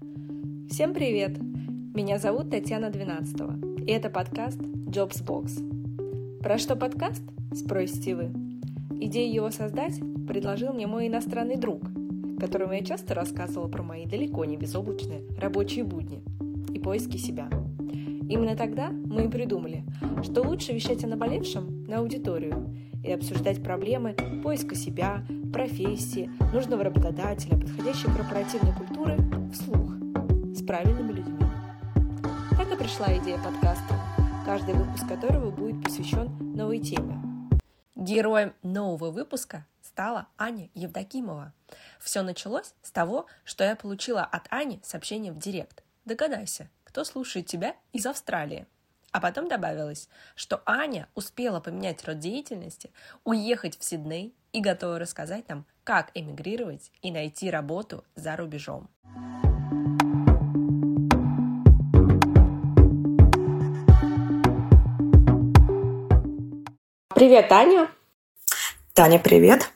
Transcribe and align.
Всем 0.00 0.92
привет! 0.92 1.38
Меня 1.94 2.18
зовут 2.18 2.50
Татьяна 2.50 2.90
Двенадцатого, 2.90 3.58
и 3.78 3.90
это 3.90 4.10
подкаст 4.10 4.60
Jobs 4.60 5.24
Box. 5.24 6.40
Про 6.40 6.58
что 6.58 6.76
подкаст? 6.76 7.22
Спросите 7.54 8.14
вы. 8.14 8.30
Идею 9.00 9.32
его 9.32 9.50
создать 9.50 9.98
предложил 10.26 10.72
мне 10.72 10.86
мой 10.86 11.06
иностранный 11.06 11.56
друг, 11.56 11.82
которому 12.38 12.74
я 12.74 12.84
часто 12.84 13.14
рассказывала 13.14 13.68
про 13.68 13.82
мои 13.82 14.04
далеко 14.04 14.44
не 14.44 14.56
безоблачные 14.56 15.22
рабочие 15.40 15.84
будни 15.84 16.22
и 16.74 16.78
поиски 16.78 17.16
себя. 17.16 17.48
Именно 18.28 18.56
тогда 18.56 18.90
мы 18.90 19.24
и 19.24 19.28
придумали, 19.28 19.84
что 20.22 20.42
лучше 20.42 20.72
вещать 20.72 21.04
о 21.04 21.06
наболевшем 21.06 21.84
на 21.84 21.98
аудиторию 21.98 22.76
и 23.04 23.12
обсуждать 23.12 23.62
проблемы 23.62 24.14
поиска 24.42 24.74
себя, 24.74 25.24
профессии, 25.52 26.28
нужного 26.52 26.84
работодателя, 26.84 27.56
подходящей 27.56 28.12
корпоративной 28.14 28.72
культуры 28.74 29.16
вслух, 29.52 29.85
правильными 30.66 31.12
людьми. 31.12 31.46
Так 32.56 32.72
и 32.72 32.76
пришла 32.76 33.16
идея 33.18 33.38
подкаста, 33.38 33.94
каждый 34.44 34.74
выпуск 34.74 35.06
которого 35.08 35.50
будет 35.50 35.82
посвящен 35.84 36.28
новой 36.54 36.80
теме. 36.80 37.22
Героем 37.94 38.54
нового 38.62 39.10
выпуска 39.10 39.66
стала 39.80 40.26
Аня 40.36 40.68
Евдокимова. 40.74 41.52
Все 42.00 42.22
началось 42.22 42.74
с 42.82 42.90
того, 42.90 43.26
что 43.44 43.64
я 43.64 43.76
получила 43.76 44.22
от 44.22 44.46
Ани 44.50 44.80
сообщение 44.82 45.32
в 45.32 45.38
директ. 45.38 45.82
Догадайся, 46.04 46.68
кто 46.84 47.04
слушает 47.04 47.46
тебя 47.46 47.74
из 47.92 48.04
Австралии. 48.06 48.66
А 49.12 49.20
потом 49.20 49.48
добавилось, 49.48 50.08
что 50.34 50.62
Аня 50.66 51.08
успела 51.14 51.60
поменять 51.60 52.04
род 52.04 52.18
деятельности, 52.18 52.90
уехать 53.24 53.78
в 53.78 53.84
Сидней 53.84 54.34
и 54.52 54.60
готова 54.60 54.98
рассказать 54.98 55.48
нам, 55.48 55.64
как 55.84 56.10
эмигрировать 56.14 56.90
и 57.00 57.10
найти 57.10 57.50
работу 57.50 58.04
за 58.14 58.36
рубежом. 58.36 58.90
Привет, 67.16 67.50
Аня. 67.50 67.88
Таня, 68.92 69.18
привет. 69.18 69.70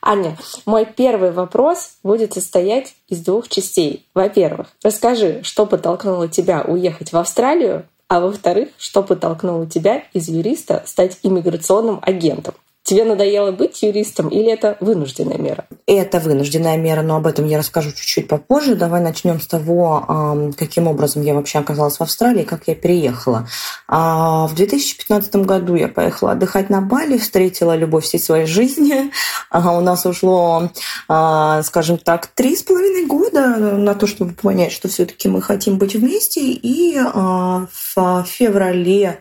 Аня, 0.00 0.38
мой 0.64 0.86
первый 0.86 1.32
вопрос 1.32 1.96
будет 2.04 2.34
состоять 2.34 2.94
из 3.08 3.18
двух 3.24 3.48
частей. 3.48 4.06
Во-первых, 4.14 4.68
расскажи, 4.84 5.40
что 5.42 5.66
подтолкнуло 5.66 6.28
тебя 6.28 6.62
уехать 6.62 7.12
в 7.12 7.16
Австралию, 7.16 7.84
а 8.06 8.20
во-вторых, 8.20 8.68
что 8.78 9.02
подтолкнуло 9.02 9.66
тебя 9.66 10.04
из 10.12 10.28
юриста 10.28 10.84
стать 10.86 11.18
иммиграционным 11.24 11.98
агентом? 12.00 12.54
Тебе 12.88 13.04
надоело 13.04 13.52
быть 13.52 13.82
юристом 13.82 14.28
или 14.28 14.50
это 14.50 14.78
вынужденная 14.80 15.36
мера? 15.36 15.66
Это 15.86 16.20
вынужденная 16.20 16.78
мера, 16.78 17.02
но 17.02 17.16
об 17.16 17.26
этом 17.26 17.44
я 17.44 17.58
расскажу 17.58 17.92
чуть-чуть 17.92 18.28
попозже. 18.28 18.76
Давай 18.76 19.02
начнем 19.02 19.42
с 19.42 19.46
того, 19.46 20.54
каким 20.56 20.86
образом 20.86 21.22
я 21.22 21.34
вообще 21.34 21.58
оказалась 21.58 21.98
в 21.98 22.00
Австралии, 22.00 22.44
как 22.44 22.62
я 22.66 22.74
переехала. 22.74 23.46
А, 23.88 24.46
в 24.46 24.54
2015 24.54 25.36
году 25.44 25.74
я 25.74 25.88
поехала 25.88 26.32
отдыхать 26.32 26.70
на 26.70 26.80
Бали, 26.80 27.18
встретила 27.18 27.76
любовь 27.76 28.04
всей 28.04 28.20
своей 28.20 28.46
жизни. 28.46 29.12
У 29.52 29.80
нас 29.80 30.06
ушло, 30.06 30.70
а, 31.08 31.62
скажем 31.64 31.98
так, 31.98 32.28
три 32.28 32.56
с 32.56 32.62
половиной 32.62 33.04
года 33.04 33.56
на 33.58 33.94
то, 33.96 34.06
чтобы 34.06 34.32
понять, 34.32 34.72
что 34.72 34.88
все-таки 34.88 35.28
мы 35.28 35.42
хотим 35.42 35.76
быть 35.76 35.94
вместе. 35.94 36.40
И 36.40 36.96
а, 36.96 37.66
в 37.70 38.24
феврале 38.26 39.20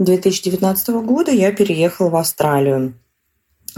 2019 0.00 0.88
года 0.90 1.30
я 1.30 1.50
переехала 1.50 2.10
в 2.10 2.16
Австралию. 2.16 2.92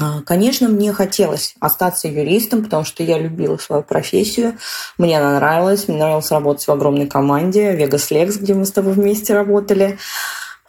А, 0.00 0.22
конечно, 0.22 0.68
мне 0.68 0.92
хотелось 0.92 1.54
остаться 1.58 2.06
юристом, 2.06 2.62
потому 2.62 2.84
что 2.84 3.02
я 3.02 3.18
любила 3.18 3.56
свою 3.56 3.82
профессию. 3.82 4.56
Мне 4.96 5.18
она 5.18 5.34
нравилась. 5.34 5.88
Мне 5.88 5.98
нравилось 5.98 6.30
работать 6.30 6.66
в 6.66 6.70
огромной 6.70 7.08
команде 7.08 7.74
Vegas 7.74 8.10
Lex, 8.12 8.38
где 8.38 8.54
мы 8.54 8.64
с 8.64 8.70
тобой 8.70 8.92
вместе 8.92 9.34
работали. 9.34 9.98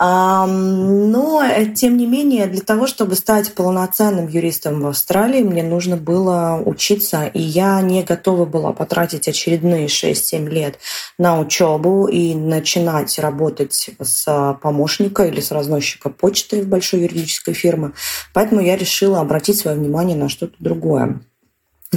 Но, 0.01 1.43
э, 1.43 1.65
тем 1.73 1.97
не 1.97 2.05
менее, 2.05 2.47
для 2.47 2.61
того, 2.61 2.87
чтобы 2.87 3.15
стать 3.15 3.53
полноценным 3.53 4.27
юристом 4.27 4.81
в 4.81 4.87
Австралии, 4.87 5.41
мне 5.41 5.61
нужно 5.61 5.97
было 5.97 6.61
учиться, 6.65 7.25
и 7.25 7.41
я 7.41 7.81
не 7.81 8.03
готова 8.03 8.45
была 8.45 8.71
потратить 8.71 9.27
очередные 9.27 9.87
6-7 9.87 10.47
лет 10.47 10.79
на 11.17 11.37
учебу 11.37 12.07
и 12.07 12.33
начинать 12.33 13.19
работать 13.19 13.89
с 13.99 14.57
помощника 14.61 15.23
или 15.23 15.41
с 15.41 15.51
разносчика 15.51 16.09
почты 16.09 16.61
в 16.61 16.67
большой 16.67 17.01
юридической 17.01 17.53
фирме. 17.53 17.91
Поэтому 18.33 18.61
я 18.61 18.77
решила 18.77 19.19
обратить 19.19 19.57
свое 19.57 19.75
внимание 19.75 20.15
на 20.15 20.29
что-то 20.29 20.55
другое. 20.59 21.19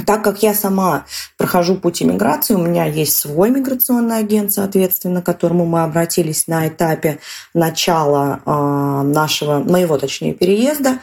Так 0.05 0.23
как 0.23 0.41
я 0.41 0.55
сама 0.55 1.05
прохожу 1.37 1.75
путь 1.75 2.01
иммиграции, 2.01 2.55
у 2.55 2.57
меня 2.57 2.85
есть 2.85 3.15
свой 3.15 3.51
миграционный 3.51 4.17
агент, 4.17 4.51
соответственно, 4.51 5.21
к 5.21 5.25
которому 5.25 5.65
мы 5.65 5.83
обратились 5.83 6.47
на 6.47 6.67
этапе 6.67 7.19
начала 7.53 8.41
а, 8.45 9.03
нашего, 9.03 9.59
моего, 9.59 9.99
точнее, 9.99 10.33
переезда. 10.33 10.97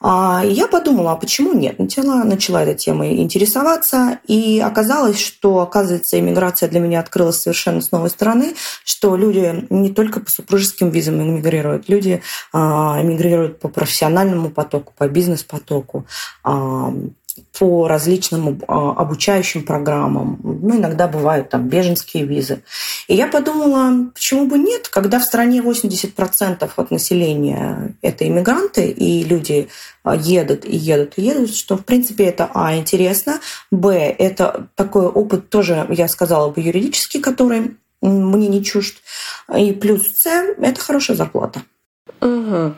А, 0.00 0.42
я 0.42 0.68
подумала, 0.68 1.12
а 1.12 1.16
почему 1.16 1.52
нет? 1.52 1.78
Начала, 1.78 2.24
начала 2.24 2.62
этой 2.62 2.76
темой 2.76 3.20
интересоваться, 3.20 4.20
и 4.26 4.58
оказалось, 4.58 5.20
что, 5.20 5.58
оказывается, 5.58 6.18
иммиграция 6.18 6.70
для 6.70 6.80
меня 6.80 7.00
открылась 7.00 7.42
совершенно 7.42 7.82
с 7.82 7.92
новой 7.92 8.08
стороны, 8.08 8.54
что 8.86 9.16
люди 9.16 9.66
не 9.68 9.92
только 9.92 10.20
по 10.20 10.30
супружеским 10.30 10.88
визам 10.88 11.20
эмигрируют, 11.22 11.90
люди 11.90 12.22
эмигрируют 12.54 13.60
по 13.60 13.68
профессиональному 13.68 14.48
потоку, 14.48 14.94
по 14.96 15.06
бизнес-потоку, 15.06 16.06
по 17.58 17.88
различным 17.88 18.60
а, 18.66 18.92
обучающим 18.92 19.64
программам. 19.64 20.38
Ну, 20.42 20.76
иногда 20.76 21.08
бывают 21.08 21.50
там 21.50 21.68
беженские 21.68 22.24
визы. 22.24 22.62
И 23.08 23.14
я 23.14 23.26
подумала, 23.26 24.10
почему 24.12 24.46
бы 24.46 24.58
нет, 24.58 24.88
когда 24.88 25.18
в 25.18 25.24
стране 25.24 25.60
80% 25.60 26.70
от 26.74 26.90
населения 26.90 27.94
это 28.02 28.26
иммигранты, 28.26 28.90
и 28.90 29.24
люди 29.24 29.68
а, 30.02 30.16
едут 30.16 30.64
и 30.64 30.76
едут 30.76 31.14
и 31.16 31.22
едут, 31.22 31.54
что, 31.54 31.76
в 31.76 31.84
принципе, 31.84 32.24
это, 32.24 32.50
а, 32.54 32.76
интересно, 32.76 33.40
б, 33.70 33.94
это 33.94 34.68
такой 34.74 35.06
опыт 35.06 35.50
тоже, 35.50 35.86
я 35.90 36.08
сказала 36.08 36.50
бы, 36.50 36.60
юридический, 36.60 37.20
который 37.20 37.76
мне 38.02 38.48
не 38.48 38.64
чужд, 38.64 38.96
и 39.54 39.72
плюс 39.72 40.02
с, 40.16 40.26
это 40.26 40.80
хорошая 40.80 41.16
зарплата. 41.16 41.62
Угу. 42.20 42.74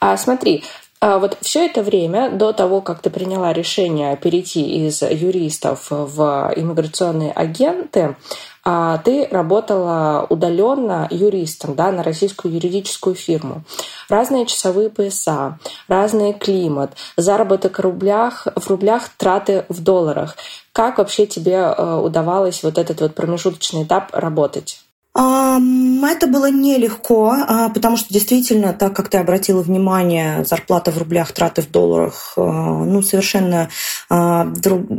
А 0.00 0.16
смотри, 0.16 0.64
а 1.00 1.18
вот 1.18 1.38
все 1.40 1.66
это 1.66 1.82
время, 1.82 2.30
до 2.30 2.52
того, 2.52 2.80
как 2.80 3.00
ты 3.00 3.10
приняла 3.10 3.52
решение 3.52 4.16
перейти 4.16 4.86
из 4.86 5.02
юристов 5.02 5.86
в 5.90 6.52
иммиграционные 6.56 7.30
агенты, 7.30 8.16
а, 8.64 8.98
ты 8.98 9.26
работала 9.30 10.26
удаленно 10.28 11.06
юристом 11.10 11.74
да, 11.74 11.92
на 11.92 12.02
российскую 12.02 12.52
юридическую 12.52 13.14
фирму. 13.14 13.62
Разные 14.08 14.44
часовые 14.44 14.90
пояса, 14.90 15.58
разный 15.86 16.32
климат, 16.32 16.92
заработок 17.16 17.78
в 17.78 17.82
рублях, 17.82 18.48
в 18.56 18.68
рублях, 18.68 19.08
траты 19.16 19.64
в 19.68 19.82
долларах. 19.82 20.36
Как 20.72 20.98
вообще 20.98 21.26
тебе 21.26 21.54
э, 21.54 22.00
удавалось 22.02 22.62
вот 22.62 22.76
этот 22.76 23.00
вот 23.00 23.14
промежуточный 23.14 23.84
этап 23.84 24.10
работать? 24.12 24.82
Это 25.18 26.26
было 26.28 26.50
нелегко, 26.50 27.32
а, 27.32 27.68
потому 27.70 27.96
что 27.96 28.12
действительно, 28.14 28.72
так 28.72 28.94
как 28.94 29.08
ты 29.08 29.18
обратила 29.18 29.62
внимание, 29.62 30.44
зарплата 30.44 30.92
в 30.92 30.98
рублях, 30.98 31.32
траты 31.32 31.62
в 31.62 31.70
долларах, 31.70 32.34
а, 32.36 32.40
ну, 32.40 33.02
совершенно 33.02 33.68
а, 34.08 34.46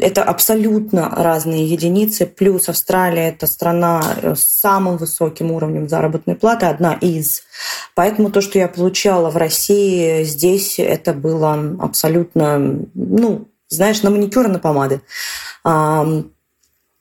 это 0.01 0.23
абсолютно 0.23 1.09
разные 1.09 1.65
единицы. 1.65 2.25
Плюс 2.25 2.67
Австралия– 2.67 3.29
это 3.29 3.47
страна 3.47 4.01
с 4.23 4.43
самым 4.59 4.97
высоким 4.97 5.51
уровнем 5.51 5.87
заработной 5.87 6.35
платы, 6.35 6.65
одна 6.65 6.95
из. 6.95 7.43
Поэтому 7.95 8.29
то, 8.29 8.41
что 8.41 8.59
я 8.59 8.67
получала 8.67 9.29
в 9.29 9.37
России, 9.37 10.23
здесь 10.23 10.79
это 10.79 11.13
было 11.13 11.77
абсолютно, 11.81 12.59
ну, 12.93 13.47
знаешь, 13.69 14.03
на 14.03 14.09
маникюр 14.09 14.47
на 14.47 14.59
помады. 14.59 15.01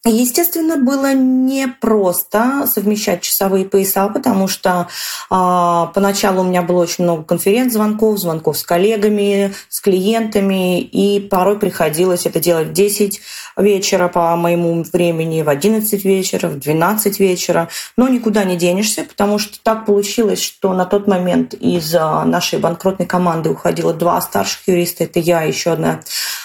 Естественно, 0.05 0.77
было 0.77 1.13
непросто 1.13 2.69
совмещать 2.73 3.21
часовые 3.21 3.65
пояса, 3.65 4.09
потому 4.09 4.47
что 4.47 4.87
э, 5.29 5.87
поначалу 5.93 6.43
у 6.43 6.45
меня 6.45 6.63
было 6.63 6.83
очень 6.83 7.03
много 7.03 7.25
конференц-звонков, 7.25 8.19
звонков 8.19 8.57
с 8.57 8.63
коллегами, 8.63 9.53
с 9.69 9.81
клиентами, 9.81 10.81
и 10.81 11.19
порой 11.19 11.59
приходилось 11.59 12.27
это 12.27 12.39
делать 12.39 12.69
в 12.69 12.73
10 12.73 13.21
вечера 13.57 14.07
по 14.07 14.37
моему 14.37 14.85
времени, 14.85 15.43
в 15.43 15.49
11 15.49 16.05
вечера, 16.05 16.47
в 16.47 16.61
12 16.61 17.19
вечера. 17.19 17.69
Но 17.97 18.07
никуда 18.07 18.45
не 18.45 18.57
денешься, 18.57 19.03
потому 19.03 19.41
что 19.41 19.59
так 19.61 19.85
получилось, 19.85 20.41
что 20.41 20.73
на 20.75 20.85
тот 20.85 21.09
момент 21.09 21.55
из 21.55 21.93
а, 21.97 22.25
нашей 22.25 22.61
банкротной 22.61 23.07
команды 23.07 23.51
уходило 23.51 23.93
два 23.93 24.21
старших 24.21 24.69
юриста, 24.69 25.05
это 25.05 25.19
я 25.19 25.45
и 25.45 25.49
еще 25.49 25.73
одна 25.73 26.01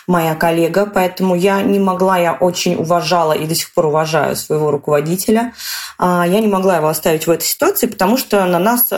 моя 0.07 0.35
коллега, 0.35 0.85
поэтому 0.85 1.35
я 1.35 1.61
не 1.61 1.79
могла, 1.79 2.17
я 2.17 2.33
очень 2.33 2.75
уважала 2.75 3.33
и 3.33 3.45
до 3.45 3.55
сих 3.55 3.73
пор 3.73 3.87
уважаю 3.87 4.35
своего 4.35 4.71
руководителя. 4.71 5.53
А, 5.97 6.25
я 6.27 6.39
не 6.39 6.47
могла 6.47 6.77
его 6.77 6.87
оставить 6.87 7.27
в 7.27 7.31
этой 7.31 7.45
ситуации, 7.45 7.87
потому 7.87 8.17
что 8.17 8.45
на 8.45 8.59
нас 8.59 8.91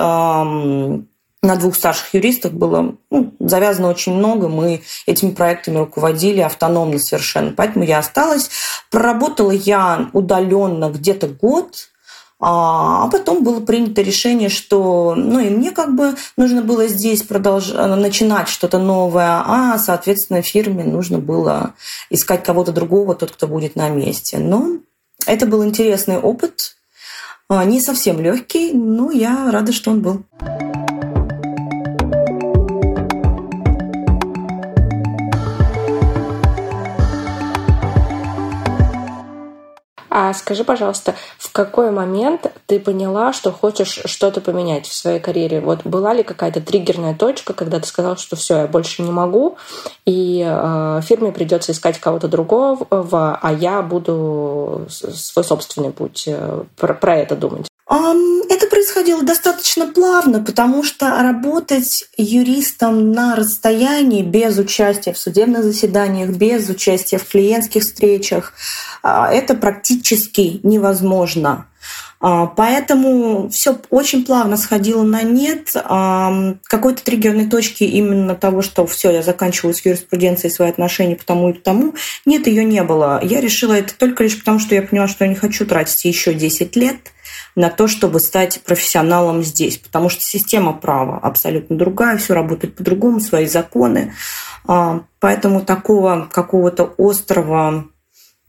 на 1.45 1.55
двух 1.55 1.75
старших 1.75 2.13
юристах 2.13 2.51
было 2.51 2.95
ну, 3.09 3.33
завязано 3.39 3.89
очень 3.89 4.13
много. 4.13 4.49
Мы 4.49 4.81
этими 5.05 5.31
проектами 5.31 5.77
руководили 5.77 6.41
автономно 6.41 6.99
совершенно. 6.99 7.53
Поэтому 7.55 7.85
я 7.85 7.99
осталась. 7.99 8.49
Проработала 8.91 9.51
я 9.51 10.09
удаленно 10.13 10.89
где-то 10.89 11.27
год. 11.27 11.89
А, 12.47 13.05
а 13.05 13.07
потом 13.07 13.43
было 13.43 13.59
принято 13.59 14.03
решение, 14.03 14.49
что 14.49 15.15
ну 15.17 15.39
и 15.39 15.49
мне 15.49 15.71
как 15.71 15.95
бы 15.95 16.13
нужно 16.37 16.61
было 16.61 16.85
здесь 16.87 17.23
продолж... 17.23 17.71
начинать 17.73 18.49
что-то 18.49 18.77
новое, 18.77 19.41
а, 19.43 19.79
соответственно, 19.79 20.43
фирме 20.43 20.83
нужно 20.83 21.17
было 21.17 21.73
искать 22.11 22.43
кого-то 22.43 22.71
другого, 22.71 23.15
тот, 23.15 23.31
кто 23.31 23.47
будет 23.47 23.75
на 23.75 23.89
месте. 23.89 24.37
Но 24.37 24.77
это 25.25 25.47
был 25.47 25.65
интересный 25.65 26.19
опыт, 26.19 26.75
а, 27.49 27.65
не 27.65 27.81
совсем 27.81 28.21
легкий, 28.21 28.73
но 28.73 29.09
я 29.09 29.49
рада, 29.49 29.73
что 29.73 29.89
он 29.89 30.01
был. 30.01 30.23
А 40.17 40.33
скажи, 40.33 40.63
пожалуйста, 40.63 41.13
в 41.37 41.51
какой 41.51 41.91
момент 41.91 42.49
ты 42.67 42.79
поняла, 42.79 43.33
что 43.33 43.51
хочешь 43.51 43.99
что-то 44.05 44.39
поменять 44.39 44.87
в 44.87 44.93
своей 44.95 45.19
карьере? 45.19 45.59
Вот 45.59 45.85
была 45.85 46.13
ли 46.13 46.23
какая-то 46.23 46.61
триггерная 46.61 47.13
точка, 47.13 47.51
когда 47.51 47.81
ты 47.81 47.87
сказал, 47.87 48.15
что 48.15 48.37
все, 48.37 48.59
я 48.59 48.67
больше 48.67 49.01
не 49.01 49.11
могу, 49.11 49.57
и 50.05 50.41
э, 50.47 51.01
фирме 51.03 51.33
придется 51.33 51.73
искать 51.73 51.99
кого-то 51.99 52.29
другого, 52.29 53.37
а 53.41 53.51
я 53.51 53.81
буду 53.81 54.85
свой 54.87 55.43
собственный 55.43 55.91
путь 55.91 56.23
э, 56.27 56.63
про, 56.77 56.93
про 56.93 57.17
это 57.17 57.35
думать? 57.35 57.67
Это 57.87 58.65
происходило 58.67 59.21
достаточно 59.21 59.85
плавно, 59.85 60.43
потому 60.43 60.83
что 60.83 61.21
работать 61.21 62.05
юристом 62.17 63.11
на 63.11 63.35
расстоянии 63.35 64.23
без 64.23 64.57
участия 64.57 65.13
в 65.13 65.19
судебных 65.19 65.63
заседаниях, 65.63 66.31
без 66.31 66.67
участия 66.67 67.19
в 67.19 67.27
клиентских 67.27 67.83
встречах, 67.83 68.53
а, 69.03 69.31
это 69.31 69.53
практически 69.53 70.59
невозможно. 70.63 71.67
А, 72.19 72.47
поэтому 72.47 73.49
все 73.49 73.77
очень 73.91 74.25
плавно 74.25 74.57
сходило 74.57 75.03
на 75.03 75.21
нет. 75.21 75.73
Какой-то 75.73 77.03
триггерной 77.03 77.47
точки 77.47 77.83
именно 77.83 78.33
того, 78.33 78.63
что 78.63 78.87
все, 78.87 79.11
я 79.11 79.21
заканчиваю 79.21 79.75
с 79.75 79.85
юриспруденцией 79.85 80.51
свои 80.51 80.69
отношения 80.69 81.15
потому 81.15 81.49
и 81.49 81.53
потому, 81.53 81.93
нет, 82.25 82.47
ее 82.47 82.63
не 82.63 82.81
было. 82.81 83.19
Я 83.23 83.41
решила 83.41 83.73
это 83.73 83.93
только 83.95 84.23
лишь 84.23 84.39
потому, 84.39 84.57
что 84.57 84.73
я 84.73 84.81
поняла, 84.81 85.07
что 85.07 85.23
я 85.23 85.29
не 85.29 85.35
хочу 85.35 85.67
тратить 85.67 86.03
еще 86.05 86.33
10 86.33 86.75
лет 86.75 86.97
на 87.55 87.69
то, 87.69 87.87
чтобы 87.87 88.19
стать 88.19 88.61
профессионалом 88.61 89.43
здесь, 89.43 89.77
потому 89.77 90.09
что 90.09 90.21
система 90.21 90.73
права 90.73 91.17
абсолютно 91.17 91.77
другая, 91.77 92.17
все 92.17 92.33
работает 92.33 92.75
по-другому, 92.75 93.19
свои 93.21 93.45
законы. 93.45 94.13
А, 94.67 95.03
поэтому 95.19 95.61
такого 95.61 96.27
какого-то 96.31 96.93
острого, 96.97 97.85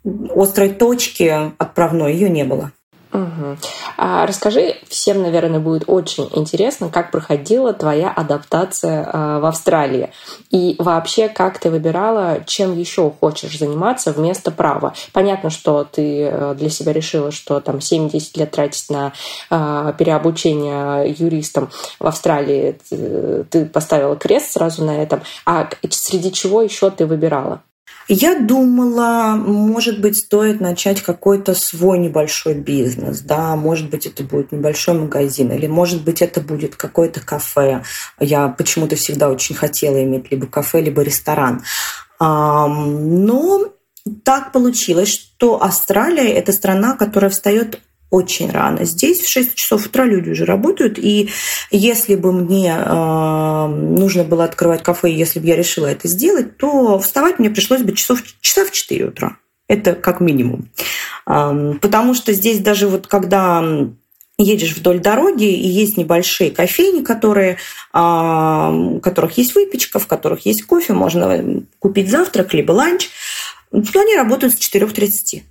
острой 0.04 0.70
точки 0.70 1.52
отправной 1.58 2.14
ее 2.14 2.28
не 2.28 2.44
было. 2.44 2.72
А 3.96 4.26
расскажи, 4.26 4.76
всем, 4.88 5.22
наверное, 5.22 5.60
будет 5.60 5.84
очень 5.86 6.28
интересно, 6.34 6.90
как 6.90 7.10
проходила 7.10 7.72
твоя 7.72 8.10
адаптация 8.10 9.08
а, 9.10 9.40
в 9.40 9.46
Австралии. 9.46 10.10
И 10.50 10.76
вообще, 10.78 11.28
как 11.28 11.58
ты 11.58 11.70
выбирала, 11.70 12.40
чем 12.46 12.76
еще 12.76 13.10
хочешь 13.20 13.58
заниматься 13.58 14.12
вместо 14.12 14.50
права. 14.50 14.94
Понятно, 15.12 15.50
что 15.50 15.84
ты 15.84 16.22
э, 16.22 16.54
для 16.56 16.68
себя 16.68 16.92
решила, 16.92 17.30
что 17.30 17.60
там 17.60 17.76
7-10 17.76 18.38
лет 18.38 18.50
тратить 18.50 18.90
на 18.90 19.12
а, 19.50 19.92
переобучение 19.92 21.10
юристам 21.10 21.70
в 21.98 22.06
Австралии, 22.06 22.78
ты 22.88 23.66
поставила 23.66 24.16
крест 24.16 24.52
сразу 24.52 24.84
на 24.84 25.02
этом. 25.02 25.22
А 25.44 25.68
среди 25.90 26.32
чего 26.32 26.62
еще 26.62 26.90
ты 26.90 27.06
выбирала? 27.06 27.60
Я 28.08 28.38
думала, 28.38 29.34
может 29.36 30.00
быть, 30.00 30.16
стоит 30.16 30.60
начать 30.60 31.02
какой-то 31.02 31.54
свой 31.54 31.98
небольшой 31.98 32.54
бизнес, 32.54 33.20
да, 33.20 33.56
может 33.56 33.90
быть, 33.90 34.06
это 34.06 34.22
будет 34.22 34.52
небольшой 34.52 34.94
магазин, 34.98 35.50
или, 35.50 35.66
может 35.66 36.04
быть, 36.04 36.22
это 36.22 36.40
будет 36.40 36.76
какое-то 36.76 37.20
кафе. 37.20 37.82
Я 38.20 38.48
почему-то 38.48 38.94
всегда 38.94 39.28
очень 39.28 39.56
хотела 39.56 40.02
иметь 40.04 40.30
либо 40.30 40.46
кафе, 40.46 40.80
либо 40.80 41.02
ресторан. 41.02 41.62
Но 42.20 43.72
так 44.24 44.52
получилось, 44.52 45.08
что 45.08 45.60
Австралия– 45.60 46.32
это 46.34 46.52
страна, 46.52 46.96
которая 46.96 47.30
встает 47.30 47.80
очень 48.10 48.50
рано. 48.50 48.84
Здесь 48.84 49.20
в 49.20 49.28
6 49.28 49.54
часов 49.54 49.86
утра 49.86 50.04
люди 50.04 50.30
уже 50.30 50.44
работают, 50.44 50.98
и 50.98 51.30
если 51.70 52.14
бы 52.14 52.32
мне 52.32 52.74
э, 52.76 53.66
нужно 53.66 54.24
было 54.24 54.44
открывать 54.44 54.82
кафе, 54.82 55.10
если 55.12 55.40
бы 55.40 55.46
я 55.46 55.56
решила 55.56 55.86
это 55.86 56.06
сделать, 56.08 56.56
то 56.56 56.98
вставать 56.98 57.38
мне 57.38 57.50
пришлось 57.50 57.82
бы 57.82 57.92
часов, 57.92 58.22
часа 58.40 58.64
в 58.64 58.70
4 58.70 59.06
утра. 59.06 59.36
Это 59.68 59.94
как 59.94 60.20
минимум. 60.20 60.68
Э, 61.26 61.74
потому 61.80 62.14
что 62.14 62.32
здесь 62.32 62.60
даже 62.60 62.86
вот 62.86 63.06
когда 63.06 63.64
едешь 64.38 64.76
вдоль 64.76 65.00
дороги, 65.00 65.50
и 65.50 65.66
есть 65.66 65.96
небольшие 65.96 66.50
кофейни, 66.50 67.02
которые, 67.02 67.56
в 67.92 69.00
которых 69.02 69.38
есть 69.38 69.54
выпечка, 69.54 69.98
в 69.98 70.06
которых 70.06 70.44
есть 70.44 70.64
кофе, 70.64 70.92
можно 70.92 71.62
купить 71.78 72.10
завтрак, 72.10 72.52
либо 72.52 72.72
ланч, 72.72 73.08
они 73.72 74.14
работают 74.14 74.54
с 74.54 74.58
4.30. 74.58 75.42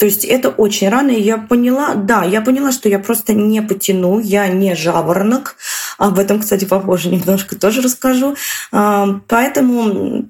То 0.00 0.06
есть 0.06 0.24
это 0.24 0.48
очень 0.48 0.88
рано, 0.88 1.10
и 1.10 1.20
я 1.20 1.36
поняла, 1.36 1.92
да, 1.92 2.24
я 2.24 2.40
поняла, 2.40 2.72
что 2.72 2.88
я 2.88 2.98
просто 2.98 3.34
не 3.34 3.60
потяну, 3.60 4.18
я 4.18 4.48
не 4.48 4.74
жаворонок. 4.74 5.56
Об 5.98 6.18
этом, 6.18 6.40
кстати, 6.40 6.64
попозже 6.64 7.10
немножко 7.10 7.54
тоже 7.54 7.82
расскажу. 7.82 8.34
А, 8.72 9.20
поэтому 9.28 10.24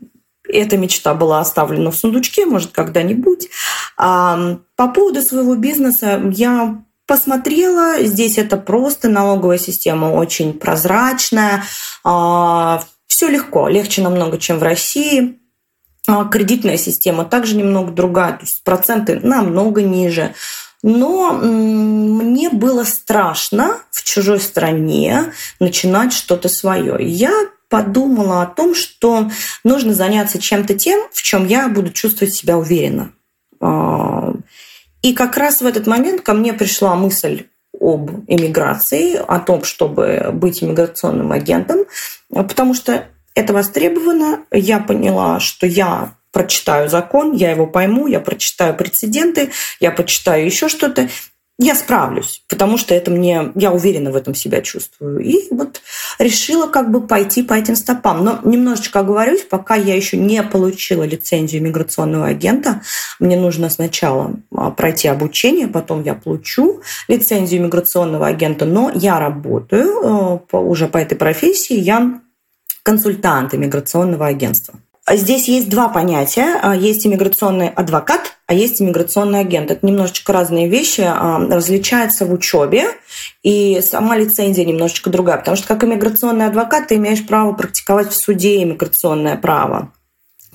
эта 0.49 0.77
мечта 0.77 1.15
была 1.15 1.39
оставлена 1.39 1.93
в 1.93 1.97
сундучке, 1.97 2.47
может, 2.47 2.73
когда-нибудь. 2.73 3.49
А, 3.97 4.59
по 4.75 4.89
поводу 4.89 5.23
своего 5.23 5.55
бизнеса 5.55 6.21
я 6.33 6.83
посмотрела, 7.07 8.03
здесь 8.03 8.39
это 8.39 8.57
просто 8.57 9.09
налоговая 9.09 9.59
система 9.59 10.07
очень 10.07 10.53
прозрачная, 10.53 11.63
а, 12.03 12.83
все 13.07 13.29
легко, 13.29 13.69
легче 13.69 14.03
намного, 14.03 14.37
чем 14.37 14.59
в 14.59 14.65
России. 14.65 15.40
А, 16.11 16.25
кредитная 16.25 16.77
система 16.77 17.25
также 17.25 17.57
немного 17.57 17.93
другая, 17.93 18.33
то 18.33 18.41
есть 18.41 18.65
проценты 18.65 19.21
намного 19.21 19.83
ниже. 19.83 20.35
Но 20.83 21.33
мне 21.33 22.51
было 22.51 22.85
страшно 22.85 23.79
в 23.91 24.03
чужой 24.03 24.41
стране 24.41 25.33
начинать 25.61 26.13
что-то 26.13 26.49
свое. 26.49 26.97
Я 27.01 27.31
подумала 27.69 28.43
о 28.43 28.47
том, 28.47 28.75
что 28.75 29.31
нужно 29.63 29.95
заняться 29.95 30.41
чем-то 30.41 30.75
тем, 30.75 31.01
в 31.13 31.23
чем 31.23 31.47
я 31.47 31.69
буду 31.69 31.91
чувствовать 31.91 32.35
себя 32.35 32.59
уверенно. 32.59 33.13
А, 33.61 34.33
и 35.03 35.15
как 35.15 35.37
раз 35.37 35.61
в 35.61 35.67
этот 35.67 35.87
момент 35.87 36.23
ко 36.23 36.33
мне 36.33 36.53
пришла 36.53 36.97
мысль 36.97 37.45
об 37.79 38.11
эмиграции, 38.27 39.15
о 39.15 39.39
том, 39.39 39.63
чтобы 39.63 40.31
быть 40.33 40.61
иммиграционным 40.63 41.31
агентом, 41.31 41.85
потому 42.31 42.75
что 42.75 43.07
это 43.41 43.53
востребовано. 43.53 44.45
Я 44.53 44.79
поняла, 44.79 45.41
что 45.41 45.67
я 45.67 46.15
прочитаю 46.33 46.89
закон, 46.89 47.33
я 47.33 47.51
его 47.51 47.67
пойму, 47.67 48.07
я 48.07 48.21
прочитаю 48.21 48.77
прецеденты, 48.77 49.51
я 49.81 49.91
почитаю 49.91 50.47
еще 50.47 50.69
что-то, 50.69 51.09
я 51.63 51.75
справлюсь, 51.75 52.43
потому 52.49 52.79
что 52.79 52.95
это 52.95 53.11
мне, 53.11 53.53
я 53.55 53.71
уверенно 53.71 54.11
в 54.11 54.17
этом 54.17 54.35
себя 54.35 54.63
чувствую. 54.63 55.21
И 55.21 55.47
вот 55.51 55.83
решила 56.19 56.67
как 56.67 56.91
бы 56.91 57.07
пойти 57.07 57.43
по 57.43 57.53
этим 57.53 57.77
стопам. 57.77 58.25
Но 58.25 58.41
немножечко 58.45 59.01
оговорюсь, 59.01 59.43
пока 59.43 59.75
я 59.75 59.95
еще 59.95 60.17
не 60.17 60.43
получила 60.43 61.03
лицензию 61.03 61.63
миграционного 61.63 62.29
агента, 62.29 62.81
мне 63.19 63.37
нужно 63.37 63.69
сначала 63.69 64.37
а, 64.55 64.71
пройти 64.71 65.09
обучение, 65.09 65.69
потом 65.69 66.03
я 66.03 66.15
получу 66.15 66.81
лицензию 67.09 67.63
миграционного 67.63 68.29
агента, 68.29 68.65
но 68.65 68.91
я 68.95 69.19
работаю 69.19 70.41
э, 70.51 70.57
уже 70.57 70.87
по 70.87 70.97
этой 70.97 71.17
профессии, 71.17 71.77
я 71.77 72.23
консультант 72.91 73.55
иммиграционного 73.55 74.27
агентства. 74.27 74.75
Здесь 75.09 75.47
есть 75.47 75.69
два 75.69 75.89
понятия. 75.89 76.59
А, 76.61 76.75
есть 76.75 77.07
иммиграционный 77.07 77.69
адвокат, 77.69 78.33
а 78.49 78.55
есть 78.55 78.83
иммиграционный 78.83 79.39
агент. 79.39 79.71
Это 79.71 79.87
немножечко 79.87 80.33
разные 80.33 80.69
вещи, 80.69 81.03
а, 81.07 81.39
различаются 81.39 82.27
в 82.27 82.33
учебе, 82.33 82.87
и 83.45 83.81
сама 83.81 84.17
лицензия 84.17 84.65
немножечко 84.65 85.09
другая, 85.09 85.37
потому 85.37 85.57
что 85.57 85.69
как 85.69 85.85
иммиграционный 85.85 86.47
адвокат 86.47 86.89
ты 86.89 86.97
имеешь 86.97 87.25
право 87.25 87.53
практиковать 87.53 88.11
в 88.11 88.17
суде 88.17 88.61
иммиграционное 88.61 89.37
право. 89.37 89.93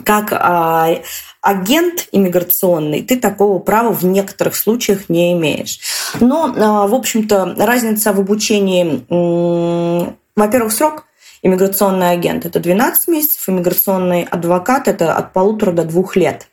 Как 0.03 0.33
а, 0.33 0.89
агент 1.41 2.09
иммиграционный, 2.11 3.01
ты 3.01 3.15
такого 3.15 3.59
права 3.59 3.93
в 3.93 4.03
некоторых 4.03 4.57
случаях 4.57 5.07
не 5.07 5.31
имеешь. 5.31 5.79
Но, 6.19 6.51
в 6.87 6.95
общем-то, 6.95 7.55
разница 7.57 8.11
в 8.11 8.19
обучении, 8.19 9.05
во-первых, 10.35 10.73
срок– 10.73 11.04
Иммиграционный 11.45 12.09
агент– 12.09 12.43
это 12.47 12.59
12 12.59 13.07
месяцев, 13.07 13.47
иммиграционный 13.47 14.23
адвокат– 14.23 14.87
это 14.89 15.13
от 15.13 15.31
полутора 15.31 15.73
до 15.73 15.83
двух 15.83 16.15
лет. 16.15 16.47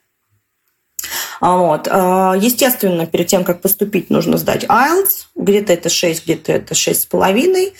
А 1.40 1.56
вот. 1.56 1.88
А, 1.90 2.34
естественно, 2.38 3.06
перед 3.06 3.26
тем, 3.26 3.42
как 3.42 3.62
поступить, 3.62 4.11
нужно 4.11 4.37
сдать 4.37 4.64
IELTS. 4.64 5.28
Где-то 5.34 5.72
это 5.72 5.88
6, 5.88 6.25
где-то 6.25 6.52
это 6.52 6.75
6,5. 6.75 7.72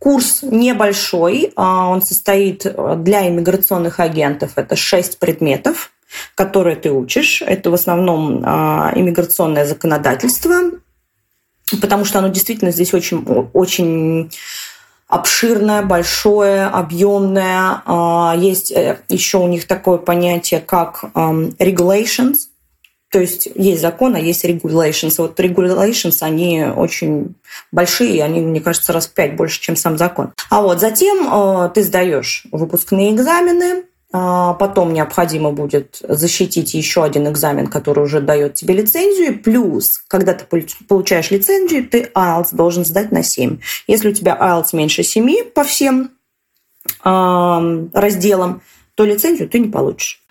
Курс 0.00 0.42
небольшой, 0.42 1.52
он 1.56 2.02
состоит 2.02 2.66
для 3.02 3.28
иммиграционных 3.28 4.00
агентов. 4.00 4.52
Это 4.56 4.74
шесть 4.74 5.20
предметов, 5.20 5.92
которые 6.34 6.74
ты 6.74 6.90
учишь. 6.90 7.42
Это 7.42 7.70
в 7.70 7.74
основном 7.74 8.44
иммиграционное 8.44 9.66
законодательство, 9.66 10.72
потому 11.80 12.04
что 12.04 12.18
оно 12.18 12.26
действительно 12.28 12.72
здесь 12.72 12.92
очень, 12.92 13.24
очень 13.52 14.30
обширное, 15.08 15.82
большое, 15.82 16.66
объемное. 16.66 17.82
А, 17.84 18.34
есть 18.36 18.70
э, 18.70 19.00
еще 19.08 19.38
у 19.38 19.48
них 19.48 19.66
такое 19.66 19.98
понятие, 19.98 20.60
как 20.60 21.04
regulations, 21.14 22.48
то 23.10 23.18
есть 23.18 23.48
есть 23.54 23.80
закон, 23.80 24.14
а 24.16 24.18
есть 24.18 24.44
regulations. 24.44 25.14
Вот 25.18 25.40
regulations, 25.40 26.18
они 26.20 26.64
очень 26.64 27.34
большие, 27.72 28.22
они, 28.22 28.40
мне 28.40 28.60
кажется, 28.60 28.92
раз 28.92 29.06
в 29.06 29.14
пять 29.14 29.34
больше, 29.34 29.60
чем 29.60 29.76
сам 29.76 29.96
закон. 29.96 30.32
А 30.50 30.60
вот 30.60 30.80
затем 30.80 31.26
э, 31.30 31.70
ты 31.74 31.82
сдаешь 31.82 32.46
выпускные 32.52 33.14
экзамены, 33.14 33.84
потом 34.10 34.92
необходимо 34.92 35.52
будет 35.52 35.98
защитить 36.00 36.74
еще 36.74 37.04
один 37.04 37.28
экзамен, 37.28 37.66
который 37.66 38.04
уже 38.04 38.20
дает 38.20 38.54
тебе 38.54 38.74
лицензию. 38.74 39.42
Плюс, 39.42 40.02
когда 40.08 40.32
ты 40.34 40.44
получаешь 40.88 41.30
лицензию, 41.30 41.88
ты 41.88 42.10
IELTS 42.14 42.48
должен 42.52 42.84
сдать 42.84 43.12
на 43.12 43.22
7. 43.22 43.58
Если 43.86 44.08
у 44.08 44.14
тебя 44.14 44.36
IELTS 44.40 44.68
меньше 44.72 45.02
7 45.02 45.50
по 45.54 45.62
всем 45.64 46.12
разделам, 47.04 48.62
то 48.94 49.04
лицензию 49.04 49.48
ты 49.48 49.58
не 49.58 49.68
получишь. 49.68 50.22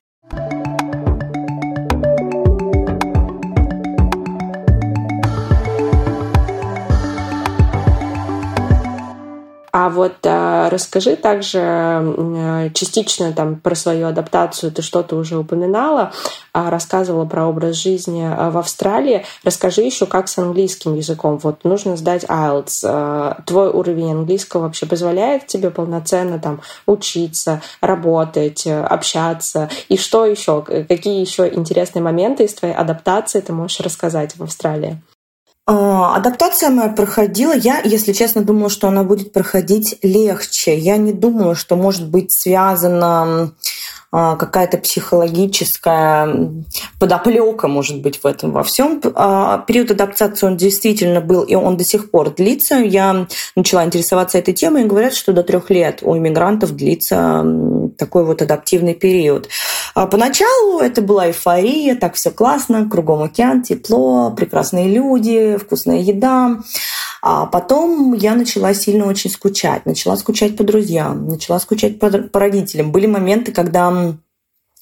А 9.80 9.90
вот 9.90 10.16
а, 10.24 10.72
расскажи 10.72 11.16
также 11.16 11.60
а, 11.62 12.70
частично 12.74 13.32
там 13.32 13.58
про 13.58 13.76
свою 13.76 14.08
адаптацию. 14.08 14.72
Ты 14.72 14.82
что-то 14.82 15.16
уже 15.16 15.38
упоминала, 15.38 16.14
а, 16.52 16.72
рассказывала 16.72 17.26
про 17.26 17.46
образ 17.46 17.76
жизни 17.76 18.24
а, 18.28 18.50
в 18.50 18.58
Австралии. 18.58 19.24
Расскажи 19.44 19.84
еще, 19.84 20.08
как 20.08 20.30
с 20.30 20.40
английским 20.40 20.96
языком. 20.96 21.38
Вот 21.44 21.64
нужно 21.64 21.96
сдать 21.96 22.24
IELTS. 22.24 22.80
А, 22.86 23.44
твой 23.46 23.70
уровень 23.70 24.14
английского 24.14 24.62
вообще 24.62 24.88
позволяет 24.88 25.46
тебе 25.46 25.70
полноценно 25.70 26.40
там 26.40 26.62
учиться, 26.88 27.62
работать, 27.80 28.66
общаться? 28.66 29.70
И 29.90 29.98
что 29.98 30.26
еще? 30.26 30.64
Какие 30.64 31.22
еще 31.22 31.48
интересные 31.54 32.02
моменты 32.02 32.46
из 32.46 32.56
твоей 32.56 32.74
адаптации 32.74 33.42
ты 33.42 33.54
можешь 33.54 33.80
рассказать 33.82 34.38
в 34.38 34.42
Австралии? 34.42 35.00
А, 35.70 36.16
адаптация 36.16 36.70
моя 36.70 36.90
проходила. 36.90 37.54
Я, 37.54 37.82
если 37.84 38.14
честно, 38.14 38.42
думала, 38.42 38.70
что 38.70 38.88
она 38.88 39.04
будет 39.04 39.34
проходить 39.34 40.00
легче. 40.02 40.78
Я 40.78 40.96
не 40.96 41.12
думала, 41.12 41.56
что 41.56 41.76
может 41.76 42.10
быть 42.10 42.32
связано 42.32 43.52
а, 44.10 44.38
какая-то 44.38 44.78
психологическая 44.78 46.54
подоплека, 47.00 47.68
может 47.68 48.02
быть, 48.02 48.24
в 48.24 48.26
этом 48.26 48.54
во 48.54 48.64
всем. 48.64 49.02
А, 49.14 49.58
период 49.68 49.92
адаптации 49.92 50.48
он 50.48 50.56
действительно 50.56 51.20
был, 51.20 51.44
и 51.44 51.56
он 51.56 51.76
до 51.76 51.84
сих 51.84 52.12
пор 52.12 52.34
длится. 52.34 52.76
Я 52.76 53.28
начала 53.58 53.84
интересоваться 53.84 54.38
этой 54.38 54.54
темой, 54.54 54.84
и 54.84 54.88
говорят, 54.88 55.14
что 55.14 55.34
до 55.34 55.44
трех 55.44 55.70
лет 55.70 56.00
у 56.02 56.16
иммигрантов 56.16 56.74
длится 56.78 57.46
такой 57.98 58.24
вот 58.24 58.42
адаптивный 58.42 58.94
период. 58.94 59.50
А 59.98 60.06
поначалу 60.06 60.80
это 60.80 61.02
была 61.02 61.26
эйфория, 61.26 61.96
так 61.96 62.14
все 62.14 62.30
классно, 62.30 62.88
кругом 62.88 63.24
океан, 63.24 63.64
тепло, 63.64 64.30
прекрасные 64.30 64.94
люди, 64.94 65.58
вкусная 65.58 66.02
еда. 66.02 66.60
А 67.24 67.48
потом 67.48 68.14
я 68.14 68.36
начала 68.36 68.76
сильно 68.76 69.08
очень 69.08 69.32
скучать. 69.32 69.88
Начала 69.88 70.16
скучать 70.18 70.56
по 70.56 70.64
друзьям, 70.64 71.28
начала 71.28 71.60
скучать 71.60 71.98
по, 71.98 72.12
по 72.12 72.40
родителям. 72.40 72.92
Были 72.92 73.08
моменты, 73.08 73.52
когда 73.52 74.14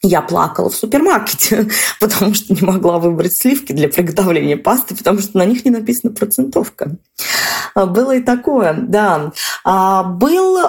я 0.02 0.22
плакала 0.22 0.70
в 0.70 0.76
супермаркете, 0.76 1.70
потому 2.02 2.34
что 2.34 2.54
не 2.54 2.64
могла 2.64 3.00
выбрать 3.00 3.38
сливки 3.38 3.72
для 3.72 3.88
приготовления 3.88 4.58
пасты, 4.58 4.98
потому 4.98 5.20
что 5.20 5.38
на 5.38 5.46
них 5.46 5.64
не 5.64 5.72
написана 5.72 6.14
процентовка. 6.14 6.98
А, 7.74 7.86
было 7.86 8.18
и 8.18 8.22
такое, 8.22 8.74
да. 8.74 9.32
А, 9.64 10.04
был 10.04 10.60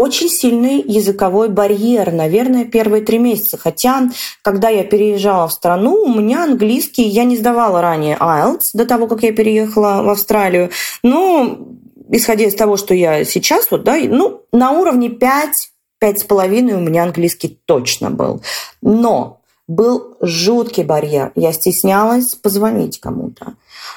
очень 0.00 0.30
сильный 0.30 0.80
языковой 0.80 1.50
барьер, 1.50 2.10
наверное, 2.10 2.64
первые 2.64 3.04
три 3.04 3.18
месяца. 3.18 3.58
Хотя, 3.58 4.08
когда 4.40 4.70
я 4.70 4.82
переезжала 4.82 5.46
в 5.46 5.52
страну, 5.52 6.04
у 6.04 6.08
меня 6.08 6.44
английский, 6.44 7.02
я 7.02 7.24
не 7.24 7.36
сдавала 7.36 7.82
ранее 7.82 8.16
IELTS 8.16 8.70
до 8.72 8.86
того, 8.86 9.06
как 9.08 9.22
я 9.22 9.32
переехала 9.32 10.02
в 10.02 10.08
Австралию. 10.08 10.70
Но, 11.02 11.58
исходя 12.08 12.46
из 12.46 12.54
того, 12.54 12.78
что 12.78 12.94
я 12.94 13.26
сейчас, 13.26 13.70
вот, 13.70 13.84
да, 13.84 13.98
ну, 14.02 14.40
на 14.52 14.70
уровне 14.70 15.10
5 15.10 15.70
пять 15.98 16.20
с 16.20 16.24
половиной 16.24 16.74
у 16.74 16.80
меня 16.80 17.02
английский 17.02 17.60
точно 17.66 18.10
был. 18.10 18.40
Но 18.80 19.39
был 19.70 20.16
жуткий 20.20 20.82
барьер. 20.82 21.30
Я 21.36 21.52
стеснялась 21.52 22.34
позвонить 22.34 22.98
кому-то, 22.98 23.54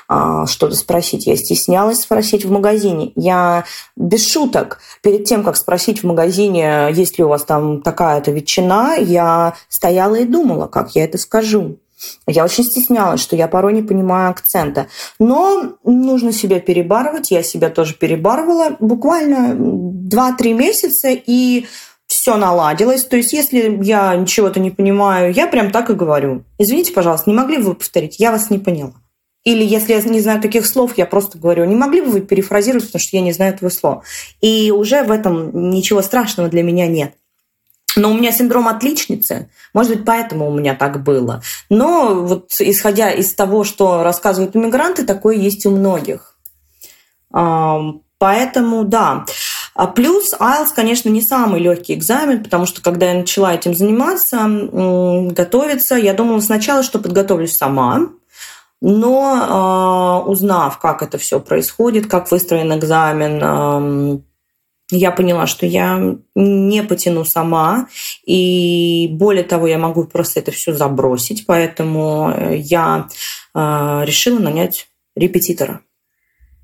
а, 0.07 0.45
что-то 0.45 0.75
спросить. 0.75 1.25
Я 1.25 1.35
стеснялась 1.35 2.01
спросить 2.01 2.45
в 2.45 2.51
магазине. 2.51 3.11
Я 3.15 3.65
без 3.95 4.29
шуток, 4.29 4.79
перед 5.01 5.25
тем, 5.25 5.43
как 5.43 5.57
спросить 5.57 6.03
в 6.03 6.05
магазине, 6.05 6.89
есть 6.91 7.17
ли 7.17 7.23
у 7.23 7.27
вас 7.27 7.43
там 7.43 7.81
такая-то 7.81 8.29
ветчина, 8.29 8.97
я 8.97 9.55
стояла 9.67 10.15
и 10.15 10.25
думала, 10.25 10.67
как 10.67 10.95
я 10.95 11.05
это 11.05 11.17
скажу. 11.17 11.79
Я 12.27 12.43
очень 12.43 12.65
стеснялась, 12.65 13.21
что 13.21 13.35
я 13.35 13.47
порой 13.47 13.73
не 13.73 13.81
понимаю 13.81 14.29
акцента. 14.29 14.87
Но 15.17 15.73
нужно 15.83 16.33
себя 16.33 16.59
перебарывать. 16.59 17.31
Я 17.31 17.41
себя 17.41 17.69
тоже 17.69 17.95
перебарывала. 17.95 18.75
Буквально 18.79 19.55
2-3 19.55 20.53
месяца, 20.53 21.07
и 21.11 21.65
все 22.23 22.37
наладилось. 22.37 23.03
То 23.03 23.17
есть, 23.17 23.33
если 23.33 23.77
я 23.83 24.23
чего-то 24.25 24.61
не 24.61 24.71
понимаю, 24.71 25.33
я 25.33 25.45
прям 25.45 25.71
так 25.71 25.89
и 25.89 25.93
говорю. 25.93 26.45
Извините, 26.57 26.93
пожалуйста, 26.93 27.29
не 27.29 27.35
могли 27.35 27.57
бы 27.57 27.63
вы 27.63 27.75
повторить? 27.75 28.17
Я 28.17 28.31
вас 28.31 28.49
не 28.49 28.59
поняла. 28.59 28.93
Или 29.43 29.65
если 29.65 29.91
я 29.91 30.01
не 30.03 30.21
знаю 30.21 30.41
таких 30.41 30.65
слов, 30.65 30.93
я 30.95 31.05
просто 31.05 31.37
говорю, 31.37 31.65
не 31.65 31.75
могли 31.75 31.99
бы 31.99 32.11
вы 32.11 32.21
перефразировать, 32.21 32.85
потому 32.85 33.01
что 33.01 33.17
я 33.17 33.21
не 33.21 33.33
знаю 33.33 33.53
этого 33.53 33.67
слова. 33.67 34.03
И 34.39 34.71
уже 34.71 35.03
в 35.03 35.11
этом 35.11 35.69
ничего 35.71 36.01
страшного 36.01 36.47
для 36.47 36.63
меня 36.63 36.87
нет. 36.87 37.13
Но 37.97 38.09
у 38.09 38.13
меня 38.13 38.31
синдром 38.31 38.69
отличницы, 38.69 39.49
может 39.73 39.93
быть, 39.93 40.05
поэтому 40.05 40.47
у 40.49 40.57
меня 40.57 40.75
так 40.75 41.03
было. 41.03 41.41
Но 41.69 42.15
вот 42.15 42.53
исходя 42.57 43.11
из 43.11 43.35
того, 43.35 43.65
что 43.65 44.01
рассказывают 44.01 44.55
иммигранты, 44.55 45.03
такое 45.05 45.35
есть 45.35 45.65
у 45.65 45.71
многих. 45.71 46.37
Поэтому, 47.29 48.85
да. 48.85 49.25
А 49.75 49.87
плюс 49.87 50.33
IELTS, 50.33 50.69
конечно, 50.75 51.09
не 51.09 51.21
самый 51.21 51.59
легкий 51.59 51.95
экзамен, 51.95 52.43
потому 52.43 52.65
что 52.65 52.81
когда 52.81 53.11
я 53.11 53.19
начала 53.19 53.53
этим 53.53 53.73
заниматься, 53.73 54.39
готовиться, 55.31 55.95
я 55.95 56.13
думала 56.13 56.39
сначала, 56.41 56.83
что 56.83 56.99
подготовлюсь 56.99 57.55
сама, 57.55 58.09
но 58.81 60.23
э, 60.25 60.29
узнав, 60.29 60.77
как 60.77 61.01
это 61.01 61.17
все 61.17 61.39
происходит, 61.39 62.07
как 62.07 62.29
выстроен 62.29 62.77
экзамен, 62.77 63.39
э, 63.41 64.19
я 64.91 65.11
поняла, 65.11 65.47
что 65.47 65.65
я 65.65 66.17
не 66.35 66.83
потяну 66.83 67.23
сама, 67.23 67.87
и 68.25 69.07
более 69.11 69.45
того, 69.45 69.67
я 69.67 69.77
могу 69.77 70.03
просто 70.03 70.41
это 70.41 70.51
все 70.51 70.73
забросить, 70.73 71.45
поэтому 71.47 72.51
я 72.51 73.07
э, 73.55 74.01
решила 74.05 74.39
нанять 74.39 74.87
репетитора. 75.15 75.81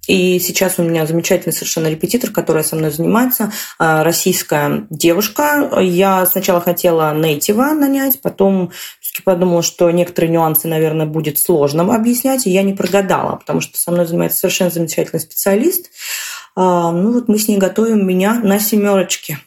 И 0.09 0.39
сейчас 0.39 0.79
у 0.79 0.83
меня 0.83 1.05
замечательный 1.05 1.53
совершенно 1.53 1.87
репетитор, 1.87 2.31
которая 2.31 2.63
со 2.63 2.75
мной 2.75 2.89
занимается, 2.89 3.51
а, 3.77 4.03
российская 4.03 4.87
девушка. 4.89 5.69
Я 5.79 6.25
сначала 6.25 6.59
хотела 6.61 7.13
нейтива 7.13 7.73
нанять, 7.75 8.19
потом 8.19 8.71
подумала, 9.23 9.61
что 9.61 9.91
некоторые 9.91 10.31
нюансы, 10.31 10.67
наверное, 10.67 11.05
будет 11.05 11.37
сложно 11.37 11.83
объяснять, 11.93 12.47
и 12.47 12.49
я 12.49 12.63
не 12.63 12.73
прогадала, 12.73 13.35
потому 13.35 13.61
что 13.61 13.77
со 13.77 13.91
мной 13.91 14.07
занимается 14.07 14.39
совершенно 14.39 14.71
замечательный 14.71 15.19
специалист. 15.19 15.91
А, 16.55 16.91
ну 16.91 17.11
вот 17.11 17.27
мы 17.27 17.37
с 17.37 17.47
ней 17.47 17.57
готовим 17.57 18.07
меня 18.07 18.33
на 18.33 18.59
семерочке. 18.59 19.37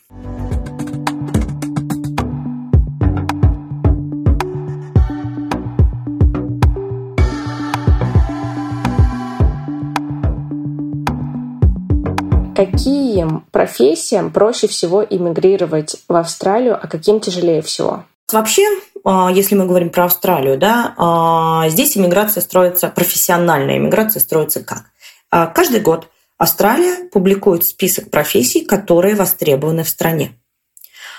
Каким 12.66 13.44
профессиям 13.50 14.30
проще 14.30 14.68
всего 14.68 15.04
иммигрировать 15.04 15.96
в 16.08 16.14
Австралию, 16.14 16.78
а 16.80 16.86
каким 16.86 17.20
тяжелее 17.20 17.62
всего? 17.62 18.04
Вообще, 18.32 18.62
а, 19.04 19.30
если 19.32 19.54
мы 19.56 19.66
говорим 19.66 19.90
про 19.90 20.04
Австралию, 20.04 20.56
да, 20.58 20.94
а, 20.96 21.68
здесь 21.68 21.96
иммиграция 21.96 22.40
строится, 22.40 22.88
профессиональная 22.88 23.78
иммиграция 23.78 24.20
строится 24.20 24.62
как? 24.62 24.84
А, 25.30 25.46
каждый 25.46 25.80
год 25.80 26.08
Австралия 26.38 27.08
публикует 27.10 27.64
список 27.64 28.10
профессий, 28.10 28.64
которые 28.64 29.16
востребованы 29.16 29.82
в 29.84 29.88
стране. 29.88 30.32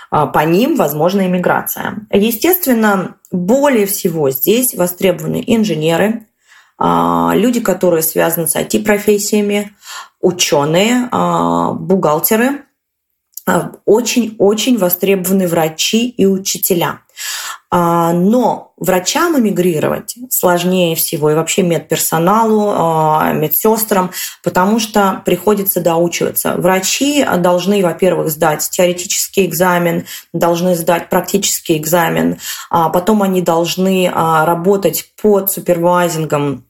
По 0.09 0.45
ним 0.45 0.75
возможна 0.75 1.25
иммиграция. 1.25 2.05
Естественно, 2.11 3.15
более 3.31 3.87
всего 3.87 4.29
здесь 4.29 4.75
востребованы 4.75 5.43
инженеры, 5.47 6.27
люди, 6.79 7.61
которые 7.61 8.03
связаны 8.03 8.47
с 8.47 8.55
IT-профессиями, 8.55 9.75
ученые, 10.23 11.09
бухгалтеры, 11.11 12.63
очень-очень 13.85 14.77
востребованы 14.77 15.47
врачи 15.47 16.09
и 16.09 16.25
учителя. 16.25 17.01
А, 17.69 18.13
но 18.13 18.73
врачам 18.77 19.37
эмигрировать 19.37 20.15
сложнее 20.29 20.95
всего 20.95 21.31
и 21.31 21.35
вообще 21.35 21.63
медперсоналу, 21.63 22.71
а, 22.71 23.33
медсестрам, 23.33 24.11
потому 24.43 24.79
что 24.79 25.21
приходится 25.25 25.81
доучиваться. 25.81 26.53
Врачи 26.55 27.25
должны, 27.39 27.83
во-первых, 27.83 28.29
сдать 28.29 28.69
теоретический 28.69 29.45
экзамен, 29.45 30.05
должны 30.33 30.75
сдать 30.75 31.09
практический 31.09 31.77
экзамен, 31.77 32.37
а 32.69 32.89
потом 32.89 33.23
они 33.23 33.41
должны 33.41 34.09
работать 34.13 35.11
под 35.21 35.51
супервайзингом 35.51 36.65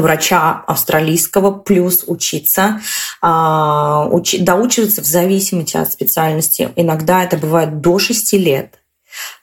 врача 0.00 0.64
австралийского, 0.66 1.52
плюс 1.52 2.04
учиться, 2.06 2.80
доучиваться 3.22 5.02
в 5.02 5.06
зависимости 5.06 5.76
от 5.76 5.92
специальности. 5.92 6.70
Иногда 6.76 7.24
это 7.24 7.36
бывает 7.36 7.80
до 7.80 7.98
6 7.98 8.32
лет 8.34 8.78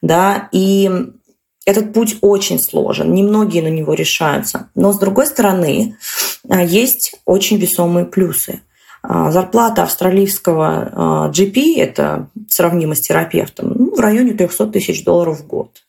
да, 0.02 0.50
и 0.52 0.90
этот 1.66 1.94
путь 1.94 2.18
очень 2.22 2.60
сложен, 2.60 3.14
немногие 3.14 3.64
на 3.64 3.70
него 3.70 3.94
решаются. 3.94 4.70
Но 4.76 4.94
с 4.94 5.00
другой 5.00 5.28
стороны, 5.28 5.98
а, 6.48 6.64
есть 6.64 7.16
очень 7.26 7.58
весомые 7.58 8.06
плюсы. 8.06 8.62
А, 9.02 9.32
зарплата 9.32 9.84
австралийского 9.84 11.32
GP, 11.34 11.76
а, 11.78 11.82
это 11.82 12.30
сравнимо 12.50 12.96
с 12.96 13.02
терапевтом, 13.02 13.74
ну, 13.74 13.96
в 13.96 14.00
районе 14.00 14.34
300 14.34 14.68
тысяч 14.68 15.04
долларов 15.04 15.40
в 15.40 15.48
год. 15.48 15.85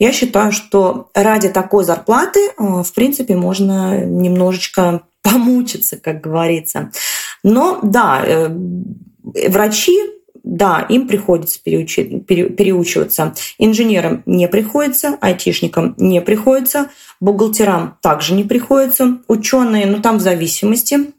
Я 0.00 0.12
считаю, 0.12 0.50
что 0.50 1.10
ради 1.14 1.50
такой 1.50 1.84
зарплаты, 1.84 2.40
в 2.58 2.92
принципе, 2.94 3.36
можно 3.36 4.02
немножечко 4.04 5.02
помучиться, 5.22 5.98
как 5.98 6.20
говорится. 6.20 6.90
Но 7.44 7.78
да, 7.82 8.22
э, 8.24 8.48
врачи 9.48 9.96
да, 10.42 10.86
им 10.88 11.06
приходится 11.06 11.62
переучи, 11.62 12.18
пере, 12.20 12.48
переучиваться. 12.48 13.34
Инженерам 13.58 14.22
не 14.24 14.48
приходится, 14.48 15.18
айтишникам 15.20 15.94
не 15.98 16.22
приходится, 16.22 16.88
бухгалтерам 17.20 17.98
также 18.00 18.34
не 18.34 18.44
приходится, 18.44 19.18
ученые, 19.28 19.86
ну 19.86 20.00
там 20.00 20.16
в 20.16 20.22
зависимости 20.22 21.12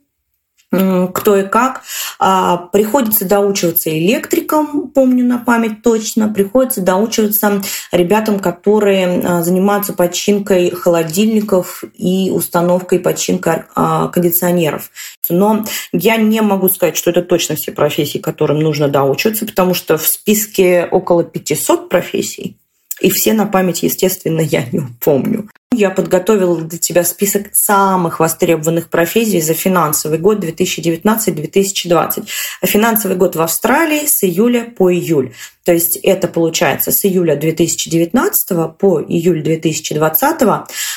кто 0.72 1.36
и 1.36 1.44
как. 1.44 1.82
А, 2.18 2.58
приходится 2.58 3.26
доучиваться 3.26 3.90
электрикам, 3.90 4.90
помню 4.90 5.26
на 5.26 5.38
память 5.38 5.82
точно, 5.84 6.30
приходится 6.30 6.82
доучиваться 6.82 7.62
ребятам, 7.92 8.40
которые 8.40 9.20
а, 9.20 9.44
занимаются 9.44 9.94
починкой 9.94 10.72
холодильников 10.72 11.84
и 11.96 12.32
установкой 12.32 13.00
починкой 13.00 13.64
а, 13.76 14.08
кондиционеров. 14.08 14.92
Но 15.30 15.66
я 15.92 16.18
не 16.18 16.42
могу 16.42 16.70
сказать, 16.70 16.96
что 16.96 17.10
это 17.10 17.22
точно 17.22 17.56
все 17.56 17.72
профессии, 17.72 18.20
которым 18.20 18.60
нужно 18.60 18.88
доучиваться, 18.88 19.46
потому 19.46 19.74
что 19.74 19.98
в 19.98 20.08
списке 20.08 20.88
около 20.90 21.24
500 21.24 21.90
профессий, 21.90 22.58
и 23.02 23.10
все 23.10 23.34
на 23.34 23.46
память, 23.46 23.84
естественно, 23.84 24.42
я 24.42 24.64
не 24.72 24.82
помню. 25.04 25.50
Я 25.74 25.90
подготовила 25.90 26.60
для 26.60 26.78
тебя 26.78 27.06
список 27.06 27.56
самых 27.56 28.20
востребованных 28.20 28.90
профессий 28.90 29.40
за 29.40 29.54
финансовый 29.54 30.20
год 30.20 30.44
2019-2020. 30.44 32.28
А 32.62 32.68
финансовый 32.68 33.16
год 33.16 33.38
в 33.38 33.42
Австралии 33.42 34.06
с 34.06 34.22
июля 34.26 34.66
по 34.66 34.92
июль. 34.92 35.34
То 35.64 35.72
есть 35.72 35.96
это 35.96 36.28
получается 36.28 36.92
с 36.92 37.06
июля 37.06 37.38
2019 37.38 38.78
по 38.78 39.02
июль 39.02 39.42
2020 39.44 40.42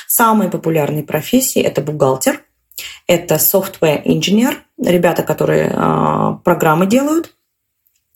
самые 0.08 0.50
популярные 0.50 1.04
профессии– 1.04 1.62
это 1.64 1.80
бухгалтер, 1.80 2.40
это 3.06 3.36
software 3.36 4.02
инженер, 4.04 4.60
ребята, 4.76 5.22
которые 5.22 5.70
э, 5.72 6.36
программы 6.42 6.86
делают, 6.86 7.32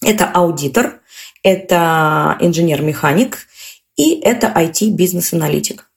это 0.03 0.29
аудитор, 0.29 1.01
это 1.45 2.37
инженер-механик 2.41 3.39
и 3.97 4.19
это 4.21 4.49
IT-бизнес-аналитик 4.49 5.88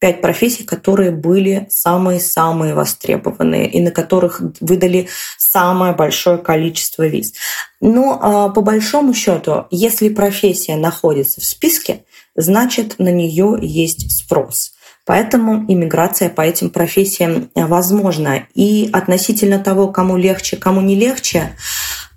пять 0.00 0.22
профессий, 0.22 0.64
которые 0.64 1.10
были 1.10 1.66
самые-самые 1.70 2.74
востребованные 2.74 3.70
и 3.70 3.80
на 3.80 3.90
которых 3.90 4.40
выдали 4.60 5.08
самое 5.38 5.92
большое 5.92 6.38
количество 6.38 7.06
виз. 7.06 7.34
Но 7.80 8.18
а, 8.20 8.48
по 8.48 8.62
большому 8.62 9.14
счету, 9.14 9.66
если 9.70 10.08
профессия 10.08 10.76
находится 10.76 11.40
в 11.40 11.44
списке, 11.44 12.04
значит 12.34 12.98
на 12.98 13.10
нее 13.12 13.58
есть 13.60 14.10
спрос. 14.10 14.72
Поэтому 15.04 15.64
иммиграция 15.68 16.30
по 16.30 16.42
этим 16.42 16.70
профессиям 16.70 17.50
возможна. 17.54 18.46
И 18.54 18.88
относительно 18.92 19.58
того, 19.58 19.88
кому 19.88 20.16
легче, 20.16 20.56
кому 20.56 20.80
не 20.80 20.94
легче, 20.94 21.56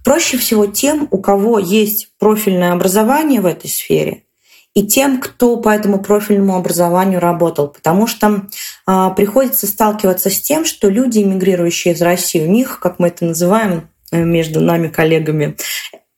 проще 0.03 0.37
всего 0.37 0.67
тем, 0.67 1.07
у 1.11 1.17
кого 1.17 1.59
есть 1.59 2.09
профильное 2.19 2.71
образование 2.71 3.41
в 3.41 3.45
этой 3.45 3.69
сфере, 3.69 4.22
и 4.73 4.85
тем, 4.85 5.19
кто 5.19 5.57
по 5.57 5.69
этому 5.69 6.01
профильному 6.01 6.55
образованию 6.55 7.19
работал, 7.19 7.67
потому 7.67 8.07
что 8.07 8.47
а, 8.85 9.11
приходится 9.11 9.67
сталкиваться 9.67 10.29
с 10.29 10.41
тем, 10.41 10.65
что 10.65 10.89
люди, 10.89 11.19
эмигрирующие 11.19 11.93
из 11.93 12.01
России, 12.01 12.43
у 12.43 12.49
них, 12.49 12.79
как 12.79 12.99
мы 12.99 13.09
это 13.09 13.25
называем 13.25 13.89
э, 14.11 14.23
между 14.23 14.61
нами 14.61 14.87
коллегами, 14.87 15.57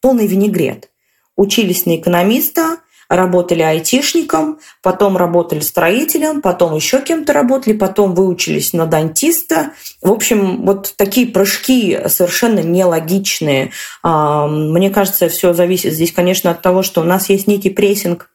полный 0.02 0.28
винегрет. 0.28 0.90
Учились 1.36 1.86
на 1.86 1.98
экономиста, 1.98 2.78
работали 3.10 3.62
айтишником, 3.62 4.60
потом 4.82 5.18
работали 5.18 5.60
строителем, 5.60 6.42
потом 6.42 6.76
еще 6.76 7.02
кем-то 7.02 7.34
работали, 7.34 7.74
потом 7.74 8.16
выучились 8.16 8.72
на 8.72 8.86
дантиста. 8.86 9.74
В 10.02 10.12
общем, 10.12 10.66
вот 10.66 10.94
такие 10.96 11.28
прыжки 11.28 12.00
совершенно 12.08 12.60
нелогичные. 12.60 13.72
А, 14.02 14.48
мне 14.48 14.90
кажется, 14.90 15.28
все 15.28 15.54
зависит 15.54 15.94
здесь, 15.94 16.14
конечно, 16.14 16.52
от 16.52 16.62
того, 16.62 16.84
что 16.84 17.02
у 17.02 17.04
нас 17.04 17.30
есть 17.30 17.48
некий 17.48 17.70
прессинг 17.70 18.30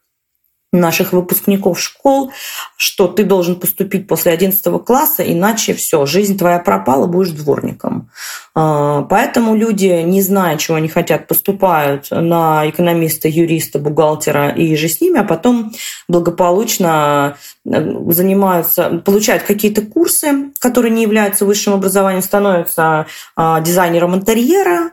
наших 0.72 1.12
выпускников 1.12 1.80
школ, 1.80 2.30
что 2.76 3.08
ты 3.08 3.24
должен 3.24 3.56
поступить 3.56 4.06
после 4.06 4.30
11 4.32 4.84
класса, 4.84 5.24
иначе 5.24 5.74
все, 5.74 6.06
жизнь 6.06 6.38
твоя 6.38 6.60
пропала, 6.60 7.06
будешь 7.06 7.30
дворником. 7.30 8.10
А, 8.54 9.02
поэтому 9.02 9.56
люди, 9.56 10.02
не 10.02 10.22
зная, 10.22 10.56
чего 10.58 10.76
они 10.76 10.88
хотят, 10.88 11.26
поступают 11.26 12.08
на 12.10 12.68
экономиста, 12.68 13.26
юриста, 13.26 13.80
бухгалтера 13.80 14.50
и 14.50 14.76
же 14.76 14.88
с 14.88 15.00
ними, 15.00 15.18
а 15.18 15.24
потом 15.24 15.72
благополучно 16.06 17.36
э, 17.64 18.12
занимаются, 18.12 19.02
получают 19.04 19.42
какие-то 19.42 19.82
курсы, 19.82 20.52
которые 20.60 20.92
не 20.92 21.02
являются 21.02 21.44
высшим 21.44 21.74
образованием, 21.74 22.22
становятся 22.22 23.06
а, 23.34 23.60
дизайнером 23.60 24.14
интерьера, 24.14 24.92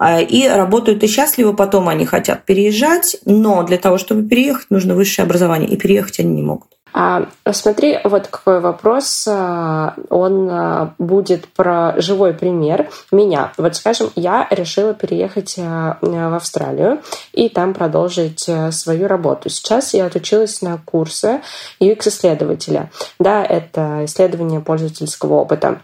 и 0.00 0.48
работают 0.48 1.02
и 1.02 1.06
счастливы, 1.06 1.54
потом 1.54 1.88
они 1.88 2.06
хотят 2.06 2.44
переезжать, 2.44 3.16
но 3.24 3.62
для 3.62 3.78
того, 3.78 3.98
чтобы 3.98 4.28
переехать, 4.28 4.70
нужно 4.70 4.94
высшее 4.94 5.24
образование, 5.26 5.68
и 5.68 5.76
переехать 5.76 6.18
они 6.20 6.34
не 6.34 6.42
могут. 6.42 6.72
А, 6.94 7.26
смотри, 7.52 7.98
вот 8.04 8.26
какой 8.28 8.60
вопрос. 8.60 9.26
А, 9.28 9.94
он 10.10 10.48
а, 10.50 10.94
будет 10.98 11.48
про 11.48 11.94
живой 11.96 12.34
пример 12.34 12.90
меня. 13.10 13.52
Вот, 13.56 13.76
скажем, 13.76 14.10
я 14.14 14.46
решила 14.50 14.92
переехать 14.92 15.56
в 15.56 16.34
Австралию 16.34 17.00
и 17.32 17.48
там 17.48 17.74
продолжить 17.74 18.48
свою 18.70 19.08
работу. 19.08 19.48
Сейчас 19.48 19.94
я 19.94 20.06
отучилась 20.06 20.60
на 20.60 20.78
курсы 20.84 21.40
UX-исследователя. 21.80 22.90
Да, 23.18 23.42
это 23.42 24.04
исследование 24.04 24.60
пользовательского 24.60 25.34
опыта. 25.34 25.80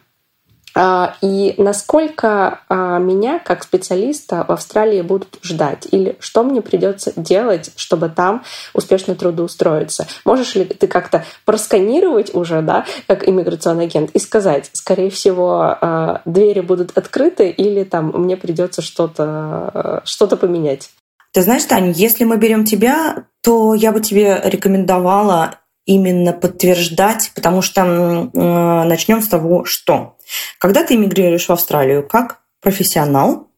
А, 0.75 1.17
и 1.23 1.55
насколько 1.59 2.61
а, 2.69 2.99
меня, 2.99 3.39
как 3.39 3.63
специалиста, 3.63 4.45
в 4.47 4.53
Австралии 4.53 5.03
будут 5.03 5.39
ждать? 5.43 5.89
Или 5.91 6.17
что 6.21 6.43
мне 6.45 6.63
придется 6.63 7.13
делать, 7.17 7.73
чтобы 7.77 8.09
там 8.09 8.45
успешно 8.75 9.15
трудоустроиться? 9.15 10.07
Можешь 10.25 10.55
ли 10.55 10.65
ты 10.65 10.87
как-то 10.87 11.25
просканировать 11.45 12.35
уже, 12.35 12.63
да, 12.63 12.85
как 13.07 13.29
иммиграционный 13.29 13.85
агент, 13.85 14.11
и 14.11 14.19
сказать, 14.19 14.71
скорее 14.73 15.11
всего, 15.11 15.77
а, 15.81 16.23
двери 16.25 16.61
будут 16.61 16.97
открыты, 16.97 17.51
или 17.51 17.85
там 17.85 18.13
мне 18.15 18.37
придется 18.37 18.83
что-то 18.83 20.03
что 20.05 20.29
поменять? 20.37 20.91
Ты 21.33 21.43
знаешь, 21.43 21.65
Таня, 21.65 21.93
если 21.93 22.25
мы 22.25 22.37
берем 22.37 22.65
тебя, 22.65 23.25
то 23.43 23.75
я 23.75 23.93
бы 23.93 24.01
тебе 24.01 24.41
рекомендовала 24.45 25.57
именно 25.89 26.35
подтверждать, 26.35 27.33
потому 27.35 27.63
что 27.63 27.81
э, 27.83 28.85
начнем 28.85 29.23
с 29.23 29.29
того, 29.29 29.65
что 29.65 30.17
когда 30.59 30.85
ты 30.85 30.97
эмигрируешь 30.97 31.47
в 31.47 31.51
Австралию 31.51 32.07
как 32.07 32.41
профессионал, 32.61 33.49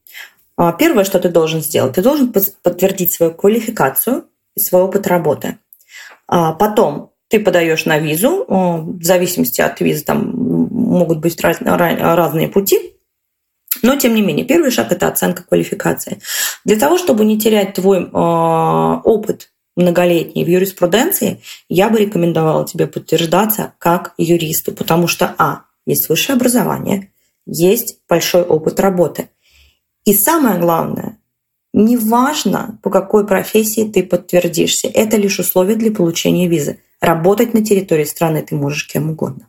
э, 0.56 0.72
первое, 0.78 1.02
что 1.02 1.18
ты 1.18 1.28
должен 1.28 1.60
сделать, 1.60 1.94
ты 1.94 2.02
должен 2.02 2.32
подтвердить 2.32 3.12
свою 3.12 3.34
квалификацию 3.34 4.26
и 4.56 4.60
свой 4.60 4.82
опыт 4.82 5.08
работы. 5.08 5.58
А 6.28 6.52
потом 6.52 7.10
ты 7.26 7.40
подаешь 7.40 7.84
на 7.84 7.98
визу, 7.98 8.44
э, 8.44 8.44
в 8.48 9.02
зависимости 9.02 9.60
от 9.60 9.80
визы 9.80 10.04
там 10.04 10.30
могут 10.30 11.18
быть 11.18 11.40
раз, 11.40 11.56
разные 11.60 12.46
пути, 12.46 12.94
но, 13.82 13.96
тем 13.96 14.14
не 14.14 14.22
менее, 14.22 14.46
первый 14.46 14.70
шаг– 14.70 14.86
это 14.92 15.08
оценка 15.08 15.42
квалификации. 15.42 16.20
Для 16.64 16.76
того, 16.76 16.96
чтобы 16.96 17.24
не 17.24 17.40
терять 17.40 17.74
твой 17.74 18.04
э, 18.04 18.08
опыт 18.08 19.50
многолетний 19.80 20.44
в 20.44 20.48
юриспруденции, 20.48 21.40
я 21.68 21.88
бы 21.88 21.98
рекомендовала 21.98 22.66
тебе 22.66 22.86
подтверждаться 22.86 23.74
как 23.78 24.14
юристу, 24.18 24.72
потому 24.72 25.08
что, 25.08 25.34
а, 25.38 25.64
есть 25.86 26.08
высшее 26.08 26.36
образование, 26.36 27.12
есть 27.46 27.98
большой 28.08 28.42
опыт 28.42 28.78
работы. 28.80 29.28
И 30.04 30.14
самое 30.14 30.58
главное, 30.60 31.18
неважно, 31.72 32.78
по 32.82 32.90
какой 32.90 33.26
профессии 33.26 33.90
ты 33.90 34.02
подтвердишься, 34.02 34.88
это 34.88 35.16
лишь 35.16 35.38
условие 35.38 35.76
для 35.76 35.90
получения 35.90 36.48
визы. 36.48 36.80
Работать 37.00 37.54
на 37.54 37.64
территории 37.64 38.04
страны 38.04 38.42
ты 38.42 38.54
можешь 38.54 38.86
кем 38.86 39.10
угодно. 39.10 39.48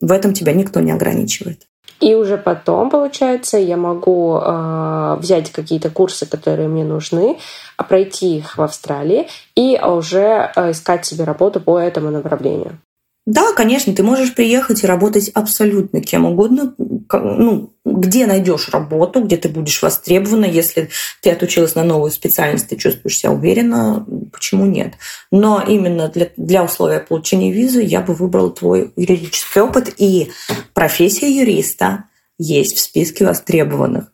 В 0.00 0.10
этом 0.10 0.34
тебя 0.34 0.52
никто 0.52 0.80
не 0.80 0.92
ограничивает. 0.92 1.68
И 2.02 2.16
уже 2.16 2.36
потом, 2.36 2.90
получается, 2.90 3.58
я 3.58 3.76
могу 3.76 4.36
э, 4.36 5.16
взять 5.20 5.52
какие-то 5.52 5.88
курсы, 5.88 6.26
которые 6.26 6.66
мне 6.66 6.84
нужны, 6.84 7.38
а 7.76 7.84
пройти 7.84 8.38
их 8.38 8.58
в 8.58 8.62
Австралии 8.62 9.28
и 9.54 9.80
уже 9.80 10.50
э, 10.56 10.72
искать 10.72 11.06
себе 11.06 11.22
работу 11.22 11.60
по 11.60 11.78
этому 11.78 12.10
направлению. 12.10 12.78
Да, 13.24 13.52
конечно, 13.52 13.94
ты 13.94 14.02
можешь 14.02 14.34
приехать 14.34 14.82
и 14.82 14.86
работать 14.86 15.28
абсолютно 15.28 16.00
кем 16.00 16.24
угодно. 16.24 16.74
Ну, 17.12 17.72
где 17.84 18.26
найдешь 18.26 18.68
работу, 18.70 19.22
где 19.22 19.36
ты 19.36 19.48
будешь 19.48 19.80
востребована, 19.80 20.44
если 20.44 20.88
ты 21.20 21.30
отучилась 21.30 21.76
на 21.76 21.84
новую 21.84 22.10
специальность, 22.10 22.68
ты 22.68 22.76
чувствуешь 22.76 23.18
себя 23.18 23.30
уверенно, 23.30 24.04
почему 24.32 24.66
нет? 24.66 24.94
Но 25.30 25.62
именно 25.64 26.08
для, 26.08 26.30
для 26.36 26.64
условия 26.64 26.98
получения 26.98 27.52
визы 27.52 27.82
я 27.82 28.00
бы 28.00 28.14
выбрала 28.14 28.50
твой 28.50 28.92
юридический 28.96 29.60
опыт, 29.60 29.94
и 29.98 30.32
профессия 30.74 31.30
юриста 31.30 32.06
есть 32.38 32.76
в 32.76 32.80
списке 32.80 33.24
востребованных. 33.24 34.12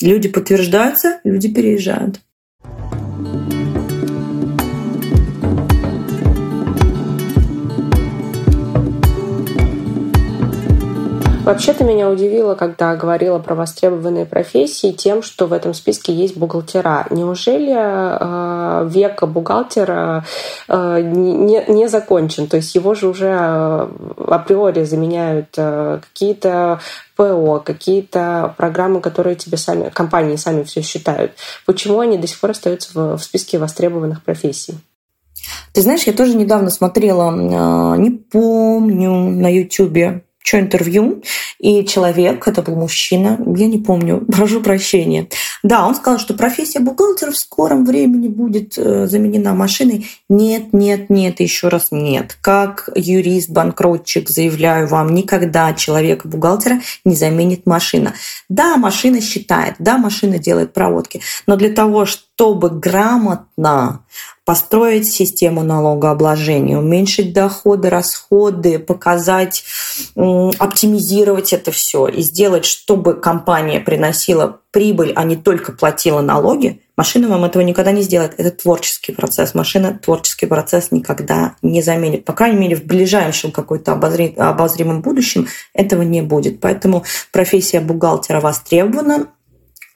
Люди 0.00 0.28
подтверждаются, 0.28 1.20
люди 1.22 1.52
переезжают. 1.52 2.20
Вообще-то 11.48 11.82
меня 11.82 12.10
удивило, 12.10 12.54
когда 12.54 12.94
говорила 12.94 13.38
про 13.38 13.54
востребованные 13.54 14.26
профессии, 14.26 14.92
тем, 14.92 15.22
что 15.22 15.46
в 15.46 15.54
этом 15.54 15.72
списке 15.72 16.12
есть 16.12 16.36
бухгалтера. 16.36 17.06
Неужели 17.08 17.74
э, 17.74 18.86
век 18.90 19.22
бухгалтера 19.22 20.26
э, 20.68 21.00
не, 21.00 21.64
не 21.66 21.88
закончен? 21.88 22.48
То 22.48 22.58
есть 22.58 22.74
его 22.74 22.92
же 22.92 23.08
уже 23.08 23.28
э, 23.30 23.88
априори 24.26 24.84
заменяют 24.84 25.54
э, 25.56 26.00
какие-то 26.02 26.80
ПО, 27.16 27.62
какие-то 27.64 28.54
программы, 28.58 29.00
которые 29.00 29.34
тебе 29.34 29.56
сами, 29.56 29.88
компании 29.88 30.36
сами 30.36 30.64
все 30.64 30.82
считают. 30.82 31.32
Почему 31.64 32.00
они 32.00 32.18
до 32.18 32.26
сих 32.26 32.40
пор 32.40 32.50
остаются 32.50 32.90
в, 32.92 33.16
в 33.16 33.24
списке 33.24 33.58
востребованных 33.58 34.22
профессий? 34.22 34.74
Ты 35.72 35.80
знаешь, 35.80 36.02
я 36.02 36.12
тоже 36.12 36.36
недавно 36.36 36.68
смотрела, 36.68 37.30
э, 37.30 37.96
не 37.96 38.10
помню, 38.10 39.12
на 39.12 39.50
YouTube 39.50 40.27
что 40.48 40.60
интервью, 40.60 41.22
и 41.58 41.84
человек, 41.84 42.48
это 42.48 42.62
был 42.62 42.74
мужчина, 42.74 43.38
я 43.54 43.66
не 43.66 43.78
помню, 43.78 44.24
прошу 44.32 44.60
прощения. 44.60 45.28
Да, 45.62 45.86
он 45.86 45.94
сказал, 45.94 46.18
что 46.18 46.34
профессия 46.34 46.80
бухгалтера 46.80 47.30
в 47.30 47.36
скором 47.36 47.84
времени 47.84 48.28
будет 48.28 48.78
э, 48.78 49.06
заменена 49.06 49.54
машиной. 49.54 50.08
Нет, 50.28 50.72
нет, 50.72 51.10
нет, 51.10 51.40
еще 51.40 51.68
раз 51.68 51.88
нет. 51.90 52.38
Как 52.40 52.88
юрист, 52.94 53.50
банкротчик, 53.50 54.28
заявляю 54.30 54.88
вам, 54.88 55.14
никогда 55.14 55.74
человека-бухгалтера 55.74 56.80
не 57.04 57.14
заменит 57.14 57.66
машина. 57.66 58.14
Да, 58.48 58.76
машина 58.76 59.20
считает, 59.20 59.74
да, 59.78 59.98
машина 59.98 60.38
делает 60.38 60.72
проводки, 60.72 61.20
но 61.46 61.56
для 61.56 61.70
того, 61.70 62.06
чтобы 62.06 62.70
грамотно 62.70 64.04
построить 64.48 65.06
систему 65.06 65.62
налогообложения, 65.62 66.78
уменьшить 66.78 67.34
доходы, 67.34 67.90
расходы, 67.90 68.78
показать, 68.78 69.62
оптимизировать 70.16 71.52
это 71.52 71.70
все 71.70 72.06
и 72.06 72.22
сделать, 72.22 72.64
чтобы 72.64 73.20
компания 73.20 73.78
приносила 73.78 74.60
прибыль, 74.70 75.12
а 75.14 75.24
не 75.24 75.36
только 75.36 75.72
платила 75.72 76.22
налоги, 76.22 76.80
машина 76.96 77.28
вам 77.28 77.44
этого 77.44 77.62
никогда 77.62 77.92
не 77.92 78.00
сделает. 78.00 78.36
Это 78.38 78.50
творческий 78.50 79.12
процесс. 79.12 79.52
Машина 79.52 80.00
творческий 80.02 80.46
процесс 80.46 80.92
никогда 80.92 81.56
не 81.60 81.82
заменит. 81.82 82.24
По 82.24 82.32
крайней 82.32 82.56
мере, 82.58 82.76
в 82.76 82.84
ближайшем 82.84 83.52
какой-то 83.52 83.92
обозримом 83.92 85.02
будущем 85.02 85.46
этого 85.74 86.00
не 86.00 86.22
будет. 86.22 86.60
Поэтому 86.60 87.04
профессия 87.32 87.80
бухгалтера 87.80 88.40
востребована 88.40 89.26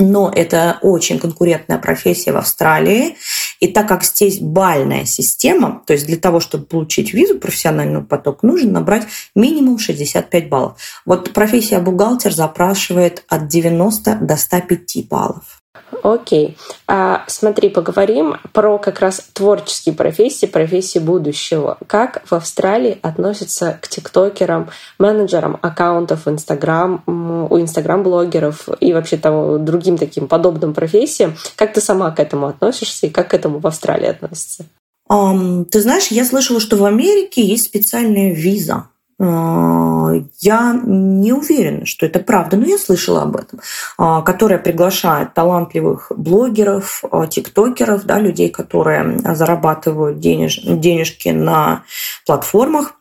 но 0.03 0.31
это 0.35 0.79
очень 0.83 1.19
конкурентная 1.19 1.79
профессия 1.79 2.33
в 2.33 2.37
Австралии. 2.37 3.17
И 3.63 3.69
так 3.69 3.87
как 3.87 4.03
здесь 4.03 4.41
бальная 4.41 5.05
система, 5.05 5.85
то 5.87 5.93
есть 5.93 6.07
для 6.07 6.17
того, 6.17 6.41
чтобы 6.41 6.65
получить 6.65 7.15
визу 7.15 7.39
профессиональный 7.39 8.03
поток, 8.03 8.43
нужно 8.43 8.73
набрать 8.73 9.07
минимум 9.37 9.79
65 9.79 10.49
баллов. 10.49 10.79
Вот 11.07 11.33
профессия 11.33 11.79
бухгалтер 11.79 12.33
запрашивает 12.33 13.23
от 13.29 13.47
90 13.47 14.17
до 14.17 14.37
105 14.37 15.09
баллов. 15.09 15.62
Окей. 16.03 16.57
А, 16.89 17.25
смотри, 17.29 17.69
поговорим 17.69 18.37
про 18.53 18.79
как 18.79 19.01
раз 19.01 19.29
творческие 19.33 19.95
профессии, 19.95 20.47
профессии 20.47 20.99
будущего. 20.99 21.79
Как 21.87 22.23
в 22.27 22.35
Австралии 22.35 22.99
относятся 23.03 23.79
к 23.81 23.89
тиктокерам, 23.89 24.71
менеджерам 24.99 25.59
аккаунтов 25.63 26.27
Инстаграм, 26.27 27.03
у 27.07 27.59
Инстаграм-блогеров 27.59 28.69
и 28.81 28.93
вообще 28.93 29.17
того, 29.17 29.59
другим 29.59 29.97
таким 29.97 30.27
подобным 30.27 30.75
профессиям? 30.75 31.37
Как 31.57 31.73
ты 31.73 31.81
сама 31.81 32.11
к 32.11 32.19
этому 32.19 32.49
относишься 32.49 33.07
и 33.07 33.11
как 33.11 33.31
к 33.31 33.35
этому 33.35 33.61
в 33.61 33.67
Австралии 33.67 34.09
относится? 34.09 34.67
Um, 35.11 35.65
ты 35.65 35.81
знаешь, 35.81 36.09
я 36.09 36.25
слышала, 36.25 36.59
что 36.59 36.77
в 36.77 36.85
Америке 36.85 37.45
есть 37.45 37.67
специальная 37.67 38.33
виза 38.33 38.87
я 39.23 40.81
не 40.85 41.33
уверена, 41.33 41.87
что 41.87 42.07
это 42.07 42.19
правда, 42.19 42.57
но 42.57 42.67
я 42.67 42.77
слышала 42.77 43.23
об 43.23 43.37
этом, 43.37 43.61
а, 43.97 44.23
которая 44.23 44.59
приглашает 44.59 45.33
талантливых 45.35 46.11
блогеров, 46.17 47.05
а, 47.11 47.27
тиктокеров, 47.27 48.05
да, 48.05 48.19
людей, 48.19 48.49
которые 48.49 49.21
зарабатывают 49.35 50.19
денеж, 50.19 50.61
денежки 50.65 51.29
на 51.29 51.85
платформах 52.27 52.95